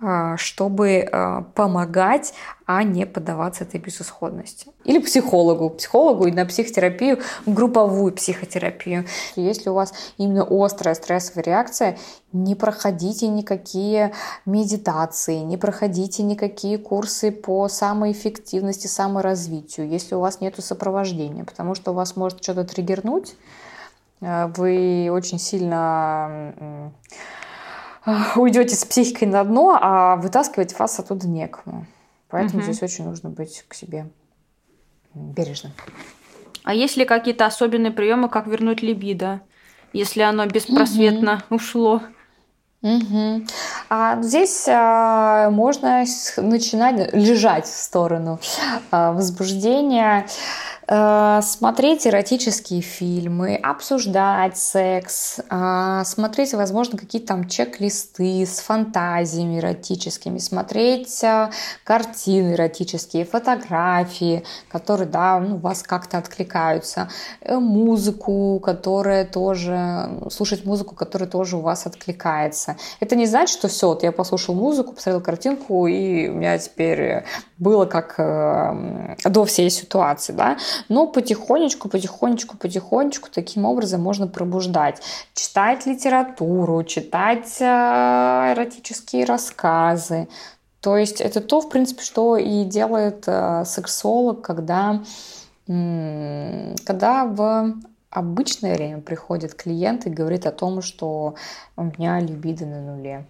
А, 0.00 0.36
чтобы 0.36 1.08
а, 1.12 1.42
помогать, 1.54 2.34
а 2.66 2.82
не 2.82 3.06
поддаваться 3.06 3.62
этой 3.62 3.78
безысходности. 3.78 4.66
Или 4.82 4.98
психологу, 4.98 5.70
психологу 5.70 6.26
и 6.26 6.32
на 6.32 6.44
психотерапию, 6.46 7.20
групповую 7.46 8.12
психотерапию. 8.12 9.06
Если 9.36 9.70
у 9.70 9.74
вас 9.74 9.94
именно 10.18 10.44
острая 10.50 10.96
стрессовая 10.96 11.44
реакция, 11.44 11.96
не 12.32 12.56
проходите 12.56 13.28
никакие 13.28 14.12
медитации, 14.46 15.38
не 15.38 15.56
проходите 15.56 16.24
никакие 16.24 16.76
курсы 16.76 17.30
по 17.30 17.68
самоэффективности, 17.68 18.88
саморазвитию, 18.88 19.88
если 19.88 20.16
у 20.16 20.20
вас 20.20 20.40
нет 20.40 20.56
сопровождения, 20.58 21.44
потому 21.44 21.76
что 21.76 21.92
у 21.92 21.94
вас 21.94 22.16
может 22.16 22.42
что-то 22.42 22.64
триггернуть, 22.64 23.36
а, 24.20 24.48
вы 24.56 25.08
очень 25.12 25.38
сильно 25.38 26.90
уйдете 28.36 28.74
с 28.76 28.84
психикой 28.84 29.28
на 29.28 29.44
дно, 29.44 29.78
а 29.80 30.16
вытаскивать 30.16 30.78
вас 30.78 30.98
оттуда 30.98 31.26
некому. 31.26 31.86
Поэтому 32.28 32.62
угу. 32.62 32.64
здесь 32.64 32.82
очень 32.82 33.04
нужно 33.04 33.30
быть 33.30 33.64
к 33.68 33.74
себе 33.74 34.08
бережным. 35.14 35.72
А 36.64 36.74
есть 36.74 36.96
ли 36.96 37.04
какие-то 37.04 37.46
особенные 37.46 37.92
приемы, 37.92 38.28
как 38.28 38.46
вернуть 38.46 38.82
либидо, 38.82 39.40
если 39.92 40.22
оно 40.22 40.46
беспросветно 40.46 41.42
ушло? 41.50 42.02
Мгм. 42.80 43.46
А 43.88 44.20
здесь 44.20 44.66
а, 44.68 45.48
можно 45.50 46.04
начинать 46.36 47.14
лежать 47.14 47.64
в 47.64 47.74
сторону 47.74 48.38
а, 48.90 49.12
возбуждения, 49.12 50.26
смотреть 50.86 52.06
эротические 52.06 52.82
фильмы, 52.82 53.56
обсуждать 53.56 54.58
секс, 54.58 55.40
а, 55.48 56.04
смотреть, 56.04 56.52
возможно, 56.52 56.98
какие-то 56.98 57.28
там 57.28 57.48
чек-листы 57.48 58.44
с 58.44 58.58
фантазиями 58.60 59.58
эротическими, 59.58 60.38
смотреть 60.38 61.24
а, 61.24 61.50
картины 61.84 62.52
эротические, 62.54 63.24
фотографии, 63.24 64.44
которые, 64.68 65.08
да, 65.08 65.38
ну, 65.40 65.56
вас 65.56 65.82
как-то 65.82 66.18
откликаются, 66.18 67.08
э, 67.40 67.56
музыку, 67.56 68.60
которая 68.62 69.24
тоже, 69.24 70.10
слушать 70.30 70.64
музыку, 70.64 70.94
которая 70.94 71.28
тоже 71.28 71.56
у 71.56 71.60
вас 71.60 71.86
откликается. 71.86 72.76
Это 73.00 73.16
не 73.16 73.26
значит, 73.26 73.58
что 73.58 73.68
все, 73.68 73.88
вот 73.88 74.02
я 74.02 74.12
послушал 74.12 74.54
музыку, 74.54 74.92
посмотрел 74.92 75.22
картинку, 75.22 75.86
и 75.86 76.28
у 76.28 76.34
меня 76.34 76.58
теперь 76.58 77.24
было 77.58 77.86
как 77.86 78.14
э, 78.18 79.16
до 79.24 79.44
всей 79.44 79.70
ситуации, 79.70 80.32
да. 80.32 80.58
Но 80.88 81.06
потихонечку, 81.06 81.88
потихонечку, 81.88 82.56
потихонечку 82.56 83.28
таким 83.32 83.64
образом 83.64 84.00
можно 84.00 84.26
пробуждать. 84.26 85.00
Читать 85.34 85.86
литературу, 85.86 86.82
читать 86.84 87.56
э, 87.60 87.64
эротические 87.64 89.24
рассказы. 89.24 90.28
То 90.80 90.96
есть 90.96 91.20
это 91.20 91.40
то, 91.40 91.60
в 91.60 91.68
принципе, 91.68 92.02
что 92.02 92.36
и 92.36 92.64
делает 92.64 93.24
э, 93.26 93.64
сексолог, 93.64 94.42
когда, 94.42 95.02
когда 95.66 97.24
в 97.24 97.74
обычное 98.10 98.74
время 98.74 99.00
приходит 99.00 99.54
клиент 99.54 100.06
и 100.06 100.10
говорит 100.10 100.46
о 100.46 100.52
том, 100.52 100.82
что 100.82 101.34
у 101.76 101.82
меня 101.82 102.20
либидо 102.20 102.66
на 102.66 102.80
нуле. 102.80 103.26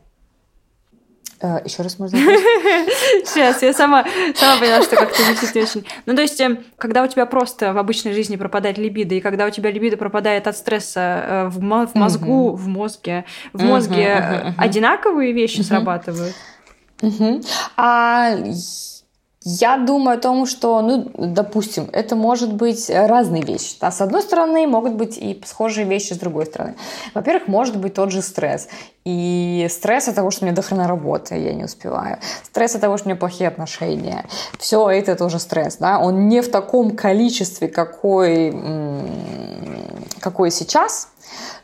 Э, 1.41 1.61
Еще 1.64 1.82
раз 1.82 1.99
можно? 1.99 2.16
Сейчас, 3.24 3.62
я 3.62 3.72
сама, 3.72 4.05
сама 4.35 4.61
поняла, 4.61 4.82
что 4.82 4.97
как-то 4.97 5.22
звучит 5.22 5.55
не 5.55 5.62
очень. 5.62 5.87
Ну, 6.07 6.14
то 6.14 6.22
есть, 6.22 6.41
эм, 6.41 6.59
когда 6.78 7.03
у 7.03 7.07
тебя 7.07 7.26
просто 7.26 7.72
в 7.72 7.78
обычной 7.78 8.12
жизни 8.12 8.37
пропадает 8.37 8.78
либидо, 8.78 9.14
и 9.14 9.20
когда 9.20 9.47
у 9.47 9.51
тебя 9.51 9.70
либидо 9.70 9.97
пропадает 9.97 10.47
от 10.47 10.57
стресса 10.57 11.24
э, 11.26 11.49
в, 11.49 11.59
в 11.59 11.95
мозгу, 11.95 12.53
в 12.53 12.68
мозге, 12.68 13.24
в 13.53 13.59
Мгм, 13.62 13.68
мозге 13.68 14.43
мгм. 14.43 14.55
одинаковые 14.59 15.32
вещи 15.32 15.61
срабатывают? 15.62 16.35
А 17.76 18.37
я 19.45 19.76
думаю 19.76 20.16
о 20.16 20.20
том, 20.20 20.47
что, 20.47 20.80
ну, 20.80 21.11
допустим, 21.18 21.88
это 21.92 22.16
может 22.16 22.55
быть 22.55 22.90
разные 22.90 23.42
вещи. 23.42 23.76
Да? 23.78 23.90
С 23.90 24.01
одной 24.01 24.22
стороны, 24.22 24.66
могут 24.66 24.95
быть 24.95 25.18
и 25.18 25.40
схожие 25.45 25.86
вещи 25.86 26.14
с 26.14 26.16
другой 26.16 26.47
стороны. 26.47 26.76
Во-первых, 27.12 27.47
может 27.47 27.76
быть 27.76 27.92
тот 27.92 28.11
же 28.11 28.22
стресс. 28.22 28.68
И 29.05 29.66
стресс 29.70 30.09
от 30.09 30.14
того, 30.14 30.30
что 30.30 30.45
у 30.45 30.47
меня 30.47 30.57
дохрена 30.57 30.88
работы, 30.88 31.34
я 31.36 31.53
не 31.53 31.64
успеваю. 31.64 32.18
Стресс 32.42 32.74
от 32.74 32.80
того, 32.80 32.97
что 32.97 33.07
у 33.07 33.11
меня 33.11 33.18
плохие 33.18 33.49
отношения. 33.49 34.24
Все 34.59 34.88
это 34.88 35.14
тоже 35.14 35.38
стресс. 35.38 35.76
Да? 35.76 35.99
Он 35.99 36.26
не 36.28 36.40
в 36.40 36.51
таком 36.51 36.97
количестве, 36.97 37.68
какой, 37.68 38.57
какой 40.20 40.51
сейчас, 40.51 41.09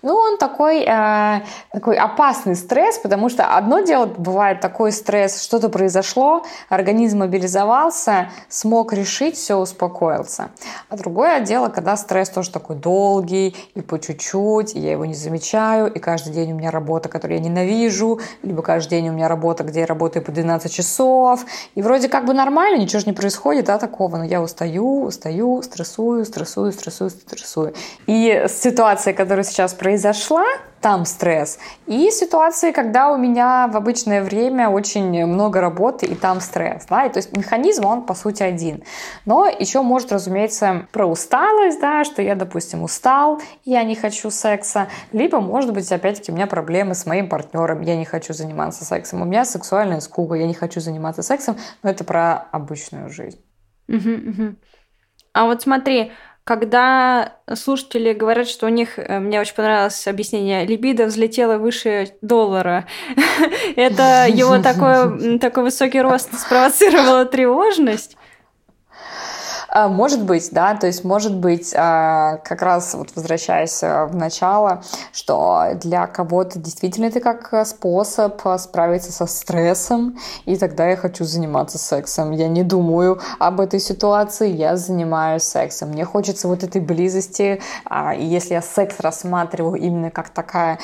ну, 0.02 0.14
он 0.14 0.38
такой, 0.38 0.84
э, 0.86 1.40
такой 1.72 1.96
опасный 1.96 2.56
стресс, 2.56 2.98
потому 2.98 3.28
что 3.28 3.56
одно 3.56 3.80
дело 3.80 4.06
бывает 4.06 4.60
такой 4.60 4.92
стресс, 4.92 5.42
что-то 5.42 5.68
произошло, 5.68 6.42
организм 6.68 7.18
мобилизовался, 7.18 8.30
смог 8.48 8.92
решить, 8.92 9.36
все 9.36 9.56
успокоился. 9.56 10.50
А 10.88 10.96
другое 10.96 11.40
дело, 11.40 11.68
когда 11.68 11.96
стресс 11.96 12.30
тоже 12.30 12.50
такой 12.50 12.76
долгий 12.76 13.54
и 13.74 13.82
по 13.82 13.98
чуть-чуть, 13.98 14.74
и 14.74 14.80
я 14.80 14.92
его 14.92 15.04
не 15.04 15.14
замечаю, 15.14 15.92
и 15.92 15.98
каждый 15.98 16.32
день 16.32 16.52
у 16.52 16.56
меня 16.56 16.70
работа, 16.70 17.08
которую 17.08 17.38
я 17.38 17.44
ненавижу, 17.44 18.20
либо 18.42 18.62
каждый 18.62 18.90
день 18.90 19.10
у 19.10 19.12
меня 19.12 19.28
работа, 19.28 19.64
где 19.64 19.80
я 19.80 19.86
работаю 19.86 20.24
по 20.24 20.32
12 20.32 20.72
часов, 20.72 21.44
и 21.74 21.82
вроде 21.82 22.08
как 22.08 22.24
бы 22.24 22.32
нормально, 22.32 22.80
ничего 22.80 23.00
же 23.00 23.06
не 23.06 23.12
происходит, 23.12 23.66
да, 23.66 23.78
такого, 23.78 24.16
но 24.16 24.24
я 24.24 24.40
устаю, 24.40 25.04
устаю, 25.04 25.62
стрессую, 25.62 26.24
стрессую, 26.24 26.72
стрессую, 26.72 27.10
стрессую. 27.10 27.74
И 28.06 28.46
ситуация, 28.48 29.12
которая 29.12 29.44
сейчас 29.44 29.59
произошла, 29.68 30.44
там 30.80 31.04
стресс. 31.04 31.58
И 31.86 32.10
ситуации, 32.10 32.72
когда 32.72 33.12
у 33.12 33.18
меня 33.18 33.68
в 33.68 33.76
обычное 33.76 34.22
время 34.22 34.68
очень 34.68 35.26
много 35.26 35.60
работы, 35.60 36.06
и 36.06 36.14
там 36.14 36.40
стресс. 36.40 36.86
Да? 36.88 37.04
И, 37.04 37.10
то 37.10 37.18
есть 37.18 37.36
механизм, 37.36 37.84
он 37.84 38.02
по 38.02 38.14
сути 38.14 38.42
один. 38.42 38.82
Но 39.26 39.46
еще 39.46 39.82
может, 39.82 40.12
разумеется, 40.12 40.86
про 40.92 41.06
усталость, 41.06 41.80
да, 41.80 42.04
что 42.04 42.22
я, 42.22 42.34
допустим, 42.34 42.82
устал, 42.82 43.40
я 43.64 43.84
не 43.84 43.94
хочу 43.94 44.30
секса. 44.30 44.88
Либо, 45.12 45.40
может 45.40 45.72
быть, 45.72 45.90
опять-таки, 45.92 46.32
у 46.32 46.34
меня 46.34 46.46
проблемы 46.46 46.94
с 46.94 47.04
моим 47.04 47.28
партнером, 47.28 47.82
я 47.82 47.96
не 47.96 48.04
хочу 48.04 48.32
заниматься 48.32 48.84
сексом. 48.84 49.20
У 49.20 49.24
меня 49.24 49.44
сексуальная 49.44 50.00
скука, 50.00 50.34
я 50.34 50.46
не 50.46 50.54
хочу 50.54 50.80
заниматься 50.80 51.22
сексом. 51.22 51.56
Но 51.82 51.90
это 51.90 52.04
про 52.04 52.48
обычную 52.52 53.10
жизнь. 53.10 53.40
Мгм, 53.86 54.12
мгм. 54.12 54.58
А 55.32 55.44
вот 55.44 55.62
смотри, 55.62 56.12
когда 56.44 57.36
слушатели 57.54 58.12
говорят, 58.12 58.48
что 58.48 58.66
у 58.66 58.70
них, 58.70 58.98
э, 58.98 59.18
мне 59.20 59.40
очень 59.40 59.54
понравилось 59.54 60.06
объяснение, 60.06 60.66
либидо 60.66 61.06
взлетело 61.06 61.58
выше 61.58 62.16
доллара, 62.22 62.86
это 63.76 64.26
его 64.28 64.58
такой, 64.58 65.38
высокий 65.62 66.00
рост 66.00 66.36
спровоцировало 66.38 67.24
тревожность? 67.24 68.16
А, 69.72 69.88
Может 69.88 70.24
быть, 70.24 70.48
да, 70.50 70.74
то 70.74 70.88
есть 70.88 71.04
может 71.04 71.36
быть, 71.36 71.72
а, 71.76 72.38
как 72.38 72.60
раз 72.60 72.94
вот 72.94 73.10
возвращаясь 73.14 73.80
а, 73.84 74.06
в 74.06 74.16
начало, 74.16 74.82
что 75.12 75.70
для 75.76 76.08
кого-то 76.08 76.58
действительно 76.58 77.06
это 77.06 77.20
как 77.20 77.54
а, 77.54 77.64
способ 77.64 78.44
а, 78.44 78.58
справиться 78.58 79.12
со 79.12 79.26
стрессом, 79.26 80.18
и 80.44 80.56
тогда 80.56 80.88
я 80.88 80.96
хочу 80.96 81.24
заниматься 81.24 81.78
сексом. 81.78 82.32
Я 82.32 82.48
не 82.48 82.64
думаю 82.64 83.20
об 83.38 83.60
этой 83.60 83.78
ситуации, 83.78 84.50
я 84.50 84.76
занимаюсь 84.76 85.44
сексом. 85.44 85.90
Мне 85.90 86.04
хочется 86.04 86.48
вот 86.48 86.64
этой 86.64 86.80
близости, 86.80 87.62
а, 87.84 88.12
и 88.12 88.24
если 88.24 88.54
я 88.54 88.62
секс 88.62 88.98
рассматриваю 88.98 89.76
именно 89.76 90.10
как 90.10 90.30
такая 90.30 90.80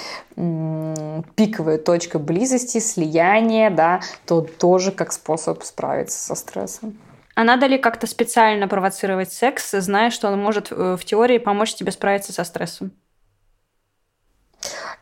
пиковая 1.34 1.78
точка 1.78 2.18
близости, 2.20 2.78
слияния, 2.78 3.70
да, 3.70 4.00
то 4.26 4.42
тоже 4.42 4.92
как 4.92 5.12
способ 5.12 5.64
справиться 5.64 6.18
со 6.18 6.34
стрессом. 6.36 6.96
А 7.36 7.44
надо 7.44 7.66
ли 7.66 7.76
как-то 7.78 8.06
специально 8.06 8.66
провоцировать 8.66 9.30
секс, 9.32 9.70
зная, 9.70 10.10
что 10.10 10.28
он 10.30 10.40
может 10.42 10.72
э, 10.72 10.96
в 10.96 11.04
теории 11.04 11.36
помочь 11.38 11.74
тебе 11.74 11.92
справиться 11.92 12.32
со 12.32 12.44
стрессом? 12.44 12.92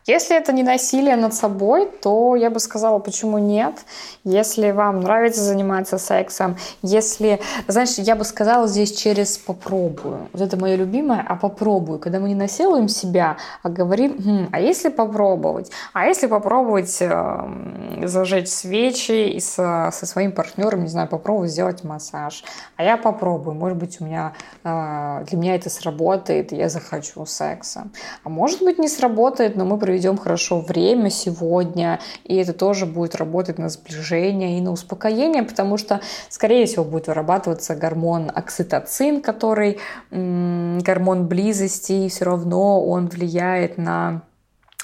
Если 0.07 0.37
это 0.37 0.53
не 0.53 0.61
насилие 0.61 1.15
над 1.15 1.33
собой, 1.33 1.87
то 1.87 2.35
я 2.35 2.51
бы 2.51 2.59
сказала, 2.59 2.99
почему 2.99 3.39
нет. 3.39 3.73
Если 4.23 4.69
вам 4.69 4.99
нравится 4.99 5.41
заниматься 5.41 5.97
сексом, 5.97 6.57
если, 6.83 7.39
знаешь, 7.67 7.97
я 7.97 8.15
бы 8.15 8.23
сказала 8.23 8.67
здесь 8.67 8.95
через 8.95 9.39
попробую. 9.39 10.29
Вот 10.31 10.43
это 10.43 10.57
мое 10.57 10.75
любимое, 10.75 11.25
а 11.27 11.35
попробую. 11.35 11.97
Когда 11.97 12.19
мы 12.19 12.27
не 12.27 12.35
насилуем 12.35 12.87
себя, 12.87 13.37
а 13.63 13.69
говорим, 13.69 14.21
«Хм, 14.23 14.49
а 14.51 14.59
если 14.59 14.89
попробовать? 14.89 15.71
А 15.93 16.05
если 16.05 16.27
попробовать 16.27 16.95
э, 17.01 18.03
зажечь 18.03 18.49
свечи 18.49 19.29
и 19.29 19.39
со, 19.39 19.89
со 19.91 20.05
своим 20.05 20.33
партнером, 20.33 20.83
не 20.83 20.87
знаю, 20.87 21.07
попробовать 21.07 21.49
сделать 21.49 21.83
массаж. 21.83 22.43
А 22.75 22.83
я 22.83 22.97
попробую, 22.97 23.55
может 23.55 23.79
быть, 23.79 23.99
у 23.99 24.05
меня 24.05 24.33
э, 24.63 25.25
для 25.25 25.37
меня 25.39 25.55
это 25.55 25.71
сработает, 25.71 26.53
и 26.53 26.57
я 26.57 26.69
захочу 26.69 27.25
секса. 27.25 27.87
А 28.23 28.29
может 28.29 28.61
быть, 28.61 28.77
не 28.77 28.87
сработает, 28.87 29.55
но 29.55 29.65
мы 29.65 29.79
проведем 29.79 29.94
хорошо 30.17 30.61
время 30.61 31.09
сегодня, 31.09 31.99
и 32.23 32.35
это 32.35 32.53
тоже 32.53 32.85
будет 32.85 33.15
работать 33.15 33.57
на 33.57 33.69
сближение 33.69 34.57
и 34.57 34.61
на 34.61 34.71
успокоение, 34.71 35.43
потому 35.43 35.77
что, 35.77 36.01
скорее 36.29 36.65
всего, 36.65 36.83
будет 36.83 37.07
вырабатываться 37.07 37.75
гормон 37.75 38.31
окситоцин, 38.33 39.21
который 39.21 39.79
гормон 40.11 41.27
близости, 41.27 41.93
и 41.93 42.09
все 42.09 42.25
равно 42.25 42.83
он 42.85 43.07
влияет 43.07 43.77
на 43.77 44.21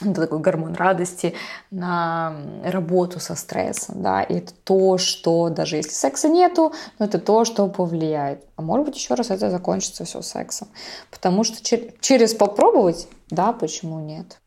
это 0.01 0.21
такой 0.21 0.39
гормон 0.39 0.73
радости 0.73 1.33
на 1.69 2.35
работу 2.63 3.19
со 3.19 3.35
стрессом, 3.35 4.01
да, 4.01 4.23
и 4.23 4.35
это 4.35 4.53
то, 4.63 4.97
что 4.97 5.49
даже 5.49 5.75
если 5.77 5.91
секса 5.91 6.27
нету, 6.27 6.73
но 6.97 7.05
это 7.05 7.19
то, 7.19 7.45
что 7.45 7.67
повлияет. 7.67 8.43
А 8.55 8.61
может 8.61 8.87
быть, 8.87 8.95
еще 8.95 9.13
раз 9.13 9.29
это 9.29 9.49
закончится 9.49 10.03
все 10.05 10.21
сексом. 10.21 10.69
Потому 11.11 11.43
что 11.43 11.61
чер- 11.61 11.93
через 11.99 12.33
попробовать, 12.33 13.07
да, 13.29 13.53
почему 13.53 13.99
нет? 13.99 14.40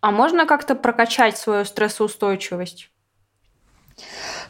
А 0.00 0.10
можно 0.10 0.46
как-то 0.46 0.74
прокачать 0.74 1.36
свою 1.36 1.64
стрессоустойчивость? 1.64 2.90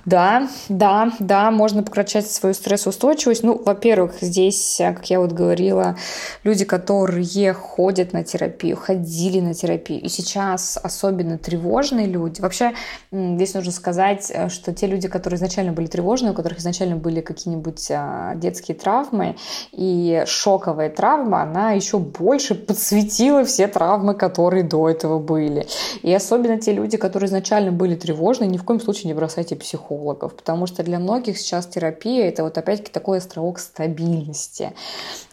Да, 0.05 0.48
да, 0.68 1.12
да, 1.18 1.51
можно 1.51 1.82
прокачать 1.82 2.30
свою 2.30 2.55
стрессоустойчивость. 2.55 3.42
Ну, 3.42 3.61
во-первых, 3.64 4.14
здесь, 4.20 4.76
как 4.78 5.11
я 5.11 5.20
вот 5.20 5.32
говорила, 5.32 5.96
люди, 6.42 6.64
которые 6.64 7.53
ходят 7.53 8.12
на 8.12 8.24
терапию, 8.24 8.76
ходили 8.76 9.40
на 9.40 9.53
терапию, 9.53 10.01
и 10.01 10.09
сейчас 10.09 10.78
особенно 10.82 11.36
тревожные 11.36 12.07
люди. 12.07 12.40
Вообще, 12.40 12.72
здесь 13.12 13.55
нужно 13.55 13.72
сказать, 13.72 14.30
э, 14.32 14.48
что 14.48 14.72
те 14.72 14.86
люди, 14.86 15.09
которые 15.09 15.36
изначально 15.36 15.72
были 15.72 15.86
тревожные, 15.86 16.32
у 16.32 16.34
которых 16.34 16.61
изначально 16.61 16.96
были 16.96 17.20
какие-нибудь 17.20 17.88
а, 17.90 18.34
детские 18.36 18.76
травмы 18.76 19.36
и 19.72 20.24
шоковая 20.26 20.88
травма, 20.88 21.42
она 21.42 21.72
еще 21.72 21.98
больше 21.98 22.55
подсветила 22.55 23.44
все 23.44 23.66
травмы, 23.66 24.14
которые 24.14 24.62
до 24.62 24.88
этого 24.88 25.18
были. 25.18 25.66
И 26.03 26.12
особенно 26.12 26.59
те 26.59 26.72
люди, 26.72 26.96
которые 26.96 27.28
изначально 27.28 27.72
были 27.72 27.94
тревожные, 27.96 28.48
ни 28.48 28.57
в 28.57 28.64
коем 28.64 28.80
случае 28.80 29.09
не 29.09 29.14
бросайте 29.14 29.57
психологов, 29.91 30.36
потому 30.36 30.66
что 30.66 30.82
для 30.82 30.99
многих 30.99 31.38
сейчас 31.38 31.66
терапия 31.66 32.28
это 32.28 32.45
вот 32.45 32.57
опять-таки 32.57 32.93
такой 32.93 33.18
островок 33.18 33.59
стабильности. 33.59 34.72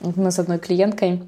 Мы 0.02 0.32
с 0.32 0.40
одной 0.40 0.58
клиенткой 0.58 1.22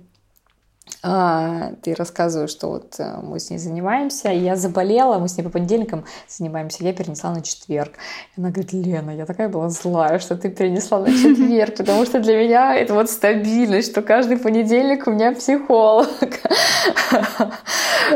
а, 1.02 1.72
ты 1.82 1.93
рассказываешь, 1.93 2.50
что 2.50 2.68
вот 2.68 2.95
э, 3.00 3.20
мы 3.24 3.39
с 3.39 3.50
ней 3.50 3.58
занимаемся, 3.58 4.30
я 4.30 4.58
заболела, 4.58 5.18
мы 5.18 5.30
с 5.30 5.38
ней 5.38 5.43
по 5.43 5.50
понедельникам 5.50 6.04
занимаемся, 6.28 6.84
я 6.84 6.91
перенесла 6.91 7.32
на 7.32 7.41
четверг. 7.41 7.93
И 8.36 8.41
она 8.41 8.50
говорит, 8.50 8.74
Лена, 8.74 9.12
я 9.12 9.26
такая 9.26 9.47
была 9.47 9.70
злая, 9.70 10.20
что 10.20 10.36
ты 10.36 10.50
перенесла 10.50 11.00
на 11.00 11.08
четверг, 11.12 11.78
потому 11.78 12.06
что 12.06 12.20
для 12.20 12.38
меня 12.38 12.76
это 12.76 12.93
вот 12.93 13.10
стабильность, 13.10 13.91
что 13.91 14.02
каждый 14.02 14.38
понедельник 14.38 15.08
у 15.08 15.12
меня 15.12 15.32
психолог. 15.32 16.10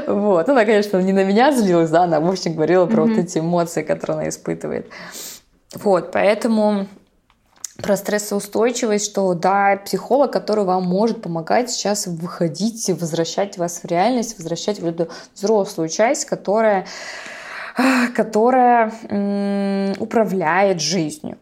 Вот. 0.07 0.49
Она, 0.49 0.65
конечно, 0.65 0.97
не 0.97 1.13
на 1.13 1.23
меня 1.23 1.51
злилась, 1.51 1.91
да, 1.91 2.03
она, 2.03 2.19
в 2.19 2.27
общем, 2.27 2.55
говорила 2.55 2.87
про 2.87 3.03
вот 3.03 3.17
эти 3.17 3.37
эмоции, 3.37 3.83
которые 3.83 4.15
она 4.15 4.29
испытывает. 4.29 4.87
Вот, 5.75 6.11
поэтому 6.11 6.87
про 7.81 7.97
стрессоустойчивость, 7.97 9.05
что 9.09 9.33
да, 9.33 9.77
психолог, 9.77 10.31
который 10.31 10.63
вам 10.63 10.83
может 10.83 11.21
помогать 11.21 11.71
сейчас 11.71 12.07
выходить, 12.07 12.89
возвращать 12.89 13.57
вас 13.57 13.79
в 13.81 13.85
реальность, 13.85 14.37
возвращать 14.37 14.79
в 14.79 14.85
эту 14.85 15.09
взрослую 15.35 15.89
часть, 15.89 16.25
которая 16.25 16.85
которая 18.15 18.91
управляет 19.99 20.79
жизнью. 20.79 21.37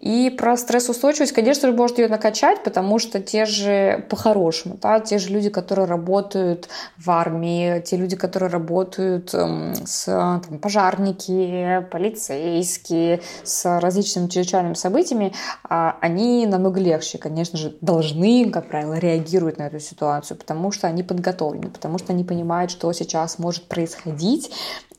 И 0.00 0.34
про 0.36 0.56
стрессоустойчивость, 0.56 1.32
конечно 1.32 1.68
же, 1.68 1.74
может 1.74 1.98
ее 1.98 2.08
накачать, 2.08 2.62
потому 2.62 2.98
что 2.98 3.20
те 3.20 3.44
же, 3.44 4.04
по-хорошему, 4.08 4.78
да, 4.80 5.00
те 5.00 5.18
же 5.18 5.30
люди, 5.30 5.50
которые 5.50 5.86
работают 5.86 6.68
в 6.96 7.10
армии, 7.10 7.80
те 7.80 7.96
люди, 7.96 8.16
которые 8.16 8.50
работают 8.50 9.34
эм, 9.34 9.74
с 9.84 10.04
там, 10.06 10.58
пожарники, 10.58 11.86
полицейские, 11.90 13.20
с 13.42 13.80
различными 13.80 14.28
чрезвычайными 14.28 14.74
событиями, 14.74 15.32
а, 15.68 15.96
они 16.00 16.46
намного 16.46 16.80
легче, 16.80 17.18
конечно 17.18 17.58
же, 17.58 17.76
должны, 17.80 18.50
как 18.50 18.68
правило, 18.68 18.94
реагировать 18.94 19.58
на 19.58 19.64
эту 19.64 19.80
ситуацию, 19.80 20.36
потому 20.36 20.72
что 20.72 20.86
они 20.86 21.02
подготовлены, 21.02 21.70
потому 21.70 21.98
что 21.98 22.12
они 22.12 22.24
понимают, 22.24 22.70
что 22.70 22.92
сейчас 22.92 23.38
может 23.38 23.64
происходить, 23.64 24.50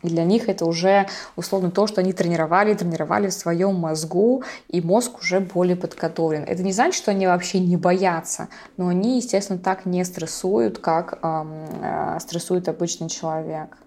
и 0.06 0.10
для 0.10 0.24
них 0.24 0.50
это 0.50 0.66
уже 0.66 1.08
условно 1.36 1.72
то, 1.72 1.88
что 1.88 2.02
они 2.02 2.14
тренировали, 2.14 2.74
тренировали 2.74 3.28
в 3.28 3.34
своем 3.34 3.76
мозгу, 3.76 4.44
и 4.68 4.82
мозг 4.82 5.20
уже 5.20 5.40
более 5.40 5.76
подготовлен. 5.76 6.44
Это 6.44 6.64
не 6.64 6.72
значит, 6.72 6.96
что 6.96 7.12
они 7.12 7.28
вообще 7.28 7.60
не 7.60 7.78
боятся, 7.78 8.50
но 8.78 8.88
они, 8.88 9.18
естественно, 9.18 9.60
так 9.60 9.86
не 9.86 10.04
стрессуют, 10.06 10.78
как 10.78 11.20
э, 11.22 12.18
стрессует 12.20 12.70
обычный 12.70 13.10
человек. 13.10 13.78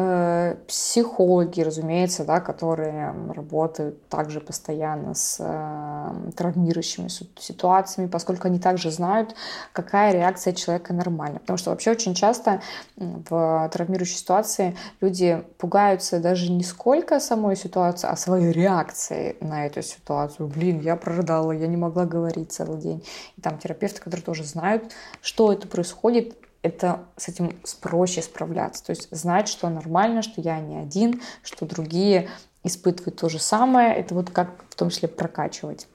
Э, 0.00 0.54
психологи, 0.68 1.60
разумеется, 1.60 2.24
да, 2.24 2.38
которые 2.38 3.12
работают 3.34 4.08
также 4.08 4.38
постоянно 4.40 5.12
с 5.14 5.38
э, 5.40 6.30
травмирующими 6.36 7.08
ситуациями, 7.08 8.06
поскольку 8.06 8.46
они 8.46 8.60
также 8.60 8.92
знают, 8.92 9.34
какая 9.72 10.12
реакция 10.12 10.52
человека 10.52 10.94
нормальна. 10.94 11.40
Потому 11.40 11.56
что 11.56 11.70
вообще 11.70 11.90
очень 11.90 12.14
часто 12.14 12.62
в 12.94 13.68
травмирующей 13.72 14.18
ситуации 14.18 14.76
люди 15.00 15.42
пугаются 15.58 16.20
даже 16.20 16.52
не 16.52 16.62
сколько 16.62 17.18
самой 17.18 17.56
ситуации, 17.56 18.06
а 18.08 18.14
своей 18.14 18.52
реакции 18.52 19.36
на 19.40 19.66
эту 19.66 19.82
ситуацию. 19.82 20.46
Блин, 20.46 20.78
я 20.78 20.94
прорыдала, 20.94 21.50
я 21.50 21.66
не 21.66 21.76
могла 21.76 22.04
говорить 22.04 22.52
целый 22.52 22.80
день. 22.80 23.04
И 23.36 23.40
там 23.40 23.58
терапевты, 23.58 24.00
которые 24.00 24.22
тоже 24.22 24.44
знают, 24.44 24.92
что 25.22 25.52
это 25.52 25.66
происходит, 25.66 26.36
это 26.62 27.04
с 27.16 27.28
этим 27.28 27.58
проще 27.80 28.22
справляться. 28.22 28.84
То 28.84 28.90
есть 28.90 29.08
знать, 29.10 29.48
что 29.48 29.68
нормально, 29.68 30.22
что 30.22 30.40
я 30.40 30.60
не 30.60 30.76
один, 30.76 31.20
что 31.42 31.66
другие 31.66 32.28
испытывают 32.64 33.18
то 33.18 33.28
же 33.28 33.38
самое. 33.38 33.94
Это 33.94 34.14
вот 34.14 34.30
как 34.30 34.50
в 34.70 34.74
том 34.74 34.90
числе 34.90 35.08
прокачивать 35.08 35.86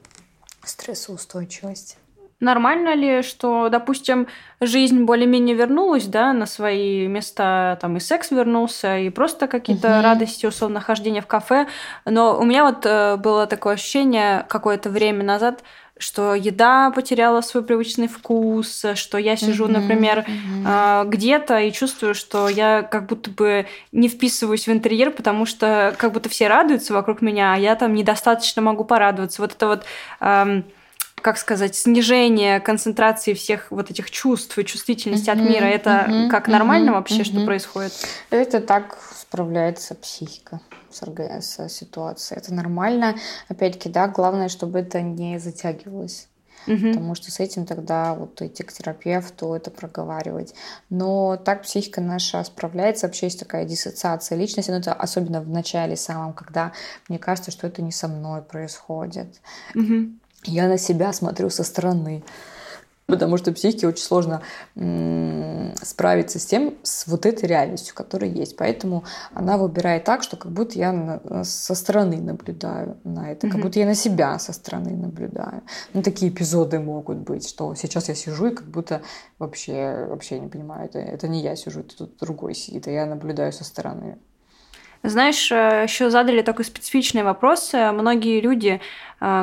стрессоустойчивость. 0.63 1.97
Нормально 2.39 2.93
ли, 2.93 3.21
что, 3.21 3.69
допустим, 3.69 4.27
жизнь 4.59 5.03
более-менее 5.03 5.55
вернулась, 5.55 6.07
да, 6.07 6.33
на 6.33 6.45
свои 6.45 7.07
места, 7.07 7.77
там 7.79 7.95
и 7.95 8.01
секс 8.01 8.31
вернулся, 8.31 8.97
и 8.97 9.09
просто 9.09 9.47
какие-то 9.47 9.87
угу. 9.87 10.03
радости, 10.03 10.45
условно, 10.45 10.81
хождение 10.81 11.21
в 11.21 11.27
кафе. 11.27 11.67
Но 12.03 12.37
у 12.37 12.43
меня 12.43 12.65
вот 12.65 12.85
э, 12.85 13.15
было 13.15 13.47
такое 13.47 13.75
ощущение 13.75 14.45
какое-то 14.49 14.89
время 14.89 15.23
назад, 15.23 15.63
что 16.03 16.35
еда 16.35 16.91
потеряла 16.91 17.41
свой 17.41 17.63
привычный 17.63 18.07
вкус, 18.07 18.85
что 18.95 19.17
я 19.17 19.35
сижу, 19.35 19.65
mm-hmm, 19.65 19.79
например, 19.79 20.25
mm-hmm. 20.27 21.07
где-то 21.07 21.59
и 21.59 21.71
чувствую, 21.71 22.13
что 22.13 22.49
я 22.49 22.83
как 22.83 23.07
будто 23.07 23.31
бы 23.31 23.65
не 23.91 24.09
вписываюсь 24.09 24.67
в 24.67 24.71
интерьер, 24.71 25.11
потому 25.11 25.45
что 25.45 25.95
как 25.97 26.11
будто 26.11 26.29
все 26.29 26.47
радуются 26.47 26.93
вокруг 26.93 27.21
меня, 27.21 27.53
а 27.53 27.57
я 27.57 27.75
там 27.75 27.93
недостаточно 27.93 28.61
могу 28.61 28.83
порадоваться. 28.83 29.41
Вот 29.41 29.53
это 29.53 29.67
вот 29.67 29.85
как 31.21 31.37
сказать, 31.37 31.73
снижение 31.73 32.59
концентрации 32.59 33.33
всех 33.33 33.67
вот 33.71 33.89
этих 33.89 34.11
чувств 34.11 34.57
и 34.59 34.65
чувствительности 34.65 35.29
mm-hmm, 35.29 35.43
от 35.43 35.49
мира, 35.49 35.65
это 35.65 35.89
mm-hmm, 35.89 36.29
как 36.29 36.49
нормально 36.49 36.89
mm-hmm, 36.89 36.93
вообще, 36.93 37.21
mm-hmm. 37.21 37.37
что 37.37 37.45
происходит? 37.45 37.93
Это 38.29 38.59
так 38.59 38.97
справляется 39.15 39.95
психика 39.95 40.59
с 40.93 41.03
РГС 41.03 41.71
ситуацией. 41.73 42.39
Это 42.39 42.53
нормально. 42.53 43.15
Опять-таки, 43.49 43.89
да, 43.89 44.07
главное, 44.07 44.49
чтобы 44.49 44.79
это 44.79 45.01
не 45.01 45.39
затягивалось. 45.39 46.27
Угу. 46.67 46.87
Потому 46.87 47.15
что 47.15 47.31
с 47.31 47.39
этим 47.39 47.65
тогда 47.65 48.13
вот 48.13 48.41
идти 48.41 48.63
к 48.63 48.71
терапевту, 48.71 49.53
это 49.53 49.69
проговаривать. 49.71 50.53
Но 50.89 51.37
так 51.37 51.63
психика 51.63 52.01
наша 52.01 52.43
справляется. 52.43 53.07
Вообще 53.07 53.27
есть 53.27 53.39
такая 53.39 53.65
диссоциация 53.65 54.37
личности, 54.37 54.71
но 54.71 54.77
это 54.77 54.93
особенно 54.93 55.41
в 55.41 55.49
начале 55.49 55.95
самом, 55.95 56.33
когда 56.33 56.71
мне 57.09 57.19
кажется, 57.19 57.51
что 57.51 57.67
это 57.67 57.81
не 57.81 57.91
со 57.91 58.07
мной 58.07 58.41
происходит. 58.41 59.41
Угу. 59.75 60.11
Я 60.45 60.67
на 60.67 60.77
себя 60.77 61.13
смотрю 61.13 61.49
со 61.49 61.63
стороны 61.63 62.23
потому 63.07 63.37
что 63.37 63.51
психике 63.51 63.87
очень 63.87 64.03
сложно 64.03 64.41
справиться 65.83 66.39
с 66.39 66.45
тем, 66.45 66.75
с 66.83 67.07
вот 67.07 67.25
этой 67.25 67.45
реальностью, 67.45 67.95
которая 67.95 68.29
есть. 68.29 68.57
Поэтому 68.57 69.03
она 69.33 69.57
выбирает 69.57 70.03
так, 70.03 70.23
что 70.23 70.37
как 70.37 70.51
будто 70.51 70.77
я 70.77 71.21
со 71.43 71.75
стороны 71.75 72.17
наблюдаю 72.17 72.97
на 73.03 73.31
это, 73.31 73.49
как 73.49 73.61
будто 73.61 73.79
я 73.79 73.85
на 73.85 73.95
себя 73.95 74.39
со 74.39 74.53
стороны 74.53 74.91
наблюдаю. 74.91 75.63
Ну, 75.93 76.01
такие 76.01 76.31
эпизоды 76.31 76.79
могут 76.79 77.17
быть, 77.17 77.47
что 77.47 77.75
сейчас 77.75 78.09
я 78.09 78.15
сижу 78.15 78.47
и 78.47 78.55
как 78.55 78.67
будто 78.67 79.01
вообще, 79.39 80.05
вообще 80.09 80.39
не 80.39 80.47
понимаю, 80.47 80.85
это, 80.85 80.99
это 80.99 81.27
не 81.27 81.41
я 81.41 81.55
сижу, 81.55 81.81
это 81.81 81.97
тут 81.97 82.17
другой 82.19 82.55
сидит, 82.55 82.87
а 82.87 82.91
я 82.91 83.05
наблюдаю 83.05 83.51
со 83.53 83.63
стороны. 83.63 84.17
Знаешь, 85.05 85.51
э, 85.51 85.83
еще 85.83 86.09
задали 86.09 86.41
такой 86.41 86.63
специфичный 86.63 87.23
вопрос. 87.23 87.73
Многие 87.73 88.39
люди 88.39 88.79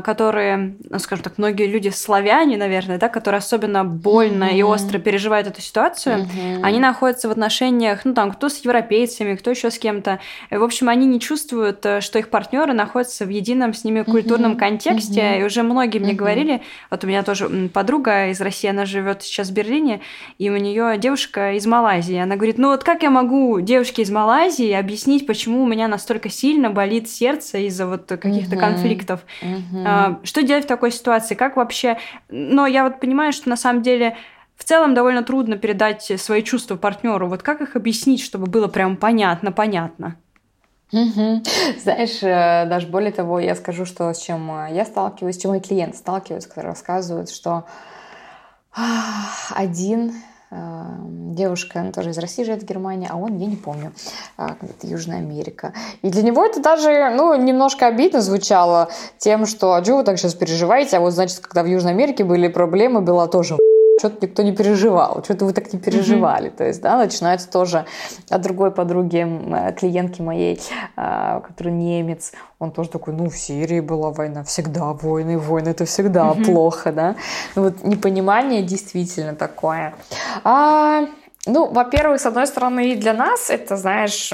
которые, 0.05 0.77
ну, 0.91 0.99
скажем 0.99 1.25
так, 1.25 1.39
многие 1.39 1.67
люди 1.67 1.89
славяне, 1.89 2.59
наверное, 2.59 2.99
да, 2.99 3.09
которые 3.09 3.39
особенно 3.39 3.83
больно 3.83 4.45
mm-hmm. 4.45 4.59
и 4.59 4.63
остро 4.63 4.99
переживают 4.99 5.49
эту 5.49 5.63
ситуацию, 5.63 6.19
mm-hmm. 6.19 6.61
они 6.63 6.79
находятся 6.81 7.29
в 7.29 7.31
отношениях, 7.31 8.05
ну 8.05 8.13
там, 8.13 8.31
кто 8.31 8.51
с 8.51 8.59
европейцами, 8.59 9.37
кто 9.37 9.51
еще 9.51 9.71
с 9.71 9.79
кем-то. 9.79 10.21
В 10.51 10.63
общем, 10.63 10.91
они 10.91 11.07
не 11.07 11.19
чувствуют, 11.19 11.87
э, 11.87 12.03
что 12.03 12.19
их 12.19 12.29
партнеры 12.29 12.75
находятся 12.75 13.25
в 13.25 13.31
едином 13.31 13.73
с 13.73 13.83
ними 13.85 14.03
культурном 14.03 14.53
mm-hmm. 14.53 14.59
контексте. 14.59 15.21
Mm-hmm. 15.21 15.41
И 15.41 15.45
уже 15.45 15.63
многие 15.63 15.99
мне 15.99 16.13
mm-hmm. 16.13 16.17
говорили, 16.17 16.63
вот 16.91 17.03
у 17.03 17.07
меня 17.07 17.23
тоже 17.23 17.71
подруга 17.73 18.29
из 18.29 18.41
России, 18.43 18.69
она 18.69 18.85
живет 18.85 19.23
сейчас 19.23 19.49
в 19.49 19.55
Берлине, 19.55 20.03
и 20.37 20.51
у 20.51 20.57
нее 20.59 20.99
девушка 20.99 21.55
из 21.55 21.65
Малайзии. 21.65 22.19
Она 22.19 22.37
говорит, 22.37 22.59
ну 22.59 22.69
вот 22.69 22.85
как 22.85 23.03
я 23.03 23.09
могу 23.09 23.61
девушке 23.61 24.03
из 24.03 24.11
Малайзии 24.11 24.73
объяснить, 24.73 25.27
почему 25.27 25.63
у 25.63 25.67
меня 25.67 25.89
настолько 25.89 26.29
сильно 26.29 26.69
болит 26.69 27.09
сердце 27.09 27.59
из-за 27.67 27.87
вот 27.87 28.07
каких-то 28.09 28.57
mm-hmm. 28.57 28.61
конфликтов? 28.61 29.21
Mm-hmm. 29.41 29.70
Угу. 29.73 30.21
Что 30.25 30.43
делать 30.43 30.65
в 30.65 30.69
такой 30.69 30.91
ситуации? 30.91 31.35
Как 31.35 31.57
вообще... 31.57 31.99
Но 32.29 32.67
я 32.67 32.85
вот 32.85 33.01
понимаю, 33.01 33.33
что 33.33 33.49
на 33.49 33.57
самом 33.57 33.83
деле 33.83 34.17
в 34.57 34.65
целом 34.65 34.95
довольно 34.95 35.23
трудно 35.23 35.57
передать 35.57 36.13
свои 36.21 36.43
чувства 36.43 36.77
партнеру. 36.77 37.29
Вот 37.29 37.43
как 37.43 37.61
их 37.63 37.77
объяснить, 37.77 38.23
чтобы 38.23 38.47
было 38.47 38.69
прям 38.69 38.97
понятно, 38.97 39.53
понятно? 39.53 40.17
Угу. 40.93 41.43
Знаешь, 41.79 42.23
э, 42.23 42.67
даже 42.69 42.89
более 42.89 43.13
того, 43.13 43.39
я 43.39 43.55
скажу, 43.55 43.87
что 43.87 44.13
с 44.13 44.21
чем 44.21 44.51
э, 44.51 44.75
я 44.75 44.85
сталкиваюсь, 44.85 45.37
с 45.37 45.41
чем 45.41 45.53
мои 45.53 45.61
клиенты 45.61 45.97
сталкиваются, 45.97 46.49
которые 46.49 46.73
рассказывают, 46.73 47.31
что 47.31 47.65
один 49.55 50.13
девушка, 50.51 51.81
она 51.81 51.93
тоже 51.93 52.11
из 52.11 52.19
России 52.19 52.45
живет 52.45 52.63
в 52.63 52.67
Германии, 52.67 53.09
а 53.11 53.17
он, 53.17 53.37
я 53.37 53.47
не 53.47 53.57
помню, 53.57 53.93
а, 54.37 54.57
это 54.61 54.87
Южная 54.87 55.19
Америка. 55.19 55.73
И 56.03 56.11
для 56.11 56.23
него 56.23 56.45
это 56.45 56.61
даже, 56.61 57.11
ну, 57.15 57.35
немножко 57.37 57.87
обидно 57.87 58.21
звучало 58.21 58.89
тем, 59.19 59.47
что, 59.47 59.75
а 59.75 59.85
что 59.85 59.99
вы 59.99 60.05
так 60.05 60.19
сейчас 60.19 60.35
переживаете, 60.35 60.97
а 60.97 61.01
вот, 61.01 61.13
значит, 61.13 61.39
когда 61.39 61.63
в 61.63 61.67
Южной 61.67 61.93
Америке 61.93 62.25
были 62.25 62.49
проблемы, 62.49 63.01
была 63.01 63.29
тоже 63.29 63.57
что-то 64.01 64.27
никто 64.27 64.43
не 64.43 64.53
переживал, 64.53 65.23
что-то 65.23 65.45
вы 65.45 65.53
так 65.53 65.73
не 65.73 65.79
переживали. 65.79 66.49
Mm-hmm. 66.49 66.57
То 66.57 66.65
есть, 66.65 66.81
да, 66.81 66.97
начинается 66.97 67.51
тоже 67.51 67.85
от 68.31 68.41
другой 68.41 68.71
подруги, 68.71 69.27
клиентки 69.79 70.23
моей, 70.23 70.61
а, 70.97 71.41
который 71.41 71.73
немец, 71.73 72.33
он 72.59 72.73
тоже 72.73 72.89
такой, 72.89 73.15
ну, 73.15 73.29
в 73.29 73.37
Сирии 73.37 73.81
была 73.81 74.11
война, 74.11 74.43
всегда 74.43 74.93
войны, 74.93 75.39
войны, 75.39 75.69
это 75.69 75.85
всегда 75.85 76.31
mm-hmm. 76.31 76.45
плохо, 76.45 76.93
да. 76.93 77.17
Ну, 77.55 77.65
вот 77.65 77.85
непонимание 77.85 78.63
действительно 78.63 79.35
такое. 79.35 79.95
А, 80.45 81.07
ну, 81.47 81.71
во-первых, 81.71 82.21
с 82.21 82.27
одной 82.27 82.47
стороны, 82.47 82.97
для 82.97 83.13
нас 83.13 83.51
это, 83.51 83.77
знаешь, 83.77 84.33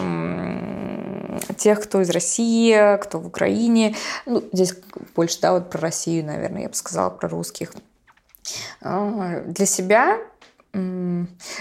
тех, 1.56 1.82
кто 1.82 2.00
из 2.00 2.10
России, 2.10 2.96
кто 2.98 3.18
в 3.18 3.26
Украине, 3.26 3.96
ну, 4.26 4.42
здесь 4.52 4.76
больше, 5.14 5.40
да, 5.40 5.52
вот 5.52 5.70
про 5.70 5.80
Россию, 5.80 6.24
наверное, 6.24 6.62
я 6.62 6.68
бы 6.68 6.74
сказала, 6.74 7.10
про 7.10 7.28
русских, 7.28 7.72
для 8.80 9.66
себя 9.66 10.18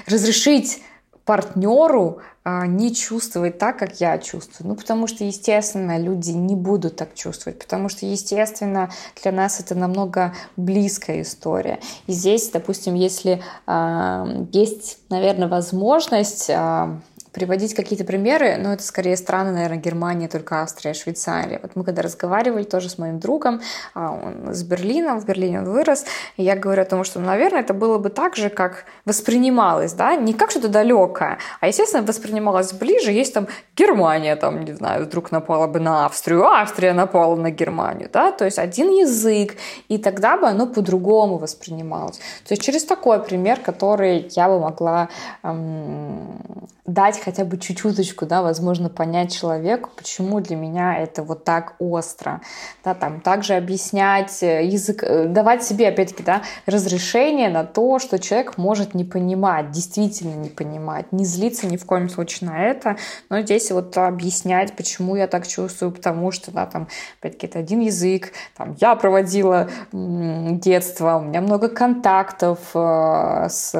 разрешить 0.07 0.81
партнеру 1.25 2.21
а, 2.47 2.67
не 2.67 2.93
чувствовать 2.93 3.57
так, 3.57 3.79
как 3.79 3.99
я 3.99 4.19
чувствую. 4.19 4.69
Ну, 4.69 4.75
потому 4.75 5.07
что, 5.07 5.23
естественно, 5.23 5.97
люди 5.97 6.29
не 6.29 6.55
будут 6.55 6.95
так 6.95 7.15
чувствовать, 7.15 7.57
потому 7.57 7.89
что, 7.89 8.05
естественно, 8.05 8.91
для 9.23 9.31
нас 9.31 9.59
это 9.59 9.73
намного 9.73 10.35
близкая 10.55 11.23
история. 11.23 11.79
И 12.05 12.11
здесь, 12.11 12.49
допустим, 12.51 12.93
если 12.93 13.41
э, 13.65 14.45
есть, 14.51 14.99
наверное, 15.09 15.47
возможность 15.47 16.51
э, 16.51 16.99
приводить 17.35 17.73
какие-то 17.73 18.05
примеры, 18.05 18.55
но 18.57 18.71
это 18.71 18.81
скорее 18.81 19.17
страны, 19.17 19.51
наверное, 19.51 19.77
Германия, 19.77 20.29
только 20.29 20.61
Австрия, 20.61 20.93
Швейцария. 20.93 21.59
Вот 21.61 21.75
мы 21.75 21.83
когда 21.83 22.01
разговаривали 22.01 22.63
тоже 22.63 22.89
с 22.89 22.97
моим 22.97 23.19
другом, 23.19 23.59
а, 23.93 24.11
он 24.13 24.51
из 24.51 24.63
Берлина, 24.63 25.19
в 25.19 25.25
Берлине 25.25 25.59
он 25.59 25.65
вырос, 25.65 26.05
и 26.37 26.43
я 26.43 26.55
говорю 26.55 26.83
о 26.83 26.85
том, 26.85 27.03
что, 27.03 27.19
наверное, 27.19 27.59
это 27.59 27.73
было 27.73 27.97
бы 27.97 28.09
так 28.09 28.37
же, 28.37 28.49
как 28.49 28.85
воспринималось, 29.03 29.91
да, 29.91 30.15
не 30.15 30.33
как 30.33 30.49
что-то 30.49 30.69
далекое, 30.69 31.37
а, 31.59 31.67
естественно, 31.67 32.03
воспринималось 32.03 32.71
ближе, 32.71 33.11
есть 33.11 33.33
там 33.33 33.47
Германия, 33.75 34.37
там, 34.37 34.63
не 34.63 34.71
знаю, 34.71 35.03
вдруг 35.03 35.31
напала 35.31 35.67
бы 35.67 35.81
на 35.81 36.05
Австрию, 36.05 36.45
а 36.45 36.61
Австрия 36.61 36.93
напала 36.93 37.35
на 37.35 37.51
Германию, 37.51 38.09
да, 38.13 38.31
то 38.31 38.45
есть 38.45 38.59
один 38.59 38.89
язык, 38.91 39.57
и 39.89 39.97
тогда 39.97 40.37
бы 40.37 40.47
оно 40.47 40.67
по-другому 40.67 41.37
воспринималось. 41.37 42.17
То 42.47 42.53
есть 42.53 42.61
через 42.61 42.85
такой 42.85 43.21
пример, 43.21 43.59
который 43.59 44.29
я 44.31 44.47
бы 44.47 44.59
могла 44.61 45.09
эм, 45.43 46.39
дать 46.85 47.19
хотя 47.25 47.43
бы 47.43 47.57
чуть-чуточку, 47.57 48.27
да, 48.27 48.43
возможно, 48.43 48.87
понять 48.89 49.35
человеку, 49.35 49.89
почему 49.95 50.39
для 50.41 50.55
меня 50.55 50.95
это 50.95 51.23
вот 51.23 51.43
так 51.43 51.75
остро, 51.79 52.41
да, 52.83 52.93
там, 52.93 53.19
также 53.19 53.55
объяснять 53.55 54.43
э, 54.43 54.63
язык, 54.65 55.03
э, 55.03 55.25
давать 55.25 55.63
себе, 55.63 55.87
опять-таки, 55.87 56.21
да, 56.21 56.43
разрешение 56.67 57.49
на 57.49 57.63
то, 57.63 57.97
что 57.97 58.19
человек 58.19 58.59
может 58.59 58.93
не 58.93 59.03
понимать, 59.03 59.71
действительно 59.71 60.35
не 60.35 60.49
понимать, 60.49 61.11
не 61.11 61.25
злиться 61.25 61.65
ни 61.65 61.77
в 61.77 61.85
коем 61.85 62.09
случае 62.09 62.51
на 62.51 62.63
это, 62.63 62.97
но 63.29 63.41
здесь 63.41 63.71
вот 63.71 63.97
объяснять, 63.97 64.75
почему 64.75 65.15
я 65.15 65.25
так 65.25 65.47
чувствую, 65.47 65.91
потому 65.91 66.29
что, 66.31 66.51
да, 66.51 66.67
там, 66.67 66.87
опять-таки, 67.19 67.47
это 67.47 67.59
один 67.59 67.79
язык, 67.79 68.33
там, 68.55 68.75
я 68.79 68.95
проводила 68.95 69.67
детство, 69.91 71.15
у 71.17 71.21
меня 71.21 71.41
много 71.41 71.69
контактов 71.69 72.59
э, 72.75 73.47
с 73.49 73.73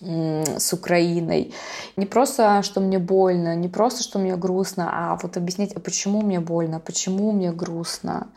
с 0.00 0.72
Украиной. 0.72 1.52
Не 1.96 2.06
просто, 2.06 2.62
что 2.62 2.80
мне 2.80 2.98
больно, 2.98 3.56
не 3.56 3.68
просто, 3.68 4.02
что 4.02 4.18
мне 4.18 4.36
грустно, 4.36 4.88
а 4.92 5.18
вот 5.20 5.36
объяснить, 5.36 5.72
а 5.72 5.80
почему 5.80 6.22
мне 6.22 6.40
больно, 6.40 6.80
почему 6.80 7.32
мне 7.32 7.52
грустно. 7.52 8.28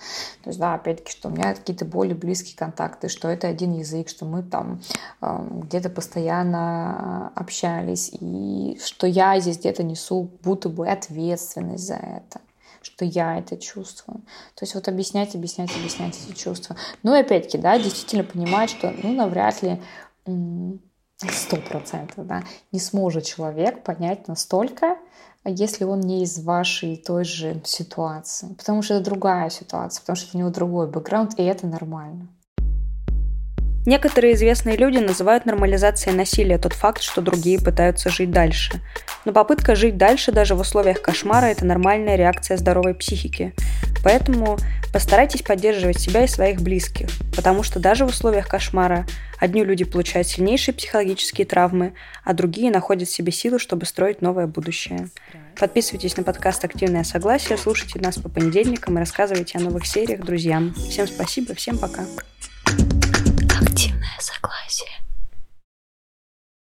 То 0.43 0.49
есть, 0.49 0.59
да, 0.59 0.73
опять-таки, 0.73 1.11
что 1.11 1.29
у 1.29 1.31
меня 1.31 1.53
какие-то 1.53 1.85
более 1.85 2.15
близкие 2.15 2.57
контакты, 2.57 3.09
что 3.09 3.27
это 3.27 3.47
один 3.47 3.73
язык, 3.73 4.09
что 4.09 4.25
мы 4.25 4.43
там 4.43 4.81
э, 5.21 5.47
где-то 5.63 5.89
постоянно 5.89 7.31
общались, 7.35 8.11
и 8.19 8.79
что 8.83 9.05
я 9.05 9.39
здесь 9.39 9.59
где-то 9.59 9.83
несу 9.83 10.31
будто 10.43 10.69
бы 10.69 10.87
ответственность 10.87 11.85
за 11.85 11.95
это 11.95 12.41
что 12.83 13.05
я 13.05 13.37
это 13.37 13.57
чувствую. 13.57 14.21
То 14.55 14.63
есть 14.63 14.73
вот 14.73 14.87
объяснять, 14.87 15.35
объяснять, 15.35 15.69
объяснять 15.75 16.17
эти 16.17 16.35
чувства. 16.35 16.75
Ну 17.03 17.15
и 17.15 17.19
опять-таки, 17.19 17.59
да, 17.59 17.77
действительно 17.77 18.23
понимать, 18.23 18.71
что, 18.71 18.91
ну, 19.03 19.13
навряд 19.13 19.61
ли 19.61 19.79
сто 21.29 21.57
процентов, 21.57 22.25
да, 22.25 22.43
не 22.71 22.79
сможет 22.79 23.25
человек 23.25 23.83
понять 23.83 24.27
настолько, 24.27 24.97
если 25.45 25.83
он 25.83 26.01
не 26.01 26.23
из 26.23 26.43
вашей 26.43 26.97
той 26.97 27.23
же 27.23 27.61
ситуации. 27.65 28.53
Потому 28.53 28.81
что 28.81 28.95
это 28.95 29.05
другая 29.05 29.49
ситуация, 29.49 30.01
потому 30.01 30.15
что 30.15 30.37
у 30.37 30.39
него 30.39 30.49
другой 30.49 30.87
бэкграунд, 30.87 31.39
и 31.39 31.43
это 31.43 31.67
нормально. 31.67 32.27
Некоторые 33.85 34.35
известные 34.35 34.77
люди 34.77 34.99
называют 34.99 35.45
нормализацией 35.45 36.15
насилия 36.15 36.57
тот 36.57 36.73
факт, 36.73 37.01
что 37.01 37.21
другие 37.21 37.59
пытаются 37.59 38.09
жить 38.09 38.31
дальше. 38.31 38.79
Но 39.25 39.33
попытка 39.33 39.75
жить 39.75 39.97
дальше 39.97 40.31
даже 40.31 40.55
в 40.55 40.59
условиях 40.59 41.01
кошмара– 41.01 41.45
это 41.47 41.65
нормальная 41.65 42.15
реакция 42.15 42.57
здоровой 42.57 42.93
психики. 42.93 43.53
Поэтому 44.03 44.57
постарайтесь 44.91 45.41
поддерживать 45.43 45.99
себя 45.99 46.23
и 46.23 46.27
своих 46.27 46.61
близких, 46.61 47.09
потому 47.35 47.63
что 47.63 47.79
даже 47.79 48.05
в 48.05 48.09
условиях 48.09 48.47
кошмара 48.47 49.05
одни 49.39 49.63
люди 49.63 49.83
получают 49.83 50.27
сильнейшие 50.27 50.73
психологические 50.73 51.45
травмы, 51.45 51.93
а 52.23 52.33
другие 52.33 52.71
находят 52.71 53.09
в 53.09 53.13
себе 53.13 53.31
силы, 53.31 53.59
чтобы 53.59 53.85
строить 53.85 54.21
новое 54.21 54.47
будущее. 54.47 55.09
Подписывайтесь 55.59 56.17
на 56.17 56.23
подкаст 56.23 56.63
«Активное 56.65 57.03
согласие», 57.03 57.57
слушайте 57.57 57.99
нас 57.99 58.17
по 58.17 58.29
понедельникам 58.29 58.97
и 58.97 58.99
рассказывайте 58.99 59.57
о 59.57 59.61
новых 59.61 59.85
сериях 59.85 60.21
друзьям. 60.21 60.73
Всем 60.73 61.07
спасибо, 61.07 61.53
всем 61.53 61.77
пока 61.77 62.03
согласие. 64.41 65.00